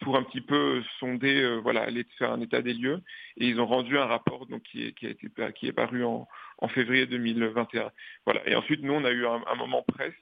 pour 0.04 0.18
un 0.18 0.24
petit 0.24 0.42
peu 0.42 0.84
sonder, 1.00 1.42
euh, 1.42 1.58
voilà, 1.58 1.84
aller 1.84 2.06
faire 2.18 2.32
un 2.32 2.42
état 2.42 2.62
des 2.62 2.74
lieux. 2.74 3.02
Et 3.38 3.48
ils 3.48 3.60
ont 3.60 3.66
rendu 3.66 3.98
un 3.98 4.06
rapport 4.06 4.46
donc, 4.46 4.62
qui, 4.64 4.86
est, 4.86 4.94
qui, 4.94 5.08
a 5.08 5.10
été, 5.10 5.28
qui 5.56 5.68
est 5.68 5.74
paru 5.74 6.04
en, 6.04 6.28
en, 6.60 6.68
février 6.68 7.06
2021. 7.06 7.92
Voilà. 8.26 8.48
Et 8.48 8.56
ensuite, 8.56 8.82
nous, 8.82 8.94
on 8.94 9.06
a 9.06 9.12
eu 9.12 9.26
un, 9.26 9.56
moment 9.56 9.84
presse 9.84 10.14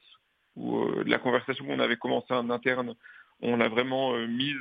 où 0.56 0.78
euh, 0.78 1.02
la 1.06 1.18
conversation 1.18 1.64
qu'on 1.66 1.80
avait 1.80 1.96
commencé 1.96 2.32
en 2.32 2.50
interne, 2.50 2.94
on 3.40 3.56
l'a 3.56 3.68
vraiment 3.68 4.14
euh, 4.14 4.26
mise 4.26 4.56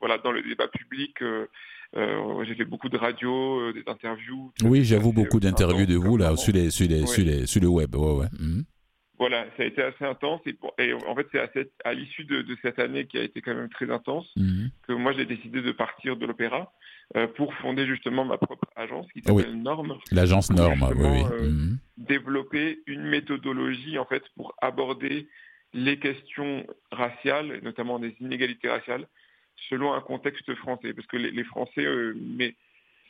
voilà, 0.00 0.18
dans 0.18 0.32
le 0.32 0.42
débat 0.42 0.68
public. 0.68 1.16
J'ai 1.94 2.54
fait 2.54 2.64
beaucoup 2.64 2.88
de 2.88 2.96
radio, 2.96 3.72
des 3.72 3.82
interviews. 3.86 4.52
Oui, 4.62 4.84
j'avoue 4.84 5.12
beaucoup 5.12 5.40
d'interviews 5.40 5.86
de 5.86 5.96
vous 5.96 6.16
là 6.16 6.36
sur, 6.36 6.52
les, 6.52 6.70
sur, 6.70 6.88
les, 6.88 7.06
sur, 7.06 7.24
les, 7.24 7.46
sur 7.46 7.60
le 7.60 7.68
web. 7.68 7.94
Ouais, 7.94 8.12
ouais. 8.12 8.26
Mhm. 8.38 8.64
Voilà, 9.18 9.46
ça 9.56 9.62
a 9.62 9.66
été 9.66 9.82
assez 9.82 10.04
intense 10.04 10.42
et, 10.44 10.56
et 10.78 10.92
en 10.92 11.14
fait 11.14 11.26
c'est 11.32 11.70
à, 11.84 11.94
l'issue 11.94 12.24
de, 12.24 12.44
cette 12.60 12.78
année 12.78 13.06
qui 13.06 13.16
a 13.16 13.22
été 13.22 13.40
quand 13.40 13.54
même 13.54 13.70
très 13.70 13.90
intense 13.90 14.30
mhm. 14.36 14.70
que 14.86 14.92
moi 14.92 15.12
j'ai 15.12 15.24
décidé 15.24 15.62
de 15.62 15.72
partir 15.72 16.16
de 16.16 16.26
l'opéra 16.26 16.72
euh, 17.16 17.26
pour 17.26 17.54
fonder 17.54 17.86
justement 17.86 18.26
ma 18.26 18.36
propre 18.36 18.68
agence 18.76 19.06
qui 19.12 19.22
s'appelle 19.22 19.62
Norme. 19.62 19.96
L'agence 20.12 20.50
Norme, 20.50 20.86
oui, 20.96 21.06
oui. 21.06 21.22
Euh, 21.32 21.50
mhm. 21.50 21.78
Développer 21.96 22.80
une 22.86 23.04
méthodologie 23.04 23.98
en 23.98 24.04
fait 24.04 24.22
pour 24.36 24.54
aborder 24.60 25.28
les 25.72 25.98
questions 25.98 26.66
raciales, 26.92 27.60
notamment 27.62 27.98
des 27.98 28.14
inégalités 28.20 28.68
raciales, 28.68 29.06
selon 29.68 29.92
un 29.94 30.00
contexte 30.00 30.54
français, 30.56 30.92
parce 30.92 31.06
que 31.06 31.16
les, 31.16 31.44
Français 31.44 31.84
euh, 31.84 32.14
mais 32.16 32.54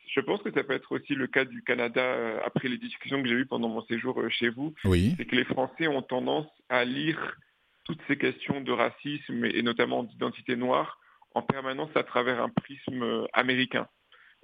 je 0.09 0.21
pense 0.21 0.41
que 0.43 0.53
ça 0.53 0.65
peut 0.65 0.75
être 0.75 0.93
aussi 0.93 1.15
le 1.15 1.27
cas 1.27 1.45
du 1.45 1.63
Canada 1.63 2.03
euh, 2.03 2.39
après 2.45 2.69
les 2.69 2.79
discussions 2.79 3.23
que 3.23 3.29
j'ai 3.29 3.35
eues 3.35 3.47
pendant 3.47 3.69
mon 3.69 3.83
séjour 3.83 4.21
euh, 4.21 4.29
chez 4.29 4.49
vous. 4.49 4.75
Oui. 4.85 5.15
C'est 5.17 5.25
que 5.25 5.37
les 5.37 5.45
Français 5.45 5.89
ont 5.89 6.03
tendance 6.03 6.47
à 6.69 6.85
lire 6.85 7.37
toutes 7.85 8.01
ces 8.09 8.17
questions 8.17 8.61
de 8.61 8.73
racisme 8.73 9.45
et 9.45 9.63
notamment 9.63 10.03
d'identité 10.03 10.57
noire 10.57 10.99
en 11.35 11.43
permanence 11.43 11.91
à 11.95 12.03
travers 12.03 12.43
un 12.43 12.49
prisme 12.49 13.27
américain, 13.33 13.87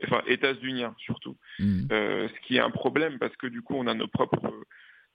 enfin 0.04 0.22
états-unien 0.26 0.94
surtout. 0.98 1.36
Hmm. 1.58 1.86
ce 1.90 2.46
qui 2.46 2.56
est 2.56 2.60
un 2.60 2.70
problème 2.70 3.18
parce 3.18 3.34
que 3.36 3.46
du 3.48 3.62
coup 3.62 3.74
on 3.74 3.86
a 3.88 3.94
nos 3.94 4.06
propres 4.06 4.52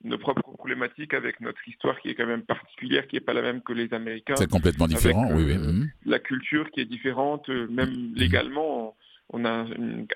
nos 0.04 0.18
propres 0.18 0.52
problématiques 0.52 1.14
avec 1.14 1.40
notre 1.40 1.66
histoire 1.68 1.98
qui 2.00 2.08
est 2.08 2.14
quand 2.14 2.26
même 2.26 2.42
particulière, 2.42 3.06
qui 3.08 3.16
n'est 3.16 3.20
pas 3.20 3.32
la 3.32 3.42
même 3.42 3.62
que 3.62 3.72
les 3.72 3.92
Américains. 3.92 4.36
C'est 4.36 4.50
complètement 4.50 4.86
différent, 4.86 5.28
oui, 5.32 5.44
oui. 5.44 5.58
Hmm. 5.58 5.88
La 6.04 6.18
culture 6.18 6.70
qui 6.70 6.80
est 6.80 6.84
différente, 6.84 7.48
même 7.48 7.90
hmm. 7.90 8.14
légalement 8.14 8.96
on 9.30 9.44
a 9.44 9.66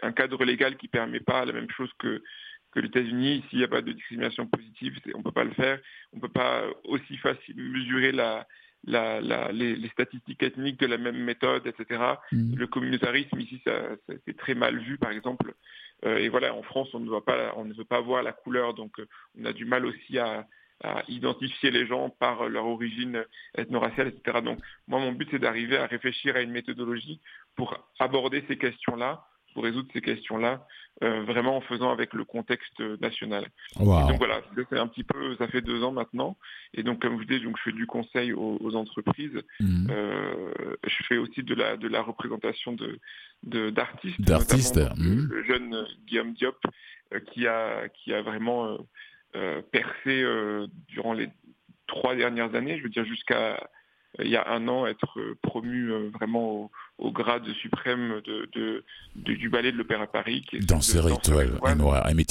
un 0.02 0.12
cadre 0.12 0.44
légal 0.44 0.76
qui 0.76 0.86
ne 0.86 0.90
permet 0.90 1.20
pas 1.20 1.44
la 1.44 1.52
même 1.52 1.70
chose 1.70 1.90
que, 1.98 2.22
que 2.72 2.80
les 2.80 2.88
États-Unis. 2.88 3.36
Ici, 3.38 3.48
il 3.52 3.58
n'y 3.58 3.64
a 3.64 3.68
pas 3.68 3.82
de 3.82 3.92
discrimination 3.92 4.46
positive, 4.46 4.94
on 5.14 5.18
ne 5.18 5.22
peut 5.22 5.32
pas 5.32 5.44
le 5.44 5.52
faire. 5.52 5.78
On 6.12 6.16
ne 6.16 6.22
peut 6.22 6.28
pas 6.28 6.64
aussi 6.84 7.16
facile 7.18 7.56
mesurer 7.56 8.12
la, 8.12 8.46
les, 8.84 9.88
statistiques 9.92 10.42
ethniques 10.42 10.80
de 10.80 10.86
la 10.86 10.98
même 10.98 11.18
méthode, 11.18 11.66
etc. 11.66 12.00
Mm. 12.32 12.56
Le 12.56 12.66
communautarisme 12.66 13.38
ici, 13.40 13.60
c'est 13.64 14.36
très 14.36 14.54
mal 14.54 14.78
vu, 14.78 14.98
par 14.98 15.10
exemple. 15.10 15.54
Euh, 16.04 16.18
et 16.18 16.28
voilà, 16.28 16.54
en 16.54 16.62
France, 16.62 16.88
on 16.94 17.00
ne, 17.00 17.20
pas, 17.20 17.54
on 17.56 17.64
ne 17.64 17.74
veut 17.74 17.84
pas 17.84 18.00
voir 18.00 18.22
la 18.22 18.32
couleur, 18.32 18.74
donc 18.74 18.98
euh, 18.98 19.06
on 19.38 19.44
a 19.44 19.52
du 19.52 19.64
mal 19.64 19.86
aussi 19.86 20.18
à, 20.18 20.46
à 20.82 21.02
identifier 21.08 21.70
les 21.70 21.86
gens 21.86 22.10
par 22.10 22.48
leur 22.48 22.66
origine 22.66 23.24
ethno-raciale, 23.56 24.08
etc. 24.08 24.40
Donc 24.42 24.58
moi, 24.88 24.98
mon 24.98 25.12
but, 25.12 25.28
c'est 25.30 25.38
d'arriver 25.38 25.76
à 25.76 25.86
réfléchir 25.86 26.36
à 26.36 26.40
une 26.40 26.50
méthodologie 26.50 27.20
pour 27.56 27.76
aborder 27.98 28.44
ces 28.48 28.58
questions-là, 28.58 29.24
pour 29.54 29.64
résoudre 29.64 29.88
ces 29.92 30.00
questions-là, 30.00 30.66
euh, 31.02 31.22
vraiment 31.24 31.56
en 31.56 31.60
faisant 31.60 31.90
avec 31.90 32.12
le 32.14 32.24
contexte 32.24 32.80
national. 33.00 33.46
donc 33.78 34.18
voilà, 34.18 34.40
c'est 34.70 34.78
un 34.78 34.86
petit 34.86 35.04
peu, 35.04 35.36
ça 35.36 35.48
fait 35.48 35.62
deux 35.62 35.82
ans 35.82 35.90
maintenant, 35.90 36.36
et 36.74 36.82
donc 36.82 37.00
comme 37.00 37.20
je 37.20 37.26
disais, 37.26 37.40
donc 37.40 37.56
je 37.58 37.62
fais 37.62 37.72
du 37.72 37.86
conseil 37.86 38.32
aux, 38.32 38.74
entreprises. 38.76 39.42
Mhm. 39.60 39.88
Euh, 39.90 40.52
je 40.86 41.04
fais 41.08 41.16
aussi 41.16 41.42
de 41.42 41.54
la 41.54 41.76
de 41.76 41.88
la 41.88 42.02
représentation 42.02 42.72
de 42.72 43.70
d'artistes, 43.70 44.20
d'artistes, 44.20 44.80
mhm. 44.96 45.28
le 45.30 45.44
jeune 45.44 45.86
Guillaume 46.06 46.34
Diop, 46.34 46.58
euh, 47.12 47.20
qui 47.20 47.46
a 47.46 47.88
qui 47.88 48.12
a 48.12 48.22
vraiment 48.22 48.78
percé 49.70 50.24
durant 50.88 51.14
les 51.14 51.30
trois 51.86 52.14
dernières 52.14 52.54
années, 52.54 52.76
je 52.78 52.82
veux 52.82 52.90
dire 52.90 53.04
jusqu'à 53.06 53.58
il 54.18 54.28
y 54.28 54.36
a 54.36 54.48
un 54.50 54.68
an 54.68 54.86
être 54.86 55.18
promu 55.42 55.90
vraiment 56.10 56.70
au, 56.98 57.10
grade 57.10 57.48
suprême 57.54 58.20
de, 58.24 58.84
du 59.14 59.48
ballet 59.48 59.72
de 59.72 59.78
l'Opéra 59.78 60.06
Paris. 60.06 60.44
Qui 60.48 60.56
est 60.56 60.60
danseur 60.60 61.08
étoile, 61.08 61.58
noir, 61.76 62.06
Avec 62.06 62.28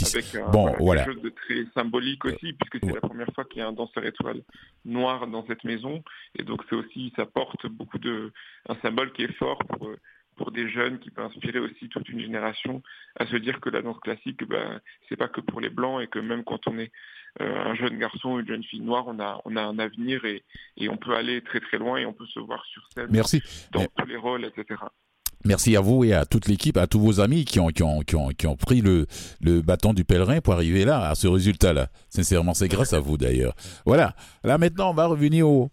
bon, 0.52 0.74
voilà, 0.80 1.04
quelque 1.04 1.14
chose 1.14 1.24
de 1.24 1.30
très 1.30 1.66
symbolique 1.74 2.26
aussi, 2.26 2.54
puisque 2.54 2.80
c'est 2.84 2.94
la 2.94 3.02
première 3.02 3.34
fois 3.34 3.46
qu'il 3.46 3.60
y 3.60 3.62
a 3.62 3.68
un 3.68 3.74
danseur 3.74 4.06
étoile 4.06 4.42
noir 4.86 5.28
dans 5.28 5.46
cette 5.48 5.64
maison. 5.64 6.04
Et 6.38 6.44
donc 6.44 6.64
c'est 6.70 6.76
aussi, 6.76 7.12
ça 7.16 7.26
porte 7.26 7.66
beaucoup 7.68 7.98
de, 7.98 8.32
un 8.70 8.76
symbole 8.82 9.12
qui 9.14 9.24
est 9.24 9.34
fort 9.34 9.60
pour 9.60 9.90
pour 10.42 10.52
des 10.52 10.70
jeunes 10.70 10.98
qui 11.00 11.12
peut 11.12 11.22
inspirer 11.22 11.60
aussi 11.60 11.88
toute 11.90 12.10
une 12.10 12.20
génération 12.20 12.82
à 13.16 13.28
se 13.28 13.36
dire 13.36 13.60
que 13.60 13.70
la 13.70 13.82
danse 13.82 14.00
classique, 14.00 14.44
ben, 14.48 14.82
c'est 15.08 15.16
pas 15.16 15.28
que 15.28 15.42
pour 15.42 15.62
les 15.62 15.70
blancs 15.70 16.02
et 16.02 16.08
que 16.08 16.20
même 16.20 16.44
quand 16.44 16.68
on 16.68 16.80
est 16.80 16.86
euh, 16.90 16.90
un 17.40 17.76
jeune 17.76 17.98
garçon 17.98 18.40
une 18.40 18.48
jeune 18.48 18.64
fille 18.64 18.82
noire, 18.82 19.06
on 19.08 19.20
a, 19.20 19.42
on 19.46 19.56
a 19.56 19.62
un 19.62 19.80
avenir 19.80 20.24
et, 20.26 20.44
et, 20.78 20.90
on 20.90 20.98
peut 20.98 21.16
aller 21.16 21.42
très 21.42 21.60
très 21.60 21.78
loin 21.78 21.98
et 21.98 22.06
on 22.06 22.14
peut 22.14 22.26
se 22.26 22.40
voir 22.40 22.64
sur 22.66 22.82
scène 22.94 23.08
Merci. 23.10 23.42
dans 23.72 23.86
tous 23.98 24.06
les 24.06 24.18
rôles, 24.18 24.46
etc. 24.46 24.80
Merci 25.44 25.76
à 25.76 25.82
vous 25.82 26.04
et 26.04 26.14
à 26.14 26.26
toute 26.26 26.48
l'équipe, 26.48 26.78
à 26.78 26.88
tous 26.88 27.00
vos 27.00 27.20
amis 27.20 27.46
qui 27.46 27.60
ont, 27.60 27.70
qui 27.70 27.82
ont, 27.84 28.02
qui 28.02 28.16
ont, 28.16 28.30
qui 28.30 28.46
ont 28.46 28.56
pris 28.56 28.82
le, 28.82 29.08
le 29.42 29.62
bâton 29.62 29.94
du 29.94 30.04
pèlerin 30.04 30.40
pour 30.40 30.54
arriver 30.54 30.86
là, 30.86 31.10
à 31.10 31.16
ce 31.16 31.28
résultat-là. 31.28 31.88
Sincèrement, 32.10 32.54
c'est 32.54 32.68
grâce 32.68 32.94
à 32.94 33.00
vous 33.00 33.18
d'ailleurs. 33.18 33.56
Voilà. 33.86 34.14
Là 34.44 34.58
maintenant, 34.58 34.92
on 34.92 34.94
va 34.94 35.08
revenir 35.08 35.48
au, 35.48 35.72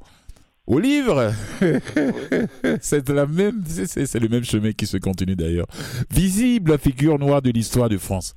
au 0.67 0.79
livre. 0.79 1.33
c'est 2.81 3.09
la 3.11 3.27
même, 3.27 3.63
c'est 3.67 4.21
le 4.21 4.29
même 4.29 4.45
chemin 4.45 4.73
qui 4.73 4.87
se 4.87 4.97
continue 4.97 5.37
d'ailleurs. 5.37 5.67
Visible 6.11 6.71
la 6.71 6.79
figure 6.79 7.19
noire 7.19 7.43
de 7.43 7.51
l'histoire 7.51 7.91
de 7.91 7.99
France. 7.99 8.35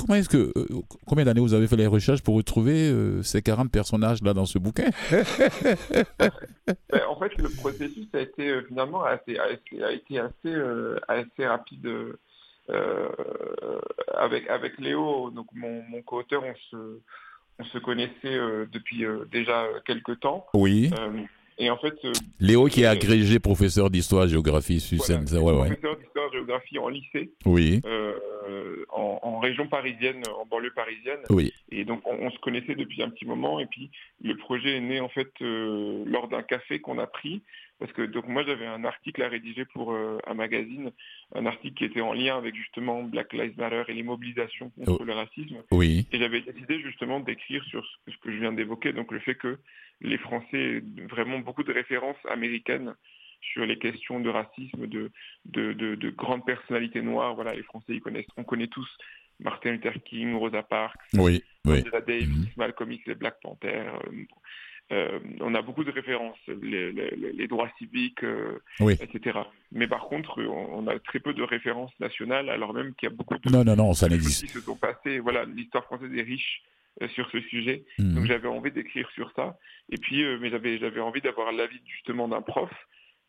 Comment 0.00 0.14
est-ce 0.14 0.28
que, 0.28 0.52
euh, 0.56 0.66
combien 1.06 1.24
d'années 1.24 1.40
vous 1.40 1.54
avez 1.54 1.66
fait 1.66 1.76
les 1.76 1.86
recherches 1.86 2.22
pour 2.22 2.34
retrouver 2.34 2.90
euh, 2.90 3.22
ces 3.22 3.42
40 3.42 3.70
personnages 3.70 4.22
là 4.22 4.32
dans 4.32 4.46
ce 4.46 4.58
bouquin? 4.58 4.90
Ben, 6.90 7.00
En 7.08 7.18
fait, 7.18 7.36
le 7.38 7.48
processus 7.48 8.06
a 8.14 8.20
été 8.20 8.48
euh, 8.48 8.62
finalement 8.68 9.04
assez, 9.04 9.38
a 9.38 9.50
été 9.50 10.18
assez, 10.18 10.54
assez 11.08 11.46
rapide. 11.46 11.88
avec, 14.14 14.48
avec 14.48 14.78
Léo, 14.78 15.30
donc 15.30 15.46
mon, 15.52 15.82
mon 15.82 16.02
co-auteur, 16.02 16.42
on 16.44 16.54
se, 16.70 17.00
on 17.60 17.64
se 17.64 17.78
connaissait 17.78 18.12
euh, 18.24 18.66
depuis 18.72 19.04
euh, 19.04 19.24
déjà 19.30 19.66
quelques 19.84 20.18
temps. 20.20 20.46
Oui. 20.54 20.90
Euh, 21.60 21.64
et 21.64 21.70
en 21.70 21.76
fait, 21.78 21.94
Léo 22.40 22.66
qui 22.66 22.82
est 22.82 22.86
agrégé 22.86 23.38
professeur 23.38 23.90
d'histoire-géographie 23.90 24.78
voilà, 25.32 25.58
Professeur 25.58 25.96
d'histoire-géographie 25.96 26.78
en 26.78 26.88
lycée. 26.88 27.30
Oui. 27.44 27.80
en, 28.90 29.38
région 29.40 29.66
parisienne, 29.68 30.22
en 30.38 30.44
banlieue 30.46 30.72
parisienne. 30.74 31.20
Oui. 31.30 31.52
Et 31.72 31.84
donc 31.84 32.02
on, 32.04 32.30
se 32.30 32.38
connaissait 32.40 32.74
depuis 32.74 33.02
un 33.02 33.08
petit 33.10 33.24
moment. 33.24 33.58
Et 33.60 33.66
puis 33.66 33.90
le 34.22 34.36
projet 34.36 34.76
est 34.76 34.80
né 34.80 35.00
en 35.00 35.08
fait 35.08 35.30
lors 35.40 36.28
d'un 36.28 36.42
café 36.42 36.80
qu'on 36.80 36.98
a 36.98 37.06
pris 37.06 37.42
parce 37.80 37.92
que 37.92 38.02
donc 38.02 38.28
moi 38.28 38.44
j'avais 38.44 38.66
un 38.66 38.84
article 38.84 39.22
à 39.22 39.28
rédiger 39.28 39.64
pour 39.64 39.92
euh, 39.92 40.18
un 40.26 40.34
magazine, 40.34 40.92
un 41.34 41.46
article 41.46 41.74
qui 41.74 41.84
était 41.86 42.02
en 42.02 42.12
lien 42.12 42.36
avec 42.36 42.54
justement 42.54 43.02
Black 43.02 43.32
Lives 43.32 43.58
Matter 43.58 43.84
et 43.88 43.94
les 43.94 44.02
mobilisations 44.02 44.70
contre 44.70 44.98
oh. 45.00 45.04
le 45.04 45.12
racisme. 45.14 45.62
Oui. 45.72 46.06
Et 46.12 46.18
j'avais 46.18 46.42
décidé 46.42 46.80
justement 46.82 47.20
d'écrire 47.20 47.64
sur 47.64 47.84
ce 48.06 48.16
que 48.18 48.30
je 48.30 48.38
viens 48.38 48.52
d'évoquer, 48.52 48.92
donc 48.92 49.10
le 49.10 49.18
fait 49.18 49.34
que 49.34 49.58
les 50.02 50.18
Français, 50.18 50.82
vraiment 51.10 51.38
beaucoup 51.38 51.62
de 51.62 51.72
références 51.72 52.18
américaines 52.28 52.94
sur 53.40 53.64
les 53.64 53.78
questions 53.78 54.20
de 54.20 54.28
racisme, 54.28 54.86
de, 54.86 55.10
de, 55.46 55.72
de, 55.72 56.10
grandes 56.10 56.44
personnalités 56.44 57.00
noires. 57.00 57.34
Voilà, 57.34 57.54
les 57.54 57.62
Français, 57.62 57.94
ils 57.94 58.00
connaissent, 58.00 58.26
on 58.36 58.44
connaît 58.44 58.66
tous 58.66 58.88
Martin 59.40 59.72
Luther 59.72 59.94
King, 60.04 60.34
Rosa 60.34 60.62
Parks, 60.62 61.00
oui, 61.14 61.42
oui. 61.64 61.82
Davis, 62.06 62.28
mhm. 62.28 62.46
Malcolm 62.58 62.92
X, 62.92 63.06
les 63.06 63.14
Black 63.14 63.40
Panthers, 63.40 63.98
euh, 64.06 64.24
on 65.40 65.54
a 65.54 65.62
beaucoup 65.62 65.84
de 65.84 65.90
références, 65.90 66.38
les, 66.62 67.46
droits 67.48 67.70
civiques, 67.78 68.24
etc. 68.80 69.40
Mais 69.72 69.86
par 69.86 70.06
contre, 70.08 70.42
on, 70.42 70.86
a 70.88 70.98
très 70.98 71.20
peu 71.20 71.32
de 71.32 71.42
références 71.42 71.92
nationales, 72.00 72.50
alors 72.50 72.74
même 72.74 72.94
qu'il 72.94 73.08
y 73.08 73.12
a 73.12 73.14
beaucoup 73.14 73.38
de 73.38 73.50
non, 73.50 73.64
non, 73.64 73.76
non, 73.76 73.92
ça 73.92 74.08
n'existe. 74.08 74.46
qui 74.46 74.48
se 74.48 74.60
sont 74.60 74.76
passées. 74.76 75.20
Voilà, 75.20 75.44
l'histoire 75.44 75.84
française 75.84 76.12
est 76.14 76.22
riche 76.22 76.62
sur 77.14 77.30
ce 77.30 77.40
sujet. 77.42 77.84
Mhm. 77.98 78.14
Donc 78.14 78.26
j'avais 78.26 78.48
envie 78.48 78.72
d'écrire 78.72 79.08
sur 79.14 79.32
ça. 79.36 79.58
Et 79.90 79.96
puis, 79.96 80.24
mais 80.40 80.50
j'avais 80.50 80.78
j'avais 80.78 81.00
envie 81.00 81.20
d'avoir 81.20 81.52
l'avis 81.52 81.80
justement 81.86 82.28
d'un 82.28 82.42
prof 82.42 82.70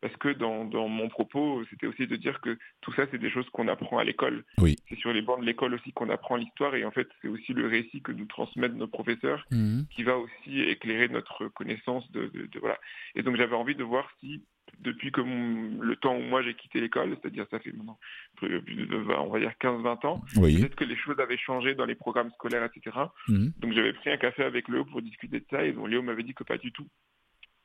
parce 0.02 0.16
que 0.16 0.30
dans, 0.30 0.88
mon 0.88 1.08
propos, 1.08 1.62
c'était 1.70 1.86
aussi 1.86 2.08
de 2.08 2.16
dire 2.16 2.40
que 2.40 2.58
tout 2.80 2.92
ça, 2.94 3.06
c'est 3.10 3.18
des 3.18 3.30
choses 3.30 3.48
qu'on 3.50 3.68
apprend 3.68 3.98
à 3.98 4.04
l'école. 4.04 4.44
Oui. 4.58 4.76
C'est 4.88 4.98
sur 4.98 5.12
les 5.12 5.22
bancs 5.22 5.40
de 5.40 5.46
l'école 5.46 5.74
aussi 5.74 5.92
qu'on 5.92 6.10
apprend 6.10 6.34
l'histoire, 6.34 6.74
et 6.74 6.84
en 6.84 6.90
fait, 6.90 7.08
c'est 7.22 7.28
aussi 7.28 7.52
le 7.52 7.68
récit 7.68 8.02
que 8.02 8.10
nous 8.10 8.26
transmettent 8.26 8.74
nos 8.74 8.88
professeurs 8.88 9.46
mhm. 9.52 9.86
qui 9.94 10.02
va 10.02 10.18
aussi 10.18 10.60
éclairer 10.60 11.08
notre 11.08 11.46
connaissance 11.48 12.10
de, 12.10 12.30
voilà. 12.58 12.78
Et 13.14 13.22
donc, 13.22 13.36
j'avais 13.36 13.54
envie 13.54 13.76
de 13.76 13.84
voir 13.84 14.10
si 14.18 14.42
depuis 14.80 15.12
que 15.12 15.20
le 15.20 15.96
temps 15.96 16.16
où 16.16 16.22
moi 16.22 16.42
j'ai 16.42 16.54
quitté 16.54 16.80
l'école, 16.80 17.16
c'est-à-dire 17.20 17.46
ça 17.50 17.58
fait 17.58 17.72
maintenant 17.72 17.98
plus 18.36 18.48
de, 18.48 18.96
on 18.96 19.28
va 19.28 19.38
dire 19.38 19.52
15-20 19.60 20.06
ans, 20.06 20.22
peut-être 20.34 20.74
que 20.74 20.84
les 20.84 20.96
choses 20.96 21.18
avaient 21.20 21.36
changé 21.36 21.74
dans 21.74 21.84
les 21.84 21.94
programmes 21.94 22.30
scolaires, 22.30 22.64
etc. 22.64 22.96
Mhm. 23.28 23.52
Donc 23.58 23.72
j'avais 23.72 23.92
pris 23.92 24.10
un 24.10 24.16
café 24.16 24.42
avec 24.42 24.68
Léo 24.68 24.84
pour 24.84 25.02
discuter 25.02 25.40
de 25.40 25.46
ça, 25.50 25.64
et 25.64 25.72
donc 25.72 25.88
Léo 25.88 26.02
m'avait 26.02 26.22
dit 26.22 26.34
que 26.34 26.42
pas 26.42 26.58
du 26.58 26.72
tout 26.72 26.86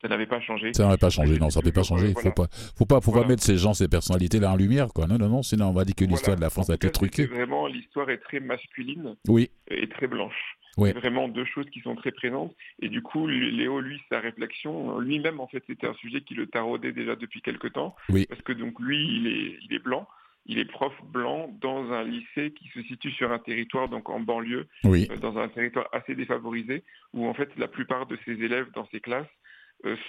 ça 0.01 0.07
n'avait 0.07 0.27
pas 0.27 0.39
changé. 0.39 0.73
Ça 0.73 0.85
n'avait 0.85 0.97
pas 0.97 1.09
changé, 1.09 1.39
non, 1.39 1.49
ça 1.49 1.59
n'avait 1.59 1.71
pas 1.71 1.83
changé. 1.83 2.07
Il 2.07 2.15
ne 2.15 2.19
faut 2.19 2.31
pas, 2.31 2.47
faut 2.77 2.85
pas, 2.85 3.01
faut 3.01 3.11
pas 3.11 3.25
mettre 3.25 3.43
ces 3.43 3.57
gens, 3.57 3.73
ces 3.73 3.87
personnalités-là 3.87 4.51
en 4.51 4.55
lumière, 4.55 4.89
quoi. 4.93 5.07
Non, 5.07 5.17
non, 5.17 5.29
non, 5.29 5.43
sinon 5.43 5.67
on 5.67 5.73
va 5.73 5.85
dire 5.85 5.95
que 5.95 6.05
l'histoire 6.05 6.35
de 6.35 6.41
la 6.41 6.49
France 6.49 6.69
a 6.69 6.75
été 6.75 6.91
truquée. 6.91 7.25
Vraiment, 7.25 7.67
l'histoire 7.67 8.09
est 8.09 8.19
très 8.19 8.39
masculine. 8.39 9.15
Oui. 9.27 9.49
Et 9.69 9.87
très 9.89 10.07
blanche. 10.07 10.57
Oui. 10.77 10.89
C'est 10.93 10.99
vraiment 10.99 11.27
deux 11.27 11.45
choses 11.45 11.65
qui 11.71 11.79
sont 11.81 11.95
très 11.95 12.11
présentes. 12.11 12.55
Et 12.79 12.89
du 12.89 13.01
coup, 13.01 13.25
Léo, 13.27 13.81
lui, 13.81 13.99
sa 14.11 14.19
réflexion, 14.19 14.99
lui-même, 14.99 15.39
en 15.39 15.47
fait, 15.47 15.63
c'était 15.65 15.87
un 15.87 15.95
sujet 15.95 16.21
qui 16.21 16.35
le 16.35 16.45
taraudait 16.45 16.91
déjà 16.91 17.15
depuis 17.15 17.41
quelque 17.41 17.67
temps. 17.67 17.95
Oui. 18.09 18.27
Parce 18.29 18.41
que 18.43 18.53
donc, 18.53 18.79
lui, 18.79 19.03
il 19.17 19.27
est, 19.27 19.57
il 19.67 19.73
est 19.73 19.83
blanc. 19.83 20.07
Il 20.49 20.59
est 20.59 20.65
prof 20.65 20.93
blanc 21.11 21.53
dans 21.61 21.91
un 21.91 22.03
lycée 22.05 22.53
qui 22.53 22.69
se 22.69 22.81
situe 22.83 23.11
sur 23.11 23.33
un 23.33 23.39
territoire, 23.39 23.89
donc 23.89 24.09
en 24.09 24.21
banlieue, 24.21 24.65
oui. 24.85 25.05
Euh, 25.11 25.17
dans 25.17 25.37
un 25.37 25.49
territoire 25.49 25.89
assez 25.91 26.15
défavorisé, 26.15 26.83
où 27.13 27.27
en 27.27 27.33
fait 27.33 27.49
la 27.57 27.67
plupart 27.67 28.05
de 28.05 28.17
ses 28.23 28.31
élèves 28.31 28.67
dans 28.73 28.87
ses 28.87 29.01
classes 29.01 29.27
euh, 29.27 29.36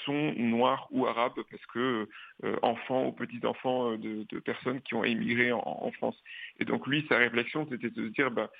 sont 0.04 0.32
noirs 0.36 0.88
ou 0.90 1.06
arabes 1.06 1.40
parce 1.50 1.66
que 1.66 2.08
euh, 2.44 2.56
enfants 2.62 3.06
ou 3.06 3.12
petits-enfants 3.12 3.92
euh, 3.92 3.96
de, 3.98 4.38
personnes 4.40 4.80
qui 4.82 4.94
ont 4.94 5.04
émigré 5.04 5.52
en, 5.52 5.90
France. 5.92 6.16
Et 6.60 6.64
donc 6.64 6.86
lui, 6.86 7.04
sa 7.08 7.18
réflexion, 7.18 7.66
c'était 7.70 7.90
de 7.90 8.08
se 8.08 8.12
dire, 8.12 8.30
bah, 8.30 8.50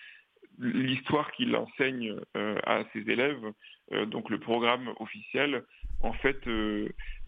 l'histoire 0.59 1.31
qu'il 1.33 1.55
enseigne 1.55 2.17
à 2.35 2.83
ses 2.93 3.09
élèves, 3.09 3.53
donc 4.07 4.29
le 4.29 4.41
programme 4.41 4.93
officiel, 4.99 5.63
en 6.01 6.13
fait, 6.13 6.39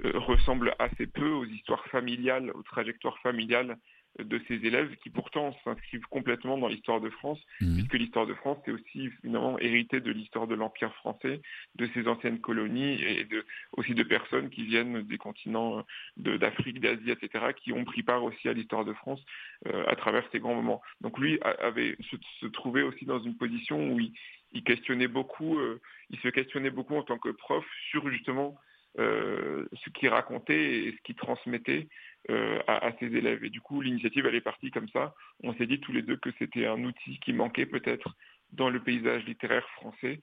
ressemble 0.03 0.75
assez 0.81 1.07
peu 1.07 1.29
aux 1.29 1.45
histoires 1.45 1.85
familiales, 1.87 2.51
aux 2.55 2.63
trajectoires 2.63 3.19
familiales 3.21 3.77
de 4.19 4.41
ces 4.49 4.55
élèves 4.55 4.95
qui 5.03 5.11
pourtant 5.11 5.57
s'inscrivent 5.65 6.07
complètement 6.11 6.59
dans 6.59 6.69
l'histoire 6.69 7.01
de 7.01 7.11
France, 7.11 7.39
mmh. 7.61 7.75
puisque 7.75 7.95
l'histoire 7.95 8.27
de 8.27 8.35
France 8.35 8.59
est 8.67 8.73
aussi 8.73 9.09
finalement 9.23 9.59
hérité 9.59 10.01
de 10.01 10.11
l'histoire 10.11 10.47
de 10.47 10.55
l'Empire 10.55 10.93
français, 10.97 11.41
de 11.77 11.89
ses 11.95 12.09
anciennes 12.09 12.41
colonies 12.41 13.01
et 13.03 13.25
de, 13.25 13.45
aussi 13.77 13.95
de 13.95 14.03
personnes 14.03 14.51
qui 14.51 14.65
viennent 14.65 15.03
des 15.03 15.19
continents 15.19 15.85
d'Afrique, 16.17 16.81
d'Asie, 16.81 17.11
etc., 17.11 17.47
qui 17.57 17.73
ont 17.73 17.85
pris 17.85 18.03
part 18.03 18.25
aussi 18.25 18.49
à 18.49 18.53
l'histoire 18.53 18.85
de 18.85 18.93
France 18.93 19.21
euh, 19.67 19.85
à 19.87 19.97
travers 19.97 20.25
ces 20.33 20.41
grands 20.41 20.55
moments. 20.55 20.83
Donc 21.01 21.19
lui 21.19 21.39
avait 21.43 21.97
se, 22.41 22.47
trouvait 22.47 22.83
aussi 22.83 23.05
dans 23.05 23.21
une 23.21 23.37
position 23.37 23.93
où 23.93 24.01
il, 24.01 24.65
questionnait 24.65 25.09
beaucoup, 25.09 25.59
euh, 25.59 25.81
il 26.11 26.19
se 26.21 26.29
questionnait 26.29 26.71
beaucoup 26.71 26.97
en 26.97 27.03
tant 27.03 27.19
que 27.19 27.29
prof 27.29 27.65
sur 27.91 28.09
justement 28.11 28.57
euh, 28.99 29.67
ce 29.85 29.91
qu'il 29.91 30.09
racontait 30.09 30.85
et 30.85 30.93
ce 30.93 31.03
qu'il 31.03 31.15
transmettait 31.15 31.89
euh, 32.31 32.59
à, 32.67 32.93
ses 32.99 33.07
élèves. 33.07 33.45
Et 33.45 33.51
du 33.51 33.61
coup, 33.61 33.81
l'initiative, 33.81 34.27
elle 34.27 34.35
est 34.35 34.41
partie 34.41 34.71
comme 34.71 34.89
ça. 34.89 35.15
On 35.43 35.55
s'est 35.55 35.67
dit 35.67 35.81
tous 35.81 35.93
les 35.93 36.03
deux 36.03 36.17
que 36.17 36.31
c'était 36.39 36.67
un 36.67 36.83
outil 36.85 37.19
qui 37.21 37.33
manquait 37.33 37.67
peut-être 37.67 38.17
dans 38.53 38.71
le 38.71 38.81
paysage 38.81 39.25
littéraire 39.27 39.69
français, 39.71 40.21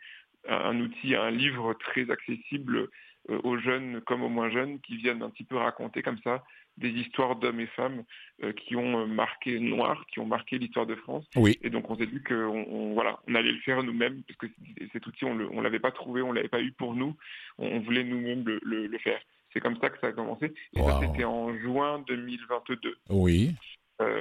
un, 0.48 0.80
outil, 0.80 1.16
un 1.16 1.32
livre 1.32 1.74
très 1.74 2.10
accessible 2.10 2.90
euh, 3.30 3.40
aux 3.44 3.58
jeunes 3.58 4.02
comme 4.02 4.24
aux 4.24 4.30
moins 4.30 4.50
jeunes 4.50 4.80
qui 4.80 4.98
viennent 4.98 5.22
un 5.22 5.30
petit 5.30 5.44
peu 5.44 5.58
raconter 5.58 6.02
comme 6.02 6.20
ça 6.24 6.44
des 6.78 6.90
histoires 6.90 7.36
d'hommes 7.36 7.60
et 7.60 7.68
femmes 7.68 8.04
euh, 8.44 8.54
qui 8.54 8.76
ont 8.76 9.08
marqué 9.08 9.60
noir, 9.60 10.06
qui 10.08 10.20
ont 10.20 10.26
marqué 10.26 10.60
l'histoire 10.60 10.86
de 10.86 10.96
France. 10.96 11.26
Oui. 11.36 11.58
Et 11.62 11.70
donc 11.70 11.90
on 11.90 11.98
s'est 11.98 12.06
dit 12.06 12.22
qu'on 12.24 12.36
on, 12.36 12.94
voilà, 12.94 13.20
on 13.28 13.36
allait 13.36 13.52
le 13.52 13.60
faire 13.60 13.84
nous-mêmes 13.84 14.22
parce 14.24 14.38
que 14.38 14.48
cet 14.94 15.06
outil 15.08 15.26
on 15.26 15.36
ne 15.36 15.62
l'avait 15.62 15.80
pas 15.80 15.92
trouvé, 15.92 16.22
on 16.22 16.32
l'avait 16.32 16.48
pas 16.48 16.62
eu 16.62 16.72
pour 16.72 16.96
nous. 16.96 17.16
On, 17.58 17.80
voulait 17.80 18.04
nous-mêmes 18.04 18.46
le, 18.46 18.98
faire. 19.00 19.20
C'est 19.58 19.62
comme 19.62 19.78
ça 19.82 19.90
que 19.90 20.00
ça 20.00 20.08
a 20.08 20.12
commencé. 20.12 20.54
Et 20.76 20.80
ça 20.80 21.00
c'était 21.02 21.24
en 21.24 21.52
juin 21.58 22.04
2022. 22.08 22.96
Oui. 23.10 23.56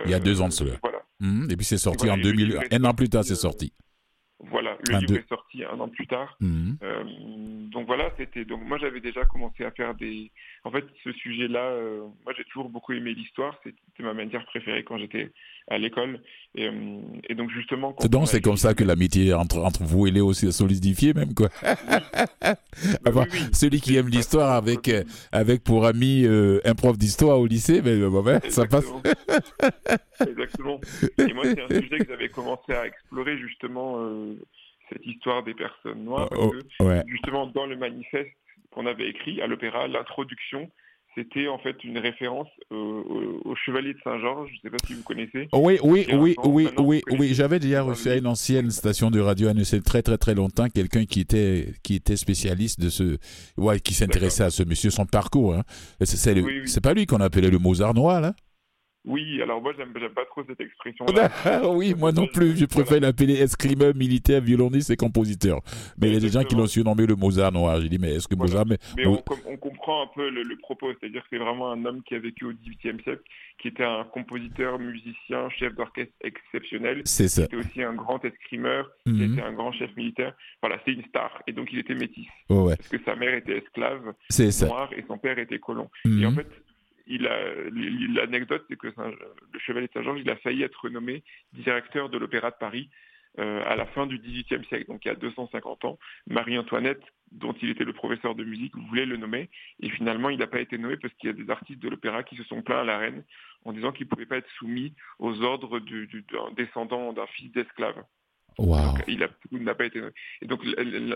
Il 0.06 0.10
y 0.10 0.14
a 0.14 0.18
deux 0.18 0.40
ans 0.40 0.48
de 0.48 0.52
cela. 0.54 0.76
Voilà. 0.82 1.02
Mmh. 1.20 1.50
Et 1.50 1.56
puis 1.56 1.66
c'est 1.66 1.76
sorti 1.76 2.08
en 2.08 2.16
2000. 2.16 2.58
Un 2.70 2.84
an 2.84 2.94
plus 2.94 3.10
tard, 3.10 3.22
c'est 3.22 3.34
sorti. 3.34 3.70
Voilà, 4.38 4.76
le 4.86 4.98
livre 4.98 5.16
est 5.16 5.28
sorti 5.28 5.64
un 5.64 5.78
an 5.80 5.88
plus 5.88 6.06
tard. 6.06 6.36
Mhm. 6.40 6.76
Euh, 6.82 7.04
donc 7.70 7.86
voilà, 7.86 8.10
c'était 8.18 8.44
donc 8.44 8.62
moi 8.66 8.78
j'avais 8.78 9.00
déjà 9.00 9.24
commencé 9.24 9.64
à 9.64 9.70
faire 9.70 9.94
des. 9.94 10.30
En 10.64 10.70
fait, 10.70 10.84
ce 11.04 11.12
sujet-là, 11.12 11.64
euh, 11.64 12.06
moi 12.24 12.34
j'ai 12.36 12.44
toujours 12.44 12.68
beaucoup 12.68 12.92
aimé 12.92 13.14
l'histoire. 13.14 13.58
C'était 13.64 14.02
ma 14.02 14.12
matière 14.14 14.44
préférée 14.46 14.84
quand 14.84 14.98
j'étais 14.98 15.32
à 15.68 15.78
l'école. 15.78 16.20
Et, 16.54 16.68
euh, 16.68 17.34
donc 17.34 17.50
justement. 17.50 17.94
C'est 17.98 18.10
donc 18.10 18.28
c'est 18.28 18.40
comme 18.40 18.56
ça 18.56 18.74
que 18.74 18.84
l'amitié 18.84 19.34
entre 19.34 19.58
entre 19.58 19.82
vous 19.82 20.06
et 20.06 20.10
Léo 20.10 20.32
s'est 20.32 20.52
solidifiée 20.52 21.12
même 21.12 21.34
quoi. 21.34 21.48
Celui 23.52 23.80
qui 23.80 23.96
aime 23.96 24.08
l'histoire 24.08 24.52
avec 24.52 24.90
avec 25.32 25.62
pour 25.64 25.86
ami 25.86 26.24
un 26.26 26.74
prof 26.74 26.96
d'histoire 26.96 27.38
au 27.40 27.46
lycée, 27.46 27.82
mais 27.82 27.98
ben, 27.98 28.40
ça 28.48 28.66
passe. 28.66 28.90
Exactement. 30.26 30.80
Et 31.18 31.32
moi 31.34 31.44
c'est 31.44 31.60
un 31.60 31.68
sujet 31.80 31.98
que 31.98 32.06
j'avais 32.08 32.28
commencé 32.28 32.72
à 32.72 32.86
explorer 32.86 33.36
justement 33.38 33.98
cette 34.88 35.04
histoire 35.04 35.42
des 35.42 35.54
personnes 35.54 36.04
noires. 36.04 36.28
Oh, 36.36 36.52
parce 36.78 37.04
que, 37.04 37.10
Justement, 37.10 37.46
dans 37.46 37.66
le 37.66 37.76
manifeste 37.76 38.30
qu'on 38.70 38.86
avait 38.86 39.08
écrit 39.08 39.40
à 39.40 39.46
l'opéra, 39.46 39.88
l'introduction, 39.88 40.70
c'était 41.16 41.48
en 41.48 41.58
fait 41.58 41.82
une 41.82 41.98
référence 41.98 42.48
au, 42.70 43.54
Chevalier 43.64 43.94
de 43.94 43.98
Saint-Georges. 44.04 44.50
Je 44.50 44.56
ne 44.56 44.60
sais 44.62 44.70
pas 44.70 44.86
si 44.86 44.94
vous 44.94 45.02
connaissez. 45.02 45.48
Oui, 45.52 45.78
oui, 45.82 46.06
oui, 46.12 46.36
oui, 46.44 46.68
oui, 46.78 47.02
oui. 47.18 47.34
J'avais 47.34 47.58
déjà 47.58 47.82
reçu 47.82 48.08
à 48.10 48.16
une 48.16 48.26
ancienne 48.26 48.70
station 48.70 49.10
de 49.10 49.18
radio 49.18 49.48
à 49.48 49.54
très 49.84 50.02
très 50.02 50.18
très 50.18 50.34
longtemps 50.34 50.68
quelqu'un 50.68 51.06
qui 51.06 51.20
était 51.20 51.72
qui 51.82 51.94
était 51.94 52.16
spécialiste 52.16 52.80
de 52.80 52.90
ce, 52.90 53.16
ouais, 53.56 53.80
qui 53.80 53.94
s'intéressait 53.94 54.44
à 54.44 54.50
ce 54.50 54.62
monsieur, 54.62 54.90
son 54.90 55.06
parcours. 55.06 55.54
Hein. 55.54 55.62
C'est 56.00 56.82
pas 56.82 56.92
lui 56.92 57.06
qu'on 57.06 57.20
appelait 57.20 57.50
le 57.50 57.58
Mozart 57.58 57.94
noir, 57.94 58.20
là. 58.20 58.34
Oui, 59.06 59.40
alors 59.40 59.62
moi 59.62 59.72
j'aime 59.76 59.92
pas 59.92 60.24
trop 60.24 60.42
cette 60.46 60.60
expression. 60.60 61.06
oui, 61.70 61.94
moi 61.96 62.10
non 62.10 62.26
plus, 62.26 62.56
je 62.56 62.66
préfère 62.66 63.00
l'appeler 63.00 63.34
escrimeur, 63.34 63.94
militaire, 63.94 64.40
violoniste 64.40 64.90
et 64.90 64.96
compositeur. 64.96 65.60
Mais 66.00 66.08
il 66.08 66.14
y 66.14 66.16
a 66.16 66.20
des 66.20 66.28
gens 66.28 66.42
qui 66.42 66.56
l'ont 66.56 66.66
surnommé 66.66 67.06
le 67.06 67.14
Mozart 67.14 67.52
noir. 67.52 67.80
J'ai 67.80 67.88
dit, 67.88 67.98
mais 67.98 68.16
est-ce 68.16 68.26
que 68.26 68.34
Mozart... 68.34 68.66
Mais, 68.66 69.06
on, 69.06 69.16
comprend 69.56 70.02
un 70.02 70.08
peu 70.12 70.28
le, 70.28 70.56
propos, 70.56 70.88
c'est-à-dire 70.98 71.22
que 71.22 71.28
c'est 71.30 71.38
vraiment 71.38 71.70
un 71.70 71.84
homme 71.84 72.02
qui 72.02 72.16
a 72.16 72.18
vécu 72.18 72.46
au 72.46 72.52
XVIIIe 72.52 73.00
siècle, 73.02 73.22
qui 73.60 73.68
était 73.68 73.84
un 73.84 74.04
compositeur, 74.04 74.78
musicien, 74.80 75.48
chef 75.50 75.74
d'orchestre 75.76 76.12
exceptionnel. 76.22 77.02
C'est 77.04 77.28
ça. 77.28 77.42
C'était 77.42 77.56
aussi 77.56 77.82
un 77.82 77.94
grand 77.94 78.24
escrimeur, 78.24 78.90
qui 79.04 79.12
mhm. 79.12 79.32
était 79.34 79.42
un 79.42 79.52
grand 79.52 79.72
chef 79.72 79.94
militaire. 79.96 80.34
Voilà, 80.60 80.80
c'est 80.84 80.92
une 80.92 81.04
star. 81.04 81.42
Et 81.46 81.52
donc 81.52 81.68
il 81.72 81.78
était 81.78 81.94
métis. 81.94 82.26
Parce 82.48 82.88
que 82.88 82.98
sa 83.04 83.14
mère 83.14 83.34
était 83.34 83.58
esclave, 83.58 84.14
noire, 84.62 84.90
et 84.96 85.04
son 85.06 85.18
père 85.18 85.38
était 85.38 85.60
colon. 85.60 85.88
Et 86.04 86.26
en 86.26 86.32
mhm. 86.32 86.36
fait, 86.36 86.48
l'anecdote, 87.06 88.64
c'est 88.68 88.76
que 88.76 88.88
le 88.88 89.58
chevalier 89.58 89.86
de 89.86 89.92
Saint-Georges, 89.92 90.20
il 90.20 90.30
a 90.30 90.36
failli 90.36 90.62
être 90.62 90.88
nommé 90.88 91.22
directeur 91.52 92.08
de 92.08 92.18
l'Opéra 92.18 92.50
de 92.50 92.56
Paris 92.58 92.90
euh, 93.38 93.62
à 93.66 93.76
la 93.76 93.84
fin 93.84 94.06
du 94.06 94.18
XVIIIe 94.18 94.64
siècle, 94.66 94.86
donc 94.88 95.04
il 95.04 95.08
y 95.08 95.10
a 95.10 95.14
250 95.14 95.84
ans. 95.84 95.98
Marie-Antoinette, 96.26 97.02
dont 97.32 97.52
il 97.60 97.68
était 97.68 97.84
le 97.84 97.92
professeur 97.92 98.34
de 98.34 98.44
musique, 98.44 98.74
voulait 98.88 99.04
le 99.04 99.18
nommer, 99.18 99.50
et 99.80 99.90
finalement 99.90 100.30
il 100.30 100.38
n'a 100.38 100.46
pas 100.46 100.60
été 100.60 100.78
nommé 100.78 100.96
parce 100.96 101.12
qu'il 101.14 101.28
y 101.28 101.30
a 101.30 101.34
des 101.34 101.50
artistes 101.50 101.80
de 101.80 101.90
l'opéra 101.90 102.22
qui 102.22 102.34
se 102.36 102.44
sont 102.44 102.62
plaints 102.62 102.80
à 102.80 102.84
la 102.84 102.96
reine 102.96 103.24
en 103.66 103.74
disant 103.74 103.92
qu'il 103.92 104.06
ne 104.06 104.10
pouvait 104.10 104.24
pas 104.24 104.38
être 104.38 104.48
soumis 104.58 104.94
aux 105.18 105.42
ordres 105.42 105.80
d'un 105.80 106.50
descendant 106.56 107.12
d'un 107.12 107.26
fils 107.26 107.52
d'esclave. 107.52 108.02
il 109.06 109.64
n'a 109.64 109.74
pas 109.74 109.84
été 109.84 110.00
nommé. 110.00 110.12
Et 110.40 110.46
donc 110.46 110.62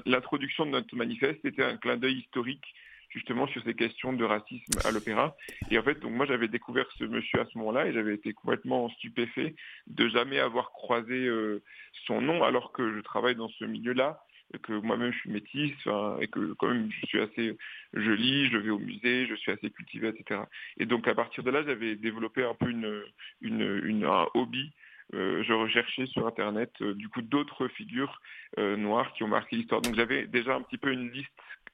l'introduction 0.04 0.66
de 0.66 0.72
notre 0.72 0.94
manifeste 0.94 1.42
était 1.46 1.64
un 1.64 1.78
clin 1.78 1.96
d'œil 1.96 2.18
historique 2.18 2.66
justement 3.10 3.46
sur 3.48 3.62
ces 3.64 3.74
questions 3.74 4.12
de 4.12 4.24
racisme 4.24 4.78
à 4.84 4.90
l'opéra. 4.90 5.36
Et 5.70 5.78
en 5.78 5.82
fait, 5.82 6.00
donc 6.00 6.12
moi 6.12 6.26
j'avais 6.26 6.48
découvert 6.48 6.86
ce 6.98 7.04
monsieur 7.04 7.40
à 7.40 7.46
ce 7.46 7.58
moment-là 7.58 7.86
et 7.86 7.92
j'avais 7.92 8.14
été 8.14 8.32
complètement 8.32 8.88
stupéfait 8.90 9.54
de 9.86 10.08
jamais 10.08 10.38
avoir 10.38 10.70
croisé 10.70 11.26
euh, 11.26 11.62
son 12.06 12.20
nom 12.20 12.42
alors 12.42 12.72
que 12.72 12.94
je 12.94 13.00
travaille 13.00 13.36
dans 13.36 13.48
ce 13.48 13.64
milieu-là 13.64 14.22
que 14.62 14.72
moi-même 14.72 15.12
je 15.12 15.18
suis 15.18 15.30
métisse 15.30 15.76
et 16.20 16.26
que 16.26 16.54
quand 16.54 16.68
même 16.68 16.90
je 16.90 17.06
suis 17.06 17.20
assez 17.20 17.56
jolie, 17.94 18.48
je 18.50 18.56
vais 18.56 18.70
au 18.70 18.78
musée, 18.78 19.26
je 19.26 19.34
suis 19.36 19.52
assez 19.52 19.70
cultivée, 19.70 20.08
etc. 20.08 20.40
Et 20.78 20.86
donc 20.86 21.06
à 21.06 21.14
partir 21.14 21.44
de 21.44 21.50
là, 21.50 21.62
j'avais 21.62 21.94
développé 21.94 22.42
un 22.42 22.54
peu 22.54 22.68
une, 22.68 24.04
un 24.04 24.26
hobby 24.34 24.72
je 25.12 25.52
recherchais 25.52 26.06
sur 26.06 26.26
Internet 26.26 26.72
du 26.82 27.08
coup 27.08 27.22
d'autres 27.22 27.68
figures 27.68 28.20
noires 28.58 29.12
qui 29.12 29.22
ont 29.22 29.28
marqué 29.28 29.56
l'histoire. 29.56 29.80
Donc 29.80 29.94
j'avais 29.94 30.26
déjà 30.26 30.54
un 30.54 30.62
petit 30.62 30.78
peu 30.78 30.92
une 30.92 31.10
liste 31.10 31.30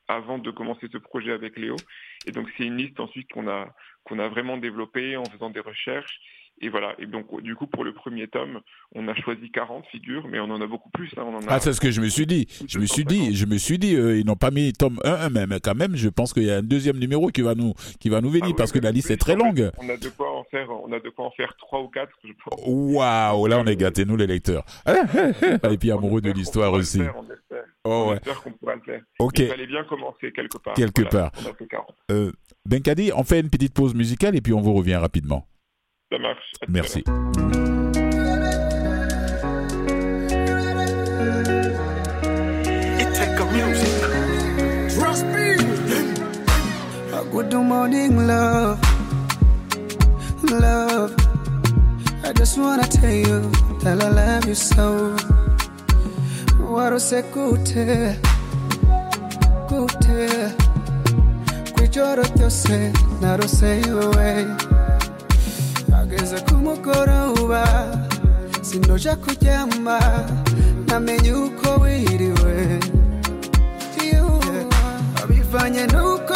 avant 0.09 0.39
de 0.39 0.51
commencer 0.51 0.89
ce 0.91 0.99
projet 0.99 1.33
avec 1.33 1.57
Léo. 1.57 1.77
Et 2.27 2.33
donc 2.33 2.49
c'est 2.57 2.65
une 2.65 2.77
liste 2.77 3.01
ensuite 3.01 3.31
qu'on 3.33 3.49
a 3.49 4.29
vraiment 4.29 4.57
développée 4.57 5.17
en 5.17 5.25
faisant 5.25 5.51
des 5.51 5.61
recherches 5.61 6.21
et 6.61 6.69
voilà. 6.69 6.95
Et 6.99 7.07
donc, 7.07 7.27
du 7.43 7.55
coup, 7.55 7.67
pour 7.67 7.85
le 7.85 7.93
premier 7.93 8.29
tome, 8.29 8.61
on 8.95 9.07
a 9.09 9.15
choisi 9.15 9.51
40 9.51 9.85
figures, 9.87 10.27
mais 10.29 10.41
on 10.41 10.45
en 10.45 10.61
a 10.61 10.67
beaucoup 10.67 10.89
plus. 10.91 11.11
Hein. 11.17 11.25
On 11.27 11.35
en 11.35 11.41
a 11.41 11.45
ah, 11.49 11.61
c'est 11.61 11.73
ce 11.73 11.81
que 11.81 11.91
je 11.91 12.01
me 12.01 12.09
suis 12.09 12.27
dit. 12.27 12.47
Je 12.67 12.79
me 12.79 12.87
suis 12.87 13.05
dit, 13.05 13.35
je 13.35 13.45
me 13.45 13.59
suis 13.59 13.79
dit, 13.79 13.95
euh, 13.95 14.19
ils 14.19 14.25
n'ont 14.25 14.37
pas 14.37 14.51
mis 14.51 14.73
tome 14.73 14.99
1, 15.05 15.29
mais 15.31 15.61
quand 15.63 15.75
même, 15.75 15.97
je 15.97 16.09
pense 16.09 16.33
qu'il 16.33 16.45
y 16.45 16.51
a 16.51 16.57
un 16.57 16.63
deuxième 16.63 16.99
numéro 16.99 17.29
qui 17.29 17.43
va 17.43 17.55
nous, 17.55 17.75
qui 18.01 18.09
va 18.09 18.21
nous 18.21 18.31
venir 18.31 18.53
ah 18.53 18.57
parce 18.57 18.73
que 18.73 18.79
la 18.79 18.91
liste 18.91 19.11
est 19.11 19.19
très 19.19 19.37
longue. 19.37 19.71
On 19.79 19.89
a 19.89 19.97
de 19.97 20.09
quoi 20.09 20.39
en 20.39 20.45
faire, 20.45 20.69
on 20.71 20.91
a 20.93 21.01
de 21.01 21.11
quoi 21.11 21.27
en 21.27 21.31
faire 21.33 21.55
3 21.59 21.83
ou 21.83 21.89
4, 21.89 22.11
je 22.25 22.33
pense. 22.43 22.61
Waouh, 22.67 23.47
là, 23.47 23.59
on 23.59 23.67
est 23.67 23.77
gâtés, 23.77 24.05
nous, 24.05 24.17
les 24.17 24.27
lecteurs. 24.27 24.65
Et 25.71 25.77
puis, 25.77 25.91
amoureux 25.91 26.21
de 26.21 26.31
l'histoire 26.31 26.73
aussi. 26.73 27.01
on 27.01 27.23
espère. 27.31 27.65
Oh, 27.85 28.13
espère 28.15 28.43
qu'on 28.43 28.53
pourra 28.53 28.75
le 28.77 28.81
faire. 28.81 29.03
Ok. 29.19 29.39
Il 29.41 29.49
fallait 29.49 29.67
bien 29.67 29.85
commencer 29.85 30.33
quelque 30.33 30.59
part. 30.59 30.75
Quelque 30.75 31.03
part. 31.03 31.31
On 31.45 31.51
a 31.51 31.55
fait 31.55 31.67
40. 31.67 31.87
Euh, 32.11 32.33
Benkadi, 32.65 33.13
on 33.15 33.23
fait 33.23 33.41
une 33.41 33.51
petite 33.51 33.75
pause 33.75 33.95
musicale 33.95 34.35
et 34.35 34.41
puis 34.41 34.53
on 34.53 34.61
vous 34.61 34.75
revient 34.75 34.97
rapidement. 34.97 35.47
Ça 36.11 36.19
marche. 36.19 36.53
Merci. 36.69 37.05
Good 47.33 47.53
morning, 47.53 48.27
love. 48.27 48.81
Love. 50.51 51.15
I 52.25 52.33
just 52.33 52.57
wanna 52.59 52.85
tell 52.85 53.13
you 53.13 53.41
that 53.83 54.03
I 54.03 54.09
love 54.09 54.47
you 54.47 54.55
so. 54.55 55.15
Warosekute, 56.59 58.17
kute, 59.69 60.55
kwijoro 61.75 62.23
ryose 62.23 62.93
narose 63.21 63.81
iwewe 63.81 64.47
ageze 66.27 66.43
ku 66.49 66.55
mugoroba 66.67 67.63
sinoja 68.63 69.15
kuryama 69.23 69.99
namenye 70.89 71.33
uko 71.47 71.69
wiriwe. 71.83 72.55
Bivanye 75.29 75.85
n'uko 75.93 76.36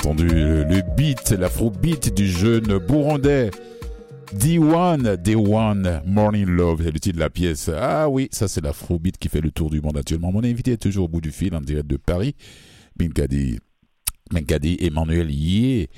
entendu 0.00 0.28
le, 0.28 0.64
le 0.64 0.80
beat, 0.96 1.32
l'afro-beat 1.32 2.14
du 2.14 2.26
jeune 2.26 2.78
burundais. 2.78 3.50
D1, 4.34 5.16
D1, 5.16 6.06
Morning 6.06 6.46
Love, 6.46 6.82
c'est 6.82 6.90
le 6.90 6.98
titre 6.98 7.16
de 7.16 7.20
la 7.20 7.28
pièce. 7.28 7.68
Ah 7.68 8.08
oui, 8.08 8.28
ça 8.32 8.48
c'est 8.48 8.62
l'afrobeat 8.62 9.18
qui 9.18 9.28
fait 9.28 9.42
le 9.42 9.50
tour 9.50 9.68
du 9.68 9.82
monde 9.82 9.98
actuellement. 9.98 10.32
Mon 10.32 10.42
invité 10.42 10.72
est 10.72 10.78
toujours 10.78 11.04
au 11.04 11.08
bout 11.08 11.20
du 11.20 11.32
fil 11.32 11.54
en 11.54 11.60
direct 11.60 11.86
de 11.86 11.98
Paris. 11.98 12.34
Binkadi, 12.96 13.58
Binkadi 14.30 14.78
Emmanuel 14.80 15.30
Yé 15.30 15.90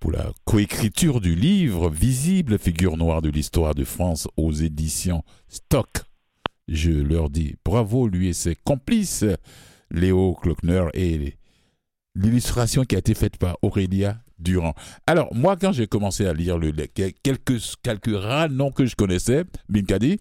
pour 0.00 0.10
la 0.12 0.32
coécriture 0.44 1.22
du 1.22 1.34
livre 1.34 1.88
Visible 1.88 2.58
figure 2.58 2.98
noire 2.98 3.22
de 3.22 3.30
l'histoire 3.30 3.74
de 3.74 3.84
France 3.84 4.28
aux 4.36 4.52
éditions 4.52 5.22
Stock. 5.48 5.88
Je 6.68 6.90
leur 6.90 7.30
dis 7.30 7.54
bravo 7.64 8.06
lui 8.06 8.28
et 8.28 8.34
ses 8.34 8.54
complices, 8.54 9.24
Léo 9.90 10.34
Klockner 10.34 10.88
et 10.92 11.36
l'illustration 12.16 12.84
qui 12.84 12.96
a 12.96 12.98
été 12.98 13.14
faite 13.14 13.36
par 13.36 13.58
Aurélia 13.62 14.22
Durand. 14.38 14.74
Alors, 15.06 15.34
moi, 15.34 15.56
quand 15.56 15.72
j'ai 15.72 15.86
commencé 15.86 16.26
à 16.26 16.32
lire 16.32 16.58
le, 16.58 16.72
quelques, 16.72 17.60
quelques 17.82 18.16
rares 18.16 18.50
noms 18.50 18.72
que 18.72 18.86
je 18.86 18.96
connaissais, 18.96 19.44
Binkadi, 19.68 20.18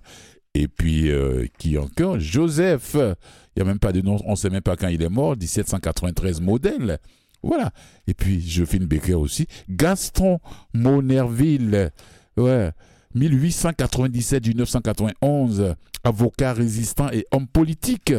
Et 0.55 0.69
puis 0.69 1.11
euh, 1.11 1.47
qui 1.59 1.79
encore? 1.79 2.21
Joseph, 2.21 2.95
il 2.95 3.17
n'y 3.57 3.63
a 3.63 3.65
même 3.65 3.79
pas 3.79 3.93
de 3.93 4.01
nom, 4.01 4.19
on 4.25 4.33
ne 4.33 4.37
sait 4.37 4.51
même 4.51 4.63
pas 4.63 4.77
quand 4.77 4.89
il 4.89 5.03
est 5.03 5.09
mort, 5.09 5.37
1793 5.37 6.41
modèle. 6.41 6.99
Voilà. 7.43 7.73
Et 8.07 8.15
puis, 8.15 8.41
Josephine 8.41 8.87
Becker 8.87 9.15
aussi. 9.15 9.49
Gaston 9.69 10.39
Monerville, 10.75 11.91
ouais, 12.37 12.71
1897-1991, 13.17 15.75
avocat 16.05 16.53
résistant 16.53 17.11
et 17.11 17.27
homme 17.33 17.49
politique. 17.49 18.15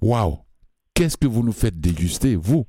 Waouh! 0.00 0.38
Qu'est-ce 0.94 1.16
que 1.16 1.26
vous 1.26 1.42
nous 1.42 1.52
faites 1.52 1.80
déguster, 1.80 2.36
vous? 2.36 2.66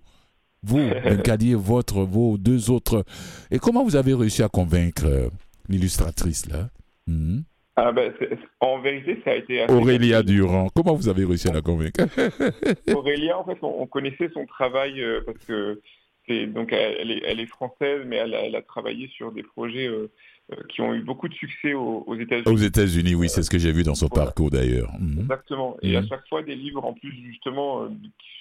Vous, 0.63 0.89
Benkadi 1.03 1.53
votre, 1.53 2.01
vos 2.01 2.37
deux 2.37 2.71
autres. 2.71 3.05
Et 3.51 3.59
comment 3.59 3.83
vous 3.83 3.95
avez 3.95 4.13
réussi 4.13 4.43
à 4.43 4.49
convaincre 4.49 5.05
euh, 5.05 5.29
l'illustratrice, 5.69 6.47
là? 6.47 6.69
Hmm? 7.05 7.41
Ah 7.79 7.91
ben, 7.91 8.11
en 8.59 8.79
vérité, 8.79 9.21
ça 9.23 9.31
a 9.31 9.35
été 9.35 9.61
assez 9.61 9.71
Aurélia 9.71 10.23
Durand. 10.23 10.67
Comment 10.75 10.95
vous 10.95 11.09
avez 11.09 11.25
réussi 11.25 11.47
à 11.47 11.53
la 11.53 11.61
convaincre? 11.61 12.05
Aurélia, 12.95 13.37
en 13.37 13.45
fait, 13.45 13.59
on, 13.61 13.83
on, 13.83 13.85
connaissait 13.85 14.31
son 14.33 14.47
travail 14.47 14.99
euh, 14.99 15.21
parce 15.23 15.37
que 15.45 15.79
c'est 16.27 16.47
donc 16.47 16.73
elle 16.73 17.11
est, 17.11 17.21
elle 17.23 17.39
est, 17.39 17.45
française, 17.45 18.01
mais 18.07 18.15
elle 18.15 18.33
a, 18.33 18.45
elle 18.45 18.55
a, 18.55 18.63
travaillé 18.63 19.07
sur 19.09 19.31
des 19.31 19.43
projets 19.43 19.85
euh, 19.85 20.07
qui 20.69 20.81
ont 20.81 20.91
eu 20.95 21.03
beaucoup 21.03 21.27
de 21.27 21.35
succès 21.35 21.75
aux, 21.75 22.03
aux 22.07 22.15
États-Unis. 22.15 22.51
Aux 22.51 22.57
États-Unis, 22.57 23.13
oui, 23.13 23.29
c'est 23.29 23.43
ce 23.43 23.49
que 23.51 23.59
j'ai 23.59 23.71
vu 23.71 23.83
dans 23.83 23.93
son 23.93 24.07
voilà. 24.07 24.25
parcours 24.25 24.49
d'ailleurs. 24.49 24.91
Mmh. 24.99 25.19
Exactement. 25.21 25.77
Et 25.83 25.93
mmh. 25.93 25.97
à 25.97 26.07
chaque 26.07 26.27
fois, 26.29 26.41
des 26.41 26.55
livres 26.55 26.83
en 26.83 26.93
plus 26.93 27.11
justement 27.27 27.83
euh, 27.83 27.89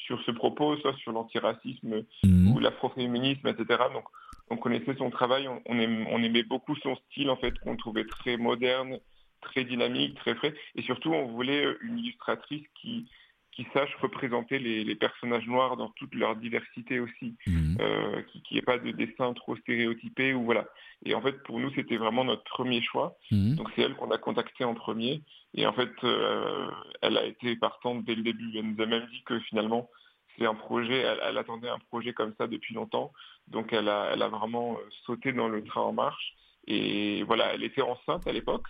sur 0.07 0.19
ce 0.23 0.31
propos, 0.31 0.79
soit 0.79 0.97
sur 0.97 1.13
l'antiracisme 1.13 2.05
mmh. 2.25 2.53
ou 2.53 2.59
l'afroféminisme, 2.59 3.49
etc. 3.49 3.67
Donc, 3.93 4.05
on 4.49 4.57
connaissait 4.57 4.95
son 4.97 5.11
travail, 5.11 5.47
on, 5.47 5.61
on, 5.67 5.79
aimait, 5.79 6.07
on 6.11 6.23
aimait 6.23 6.45
beaucoup 6.45 6.75
son 6.77 6.97
style 7.11 7.29
en 7.29 7.37
fait, 7.37 7.53
qu'on 7.59 7.77
trouvait 7.77 8.07
très 8.07 8.39
moderne 8.39 8.99
très 9.47 9.65
dynamique, 9.65 10.17
très 10.17 10.35
frais. 10.35 10.55
Et 10.75 10.83
surtout, 10.83 11.13
on 11.13 11.27
voulait 11.27 11.65
une 11.83 11.99
illustratrice 11.99 12.67
qui, 12.81 13.09
qui 13.57 13.67
sache 13.73 13.95
représenter 14.03 14.59
les, 14.59 14.95
personnages 14.95 15.47
noirs 15.47 15.79
dans 15.79 15.89
toute 15.91 16.15
leur 16.15 16.37
diversité 16.37 17.01
aussi, 17.01 17.35
mhm. 17.47 17.79
euh, 17.81 18.23
qui 18.45 18.55
n'ait 18.55 18.63
pas 18.63 18.79
de 18.79 18.91
dessin 18.91 19.33
trop 19.33 19.57
stéréotypé 19.57 20.35
ou 20.35 20.45
voilà. 20.45 20.67
Et 21.07 21.15
en 21.15 21.23
fait, 21.23 21.43
pour 21.45 21.59
nous, 21.59 21.73
c'était 21.75 21.97
vraiment 21.97 22.25
notre 22.25 22.45
premier 22.45 22.83
choix. 22.83 23.17
Mhm. 23.31 23.57
Donc 23.57 23.71
c'est 23.75 23.83
elle 23.83 23.95
qu'on 23.95 24.11
a 24.11 24.19
contacté 24.19 24.65
en 24.65 24.75
premier. 24.75 25.23
Et 25.55 25.67
en 25.67 25.73
fait, 25.73 25.93
euh, 26.05 26.71
elle 27.01 27.17
a 27.17 27.25
été 27.25 27.57
partante 27.57 28.05
dès 28.05 28.15
le 28.15 28.23
début. 28.23 28.53
Elle 28.59 28.73
nous 28.73 28.83
a 28.83 28.87
même 28.87 29.07
dit 29.11 29.23
que 29.25 29.41
finalement, 29.41 29.89
c'est 30.37 30.45
un 30.45 30.55
projet, 30.55 30.99
elle, 30.99 31.39
attendait 31.39 31.71
un 31.71 31.79
projet 31.91 32.13
comme 32.13 32.35
ça 32.37 32.47
depuis 32.47 32.75
longtemps. 32.75 33.11
Donc 33.49 33.73
elle 33.73 33.89
a, 33.89 34.11
elle 34.13 34.21
a 34.21 34.29
vraiment 34.29 34.75
euh, 34.75 34.89
sauté 35.07 35.33
dans 35.33 35.49
le 35.49 35.65
train 35.65 35.81
en 35.81 35.95
marche. 35.95 36.35
Et 36.67 37.23
voilà, 37.23 37.55
elle 37.55 37.65
était 37.65 37.81
enceinte 37.81 38.27
à 38.27 38.33
l'époque. 38.33 38.67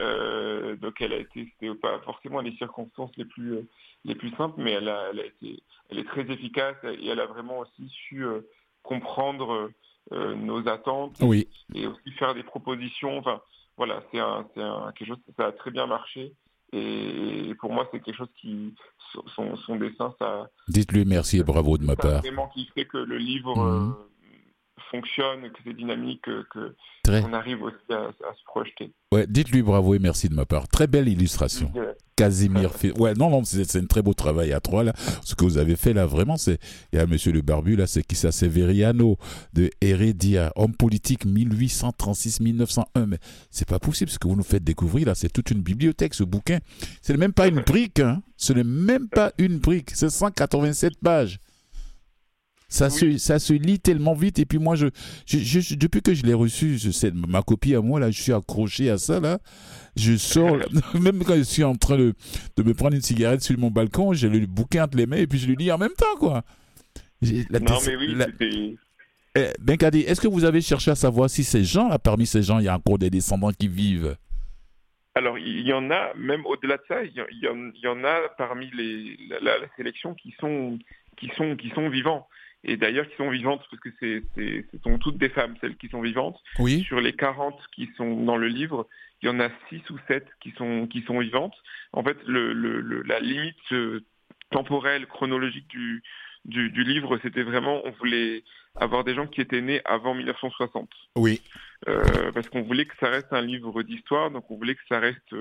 Euh, 0.00 0.76
donc 0.76 1.00
elle 1.00 1.12
a 1.12 1.18
été, 1.18 1.52
c'était 1.52 1.74
pas 1.74 1.98
forcément 2.00 2.40
les 2.40 2.54
circonstances 2.56 3.10
les 3.16 3.24
plus 3.24 3.54
euh, 3.54 3.68
les 4.04 4.14
plus 4.14 4.30
simples, 4.36 4.60
mais 4.60 4.72
elle 4.72 4.88
a, 4.88 5.08
elle 5.10 5.20
a 5.20 5.24
été, 5.24 5.62
elle 5.90 5.98
est 5.98 6.08
très 6.08 6.22
efficace 6.30 6.76
et 6.84 7.08
elle 7.08 7.20
a 7.20 7.26
vraiment 7.26 7.58
aussi 7.58 7.88
su 7.88 8.24
euh, 8.24 8.40
comprendre 8.82 9.70
nos 10.10 10.66
attentes 10.66 11.18
oui. 11.20 11.48
et 11.74 11.86
aussi 11.86 12.10
faire 12.12 12.34
des 12.34 12.42
propositions. 12.42 13.18
Enfin, 13.18 13.42
voilà, 13.76 14.02
c'est 14.10 14.18
un, 14.18 14.48
c'est 14.54 14.62
un, 14.62 14.90
quelque 14.96 15.08
chose, 15.08 15.18
ça 15.36 15.48
a 15.48 15.52
très 15.52 15.70
bien 15.70 15.86
marché. 15.86 16.32
Et 16.72 17.54
pour 17.60 17.74
moi, 17.74 17.86
c'est 17.92 18.00
quelque 18.00 18.16
chose 18.16 18.32
qui, 18.40 18.74
son, 19.34 19.54
son 19.56 19.76
dessin, 19.76 20.14
ça. 20.18 20.48
Dites-lui 20.68 21.04
merci 21.04 21.40
et 21.40 21.42
bravo 21.42 21.76
de 21.76 21.84
ma 21.84 21.94
part. 21.94 22.20
Vraiment 22.20 22.48
qui 22.48 22.64
fait 22.74 22.86
que 22.86 22.96
le 22.96 23.18
livre 23.18 23.54
mmh 23.54 24.07
fonctionne, 24.90 25.42
que 25.50 25.58
c'est 25.64 25.74
dynamique, 25.74 26.22
que 26.22 26.74
qu'on 27.08 27.32
arrive 27.32 27.62
aussi 27.62 27.76
à, 27.90 28.10
se 28.34 28.44
projeter. 28.44 28.92
Ouais, 29.12 29.26
dites-lui 29.26 29.62
bravo 29.62 29.94
et 29.94 29.98
merci 29.98 30.28
de 30.28 30.34
ma 30.34 30.44
part. 30.44 30.68
Très 30.68 30.86
belle 30.86 31.08
illustration. 31.08 31.72
Casimir 32.16 32.72
fait. 32.72 32.98
Ouais, 32.98 33.14
non, 33.14 33.30
non, 33.30 33.44
c'est 33.44 33.76
un 33.76 33.86
très 33.86 34.02
beau 34.02 34.12
travail 34.12 34.52
à 34.52 34.60
trois 34.60 34.82
là. 34.82 34.92
Ce 35.24 35.34
que 35.34 35.44
vous 35.44 35.56
avez 35.56 35.76
fait 35.76 35.92
là, 35.92 36.04
vraiment, 36.04 36.36
c'est. 36.36 36.58
Il 36.92 36.98
y 36.98 36.98
a 36.98 37.06
Monsieur 37.06 37.32
le 37.32 37.42
Barbu 37.42 37.76
là, 37.76 37.86
c'est 37.86 38.02
qui 38.02 38.16
ça? 38.16 38.32
C'est 38.32 38.48
Veriano 38.48 39.16
de 39.54 39.70
Heredia, 39.80 40.52
homme 40.56 40.74
politique 40.74 41.24
1836-1901. 41.26 43.06
Mais 43.06 43.18
c'est 43.50 43.68
pas 43.68 43.78
possible 43.78 44.10
ce 44.10 44.18
que 44.18 44.26
vous 44.26 44.36
nous 44.36 44.42
faites 44.42 44.64
découvrir 44.64 45.06
là. 45.06 45.14
C'est 45.14 45.32
toute 45.32 45.50
une 45.52 45.62
bibliothèque 45.62 46.14
ce 46.14 46.24
bouquin. 46.24 46.58
Ce 47.02 47.12
n'est 47.12 47.18
même 47.18 47.32
pas 47.32 47.46
une 47.46 47.60
brique. 47.60 48.00
Hein. 48.00 48.20
Ce 48.36 48.52
n'est 48.52 48.64
même 48.64 49.08
pas 49.08 49.32
une 49.38 49.58
brique. 49.58 49.90
C'est 49.94 50.10
187 50.10 50.94
pages. 51.02 51.38
Ça, 52.70 52.90
se, 52.90 53.16
ça 53.16 53.38
se 53.38 53.54
lit 53.54 53.80
tellement 53.80 54.12
vite. 54.12 54.38
Et 54.38 54.44
puis 54.44 54.58
moi, 54.58 54.76
je, 54.76 54.86
depuis 55.74 56.02
que 56.02 56.12
je 56.12 56.22
l'ai 56.24 56.34
reçu, 56.34 56.76
je 56.76 56.90
sais, 56.90 57.10
ma 57.12 57.40
copie 57.40 57.74
à 57.74 57.80
moi, 57.80 57.98
là, 57.98 58.10
je 58.10 58.20
suis 58.20 58.32
accroché 58.32 58.90
à 58.90 58.98
ça, 58.98 59.20
là. 59.20 59.38
Je 59.96 60.16
sors, 60.16 60.58
même 61.00 61.24
quand 61.24 61.36
je 61.36 61.42
suis 61.42 61.64
en 61.64 61.74
train 61.74 61.96
de, 61.96 62.14
de, 62.56 62.62
me 62.62 62.74
prendre 62.74 62.94
une 62.94 63.02
cigarette 63.02 63.42
sur 63.42 63.58
mon 63.58 63.70
balcon, 63.70 64.12
j'ai 64.12 64.28
le 64.28 64.46
bouquin 64.46 64.84
entre 64.84 64.98
les 64.98 65.06
mains 65.06 65.16
et 65.16 65.26
puis 65.26 65.38
je 65.38 65.48
le 65.48 65.54
lis 65.54 65.72
en 65.72 65.78
même 65.78 65.94
temps, 65.96 66.16
quoi. 66.18 66.42
non, 67.22 67.78
mais 67.86 67.96
oui, 67.96 68.76
eh, 69.34 69.52
Ben 69.60 69.76
Kadi, 69.76 70.00
est-ce 70.00 70.20
que 70.20 70.28
vous 70.28 70.44
avez 70.44 70.60
cherché 70.60 70.90
à 70.90 70.94
savoir 70.94 71.30
si 71.30 71.44
ces 71.44 71.64
gens-là, 71.64 71.98
parmi 71.98 72.26
ces 72.26 72.42
gens, 72.42 72.58
il 72.58 72.66
y 72.66 72.68
a 72.68 72.74
encore 72.74 72.98
des 72.98 73.10
descendants 73.10 73.52
qui 73.52 73.68
vivent? 73.68 74.16
Alors, 75.14 75.38
il 75.38 75.66
y 75.66 75.72
en 75.72 75.90
a, 75.90 76.12
même 76.14 76.44
au-delà 76.46 76.76
de 76.76 76.82
ça, 76.86 77.02
il 77.02 77.12
y, 77.12 77.88
en 77.88 78.04
a 78.04 78.20
parmi 78.36 78.70
les, 78.72 79.16
la, 79.40 79.54
sélection 79.76 80.14
qui 80.14 80.34
sont, 80.38 80.78
qui 81.16 81.30
sont, 81.36 81.56
qui 81.56 81.70
sont 81.70 81.88
vivants 81.88 82.28
et 82.64 82.76
d'ailleurs 82.76 83.08
qui 83.08 83.16
sont 83.16 83.30
vivantes, 83.30 83.62
parce 83.70 83.80
que 83.80 83.90
c'est, 84.00 84.22
ce 84.36 84.78
sont 84.82 84.98
toutes 84.98 85.18
des 85.18 85.28
femmes, 85.28 85.54
celles 85.60 85.76
qui 85.76 85.88
sont 85.88 86.00
vivantes. 86.00 86.38
Oui. 86.58 86.82
Sur 86.82 87.00
les 87.00 87.12
40 87.12 87.54
qui 87.74 87.88
sont 87.96 88.24
dans 88.24 88.36
le 88.36 88.48
livre, 88.48 88.88
il 89.22 89.26
y 89.26 89.28
en 89.28 89.40
a 89.40 89.48
6 89.68 89.88
ou 89.90 89.98
7 90.08 90.26
qui 90.40 90.50
sont, 90.52 90.86
qui 90.86 91.02
sont 91.02 91.20
vivantes. 91.20 91.54
En 91.92 92.02
fait, 92.02 92.16
le, 92.26 92.52
le, 92.52 93.02
la 93.02 93.20
limite 93.20 93.56
euh, 93.72 94.04
temporelle, 94.50 95.06
chronologique 95.06 95.68
du, 95.68 96.02
du, 96.44 96.70
du 96.70 96.84
livre, 96.84 97.18
c'était 97.22 97.42
vraiment, 97.42 97.80
on 97.84 97.92
voulait 97.92 98.42
avoir 98.74 99.04
des 99.04 99.14
gens 99.14 99.26
qui 99.26 99.40
étaient 99.40 99.60
nés 99.60 99.80
avant 99.84 100.14
1960. 100.14 100.88
Oui. 101.16 101.40
Euh, 101.88 102.32
parce 102.32 102.48
qu'on 102.48 102.62
voulait 102.62 102.86
que 102.86 102.96
ça 102.98 103.08
reste 103.08 103.32
un 103.32 103.40
livre 103.40 103.82
d'histoire, 103.82 104.30
donc 104.30 104.50
on 104.50 104.56
voulait 104.56 104.74
que 104.74 104.86
ça 104.88 104.98
reste 104.98 105.34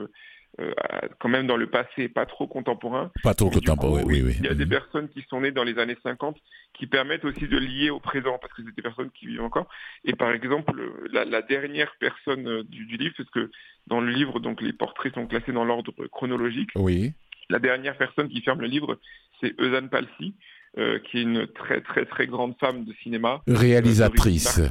euh, 0.59 0.71
quand 1.19 1.29
même 1.29 1.45
dans 1.45 1.57
le 1.57 1.67
passé, 1.67 2.09
pas 2.09 2.25
trop 2.25 2.47
contemporain. 2.47 3.11
Pas 3.23 3.35
trop 3.35 3.49
contemporain, 3.49 4.01
oui, 4.05 4.23
oui. 4.23 4.35
Il 4.39 4.45
y 4.45 4.49
a 4.49 4.55
des 4.55 4.65
mhm. 4.65 4.71
personnes 4.71 5.09
qui 5.09 5.23
sont 5.29 5.41
nées 5.41 5.51
dans 5.51 5.63
les 5.63 5.77
années 5.77 5.97
50 6.01 6.35
qui 6.73 6.87
permettent 6.87 7.25
aussi 7.25 7.47
de 7.47 7.57
lier 7.57 7.89
au 7.91 7.99
présent, 7.99 8.37
parce 8.39 8.53
que 8.53 8.63
c'est 8.63 8.75
des 8.75 8.81
personnes 8.81 9.11
qui 9.11 9.27
vivent 9.27 9.43
encore. 9.43 9.67
Et 10.03 10.13
par 10.13 10.31
exemple, 10.31 10.73
la, 11.11 11.41
dernière 11.41 11.93
personne 11.99 12.47
euh, 12.47 12.63
du, 12.63 12.85
livre, 12.97 13.13
parce 13.17 13.29
que 13.29 13.51
dans 13.85 14.01
le 14.01 14.11
livre, 14.11 14.39
donc 14.39 14.61
les 14.61 14.73
portraits 14.73 15.13
sont 15.13 15.27
classés 15.27 15.51
dans 15.51 15.65
l'ordre 15.65 15.93
chronologique. 16.07 16.69
Oui. 16.75 17.13
La 17.49 17.59
dernière 17.59 17.97
personne 17.97 18.27
qui 18.27 18.41
ferme 18.41 18.61
le 18.61 18.67
livre, 18.67 18.99
c'est 19.39 19.59
Eusanne 19.61 19.89
Palsy, 19.89 20.33
euh, 20.77 20.99
qui 20.99 21.17
est 21.17 21.21
une 21.23 21.47
très 21.47 21.81
très 21.81 22.05
très 22.05 22.27
grande 22.27 22.55
femme 22.59 22.85
de 22.85 22.93
cinéma. 23.01 23.41
Réalisatrice. 23.47 24.61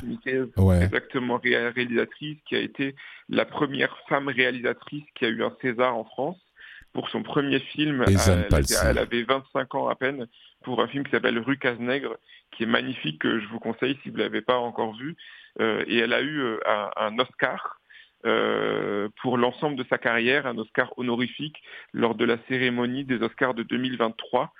ouais. 0.56 0.84
Exactement, 0.84 1.40
réalisatrice, 1.42 2.36
qui 2.48 2.54
a 2.54 2.60
été 2.60 2.94
la 3.28 3.44
première 3.44 3.96
femme 4.08 4.28
réalisatrice 4.28 5.02
qui 5.16 5.24
a 5.24 5.28
eu 5.28 5.42
un 5.42 5.52
César 5.60 5.96
en 5.96 6.04
France 6.04 6.38
pour 6.92 7.08
son 7.08 7.24
premier 7.24 7.58
film. 7.58 8.04
Elle, 8.06 8.98
avait 8.98 9.24
25 9.24 9.74
ans 9.74 9.88
à 9.88 9.96
peine 9.96 10.28
pour 10.62 10.80
un 10.80 10.86
film 10.86 11.02
qui 11.02 11.10
s'appelle 11.10 11.40
Rue 11.40 11.58
Cazenègre, 11.58 12.16
qui 12.52 12.62
est 12.62 12.66
magnifique, 12.66 13.20
que 13.20 13.40
je 13.40 13.48
vous 13.48 13.58
conseille 13.58 13.98
si 14.04 14.10
vous 14.10 14.18
ne 14.18 14.22
l'avez 14.22 14.42
pas 14.42 14.58
encore 14.58 14.94
vu. 14.94 15.16
Euh, 15.60 15.84
et 15.88 15.98
elle 15.98 16.12
a 16.12 16.22
eu 16.22 16.38
euh, 16.38 16.58
un, 16.96 17.18
Oscar. 17.18 17.80
pour 19.22 19.38
l'ensemble 19.38 19.74
de 19.74 19.84
sa 19.90 19.98
carrière, 19.98 20.46
un 20.46 20.56
Oscar 20.56 20.92
honorifique 20.98 21.60
lors 21.92 22.14
de 22.14 22.24
la 22.24 22.36
cérémonie 22.46 23.04
des 23.04 23.20
Oscars 23.22 23.54
de 23.54 23.64
2023. 23.64 24.52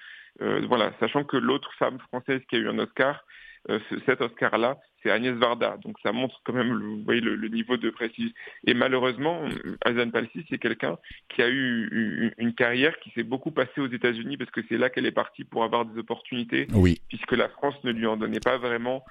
Euh, 0.43 0.61
voilà, 0.68 0.93
sachant 1.01 1.24
que 1.24 1.37
l'autre 1.37 1.70
femme 1.78 1.99
française 1.99 2.41
qui 2.49 2.57
a 2.57 2.59
eu 2.59 2.68
un 2.68 2.78
Oscar, 2.78 3.24
euh, 3.68 3.80
cet 4.05 4.20
Oscar-là, 4.20 4.78
c'est 5.03 5.11
Agnès 5.11 5.34
Varda. 5.34 5.76
Donc 5.82 5.97
ça 6.03 6.12
montre 6.12 6.41
quand 6.45 6.53
même, 6.53 6.72
le, 6.72 6.84
vous 6.84 7.03
voyez, 7.05 7.20
le, 7.20 7.49
niveau 7.49 7.76
de 7.76 7.91
prestige. 7.91 8.30
Et 8.66 8.74
malheureusement, 8.74 9.43
Azan 9.84 10.11
Palsi, 10.11 10.45
c'est 10.49 10.59
quelqu'un 10.59 10.99
qui 11.28 11.43
a 11.43 11.49
eu 11.49 12.32
une, 12.39 12.55
carrière 12.55 12.99
qui 13.01 13.11
s'est 13.11 13.24
beaucoup 13.24 13.51
passée 13.51 13.80
aux 13.80 13.89
États-Unis 13.89 14.37
parce 14.37 14.51
que 14.51 14.61
c'est 14.68 14.78
là 14.78 14.89
qu'elle 14.89 15.07
est 15.07 15.12
partie 15.12 15.45
pour 15.45 15.64
avoir 15.64 15.84
des 15.84 15.99
opportunités. 15.99 16.68
Oui. 16.74 17.01
Puisque 17.09 17.32
la 17.32 17.49
France 17.49 17.74
ne 17.82 17.91
lui 17.91 18.07
en 18.07 18.16
donnait 18.16 18.41
pas 18.41 18.59
vraiment, 18.59 19.05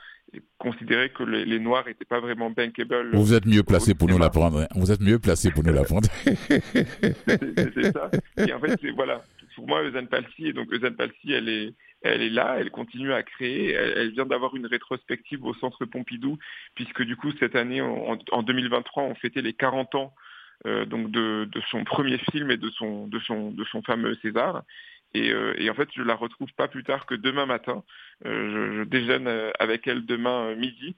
considérait 0.57 1.09
que 1.09 1.23
les, 1.23 1.59
Noirs 1.59 1.85
n'étaient 1.85 2.05
pas 2.05 2.19
vraiment 2.19 2.49
bankable. 2.49 3.09
Vous 3.13 3.33
êtes 3.33 3.45
mieux 3.45 3.63
placé 3.63 3.93
pour 3.93 4.07
nous 4.07 4.17
l'apprendre. 4.17 4.61
Hein. 4.61 4.67
Vous 4.75 4.91
êtes 4.91 5.01
mieux 5.01 5.19
placé 5.19 5.51
pour 5.51 5.63
nous 5.63 5.73
l'apprendre. 5.73 6.07
c'est 6.25 7.91
ça. 7.91 8.09
Et 8.37 8.53
en 8.53 8.59
fait, 8.59 8.79
voilà 8.95 9.21
pour 9.55 9.67
moi, 9.67 9.83
Eusanne 9.83 10.07
Palsy, 10.07 10.47
et 10.47 10.53
donc 10.53 10.67
elle 10.71 11.49
est, 11.49 11.73
elle 12.01 12.21
est 12.21 12.29
là, 12.29 12.57
elle 12.59 12.71
continue 12.71 13.13
à 13.13 13.23
créer. 13.23 13.71
Elle, 13.71 14.11
vient 14.11 14.25
d'avoir 14.25 14.55
une 14.55 14.67
rétrospective 14.67 15.43
au 15.43 15.53
Centre 15.55 15.85
Pompidou, 15.85 16.37
puisque 16.75 17.03
du 17.03 17.15
coup, 17.15 17.31
cette 17.39 17.55
année, 17.55 17.81
en, 17.81 18.43
2023, 18.43 19.03
on 19.03 19.15
fêtait 19.15 19.41
les 19.41 19.53
40 19.53 19.95
ans 19.95 20.13
euh, 20.65 20.85
donc 20.85 21.11
de, 21.11 21.49
son 21.69 21.83
premier 21.83 22.17
film 22.31 22.49
et 22.49 22.57
de 22.57 22.69
son, 22.69 23.07
de 23.07 23.19
son, 23.19 23.51
de 23.51 23.63
son 23.65 23.81
fameux 23.81 24.15
César. 24.21 24.63
Euh, 25.15 25.53
et, 25.57 25.69
en 25.69 25.73
fait, 25.73 25.89
je 25.95 26.01
la 26.01 26.15
retrouve 26.15 26.49
pas 26.57 26.67
plus 26.67 26.83
tard 26.83 27.05
que 27.05 27.15
demain 27.15 27.45
matin. 27.45 27.83
Euh, 28.25 28.79
je, 28.79 28.83
déjeune 28.83 29.27
euh, 29.27 29.51
avec 29.59 29.87
elle 29.87 30.05
demain 30.05 30.55
midi 30.55 30.95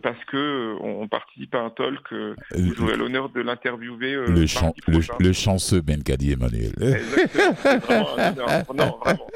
parce 0.00 0.24
que 0.26 0.76
on, 0.80 1.06
participe 1.06 1.54
à 1.54 1.58
un 1.58 1.70
talk 1.70 2.14
j'aurai 2.56 2.96
l'honneur 2.96 3.28
de 3.28 3.42
l'interviewer. 3.42 4.12
le, 4.12 4.46
le, 5.18 5.32
chanceux 5.34 5.80
Ben 5.82 6.02
Kadi 6.02 6.32
Emmanuel. 6.32 6.72
Exactement. 6.80 8.16
non, 8.74 8.98
vraiment. 9.04 9.26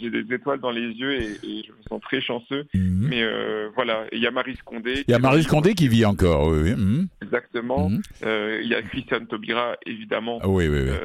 J'ai 0.00 0.10
des 0.10 0.34
étoiles 0.34 0.58
dans 0.58 0.72
les 0.72 0.88
yeux 0.88 1.12
et, 1.12 1.62
je 1.62 1.70
me 1.70 1.82
sens 1.88 2.00
très 2.00 2.20
chanceux. 2.20 2.66
Mhm. 2.74 3.06
Mais 3.10 3.22
voilà, 3.76 4.06
il 4.10 4.18
y 4.18 4.26
a 4.26 4.32
Marie 4.32 4.56
Scondé. 4.56 5.04
Il 5.06 5.12
y 5.12 5.14
a 5.14 5.20
Marie 5.20 5.44
Scondé 5.44 5.74
qui 5.74 5.86
vit 5.86 6.06
encore, 6.06 6.48
oui. 6.48 6.72
Mhm. 6.74 7.06
Exactement. 7.22 7.90
Mhm. 7.90 8.02
Il 8.22 8.66
y 8.66 8.74
a 8.74 8.82
Christiane 8.82 9.28
Taubira, 9.28 9.76
évidemment. 9.86 10.40
Oui, 10.42 10.66
oui, 10.66 10.80
oui 10.88 10.96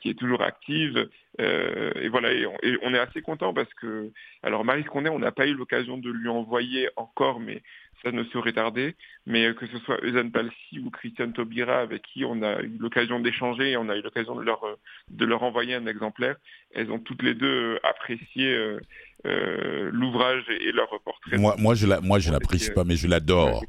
qui 0.00 0.10
est 0.10 0.18
toujours 0.18 0.42
active. 0.42 1.08
Euh, 1.40 1.92
et 2.00 2.08
voilà, 2.08 2.32
et 2.32 2.46
on, 2.82 2.94
est 2.94 2.98
assez 2.98 3.22
content 3.22 3.52
parce 3.54 3.72
que, 3.74 4.10
alors 4.42 4.64
Marie 4.64 4.84
Scondé, 4.84 5.08
on 5.08 5.18
n'a 5.18 5.32
pas 5.32 5.46
eu 5.46 5.54
l'occasion 5.54 5.98
de 5.98 6.10
lui 6.10 6.28
envoyer 6.28 6.88
encore, 6.96 7.40
mais 7.40 7.62
ça 8.02 8.12
ne 8.12 8.24
saurait 8.24 8.52
tarder. 8.52 8.94
Mais 9.26 9.54
que 9.54 9.66
ce 9.66 9.78
soit 9.78 10.02
Eusanne 10.04 10.32
Palsy 10.32 10.80
ou 10.84 10.90
Christiane 10.90 11.32
Taubira, 11.32 11.78
avec 11.78 12.02
qui 12.02 12.24
on 12.24 12.42
a 12.42 12.60
eu 12.62 12.76
l'occasion 12.78 13.20
d'échanger 13.20 13.72
et 13.72 13.76
on 13.76 13.88
a 13.88 13.96
eu 13.96 14.02
l'occasion 14.02 14.36
de 14.36 14.42
leur, 14.42 14.64
de 15.10 15.24
leur 15.24 15.42
envoyer 15.42 15.74
un 15.74 15.86
exemplaire, 15.86 16.36
elles 16.74 16.90
ont 16.90 16.98
toutes 16.98 17.22
les 17.22 17.34
deux 17.34 17.78
apprécié 17.82 18.78
euh, 19.26 19.90
l'ouvrage 19.92 20.44
et, 20.48 20.72
leur 20.72 20.88
portrait. 21.04 21.38
Moi, 21.38 21.56
moi 21.58 21.74
je 21.74 21.86
ne 21.86 22.00
moi, 22.00 22.18
je 22.18 22.30
l'apprécie 22.30 22.70
pas, 22.70 22.84
mais 22.84 22.96
je 22.96 23.08
l'adore. 23.08 23.64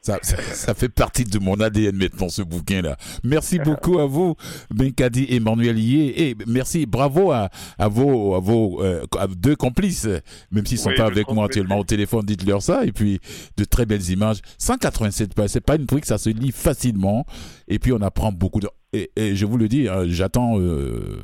Ça, 0.00 0.18
ça, 0.22 0.74
fait 0.74 0.88
partie 0.88 1.24
de 1.24 1.38
mon 1.38 1.60
ADN 1.60 1.96
maintenant, 1.96 2.28
ce 2.28 2.42
bouquin-là. 2.42 2.96
Merci 3.24 3.58
beaucoup 3.64 3.98
à 3.98 4.06
vous, 4.06 4.36
Benkadi 4.70 5.24
et 5.24 5.36
Emmanuel 5.36 5.76
Et 5.78 6.36
merci, 6.46 6.86
bravo 6.86 7.32
à, 7.32 7.50
à 7.78 7.88
vos, 7.88 8.34
à 8.34 8.40
vos 8.40 8.82
euh, 8.82 9.04
deux 9.36 9.56
complices, 9.56 10.08
même 10.52 10.64
s'ils 10.64 10.78
ne 10.78 10.82
sont 10.82 10.94
pas 10.96 11.06
avec 11.06 11.28
moi 11.30 11.46
actuellement 11.46 11.78
au 11.78 11.84
téléphone, 11.84 12.24
dites-leur 12.24 12.62
ça. 12.62 12.84
Et 12.84 12.92
puis, 12.92 13.18
de 13.56 13.64
très 13.64 13.86
belles 13.86 14.08
images. 14.10 14.38
187 14.58 15.34
pages, 15.34 15.50
c'est 15.50 15.60
pas 15.60 15.76
une 15.76 15.86
truc, 15.86 16.04
ça 16.04 16.16
se 16.16 16.30
lit 16.30 16.52
facilement. 16.52 17.26
Et 17.66 17.78
puis, 17.78 17.92
on 17.92 18.00
apprend 18.00 18.30
beaucoup. 18.30 18.60
De... 18.60 18.68
Et, 18.92 19.10
je 19.34 19.46
vous 19.46 19.58
le 19.58 19.68
dis, 19.68 19.88
hein, 19.88 20.04
j'attends 20.06 20.60
euh, 20.60 21.22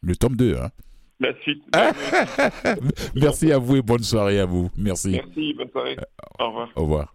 le 0.00 0.16
tome 0.16 0.36
2. 0.36 0.56
Hein. 0.56 0.70
La 1.20 1.32
suite. 1.42 1.62
merci 3.14 3.52
à 3.52 3.58
vous 3.58 3.76
et 3.76 3.82
bonne 3.82 4.02
soirée 4.02 4.40
à 4.40 4.46
vous. 4.46 4.70
Merci. 4.76 5.10
Merci, 5.10 5.54
bonne 5.54 5.70
soirée. 5.70 5.96
Au 6.38 6.46
revoir. 6.46 6.68
Au 6.76 6.82
revoir. 6.82 7.14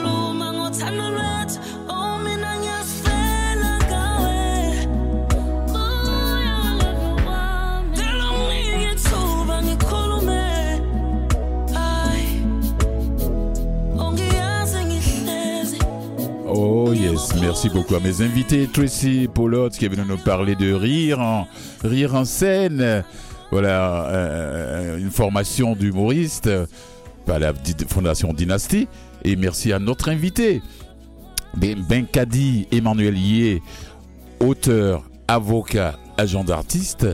Oh 16.91 16.93
yes, 16.93 17.33
merci 17.39 17.69
beaucoup 17.69 17.95
à 17.95 18.01
mes 18.01 18.21
invités, 18.21 18.67
Tracy 18.67 19.29
Pollot 19.33 19.69
qui 19.69 19.85
est 19.85 19.87
venu 19.87 20.01
nous 20.05 20.17
parler 20.17 20.55
de 20.55 20.73
rire 20.73 21.21
en, 21.21 21.47
rire 21.85 22.15
en 22.15 22.25
scène. 22.25 23.05
Voilà, 23.49 24.07
euh, 24.09 24.97
une 24.97 25.09
formation 25.09 25.73
d'humoriste 25.73 26.49
par 27.25 27.39
la 27.39 27.53
Fondation 27.87 28.33
Dynastie. 28.33 28.89
Et 29.23 29.37
merci 29.37 29.71
à 29.71 29.79
notre 29.79 30.09
invité, 30.09 30.61
Ben 31.55 32.05
Kadi 32.11 32.67
Emmanuel 32.73 33.17
Yé, 33.17 33.61
auteur, 34.41 35.09
avocat, 35.29 35.97
agent 36.17 36.43
d'artiste. 36.43 37.07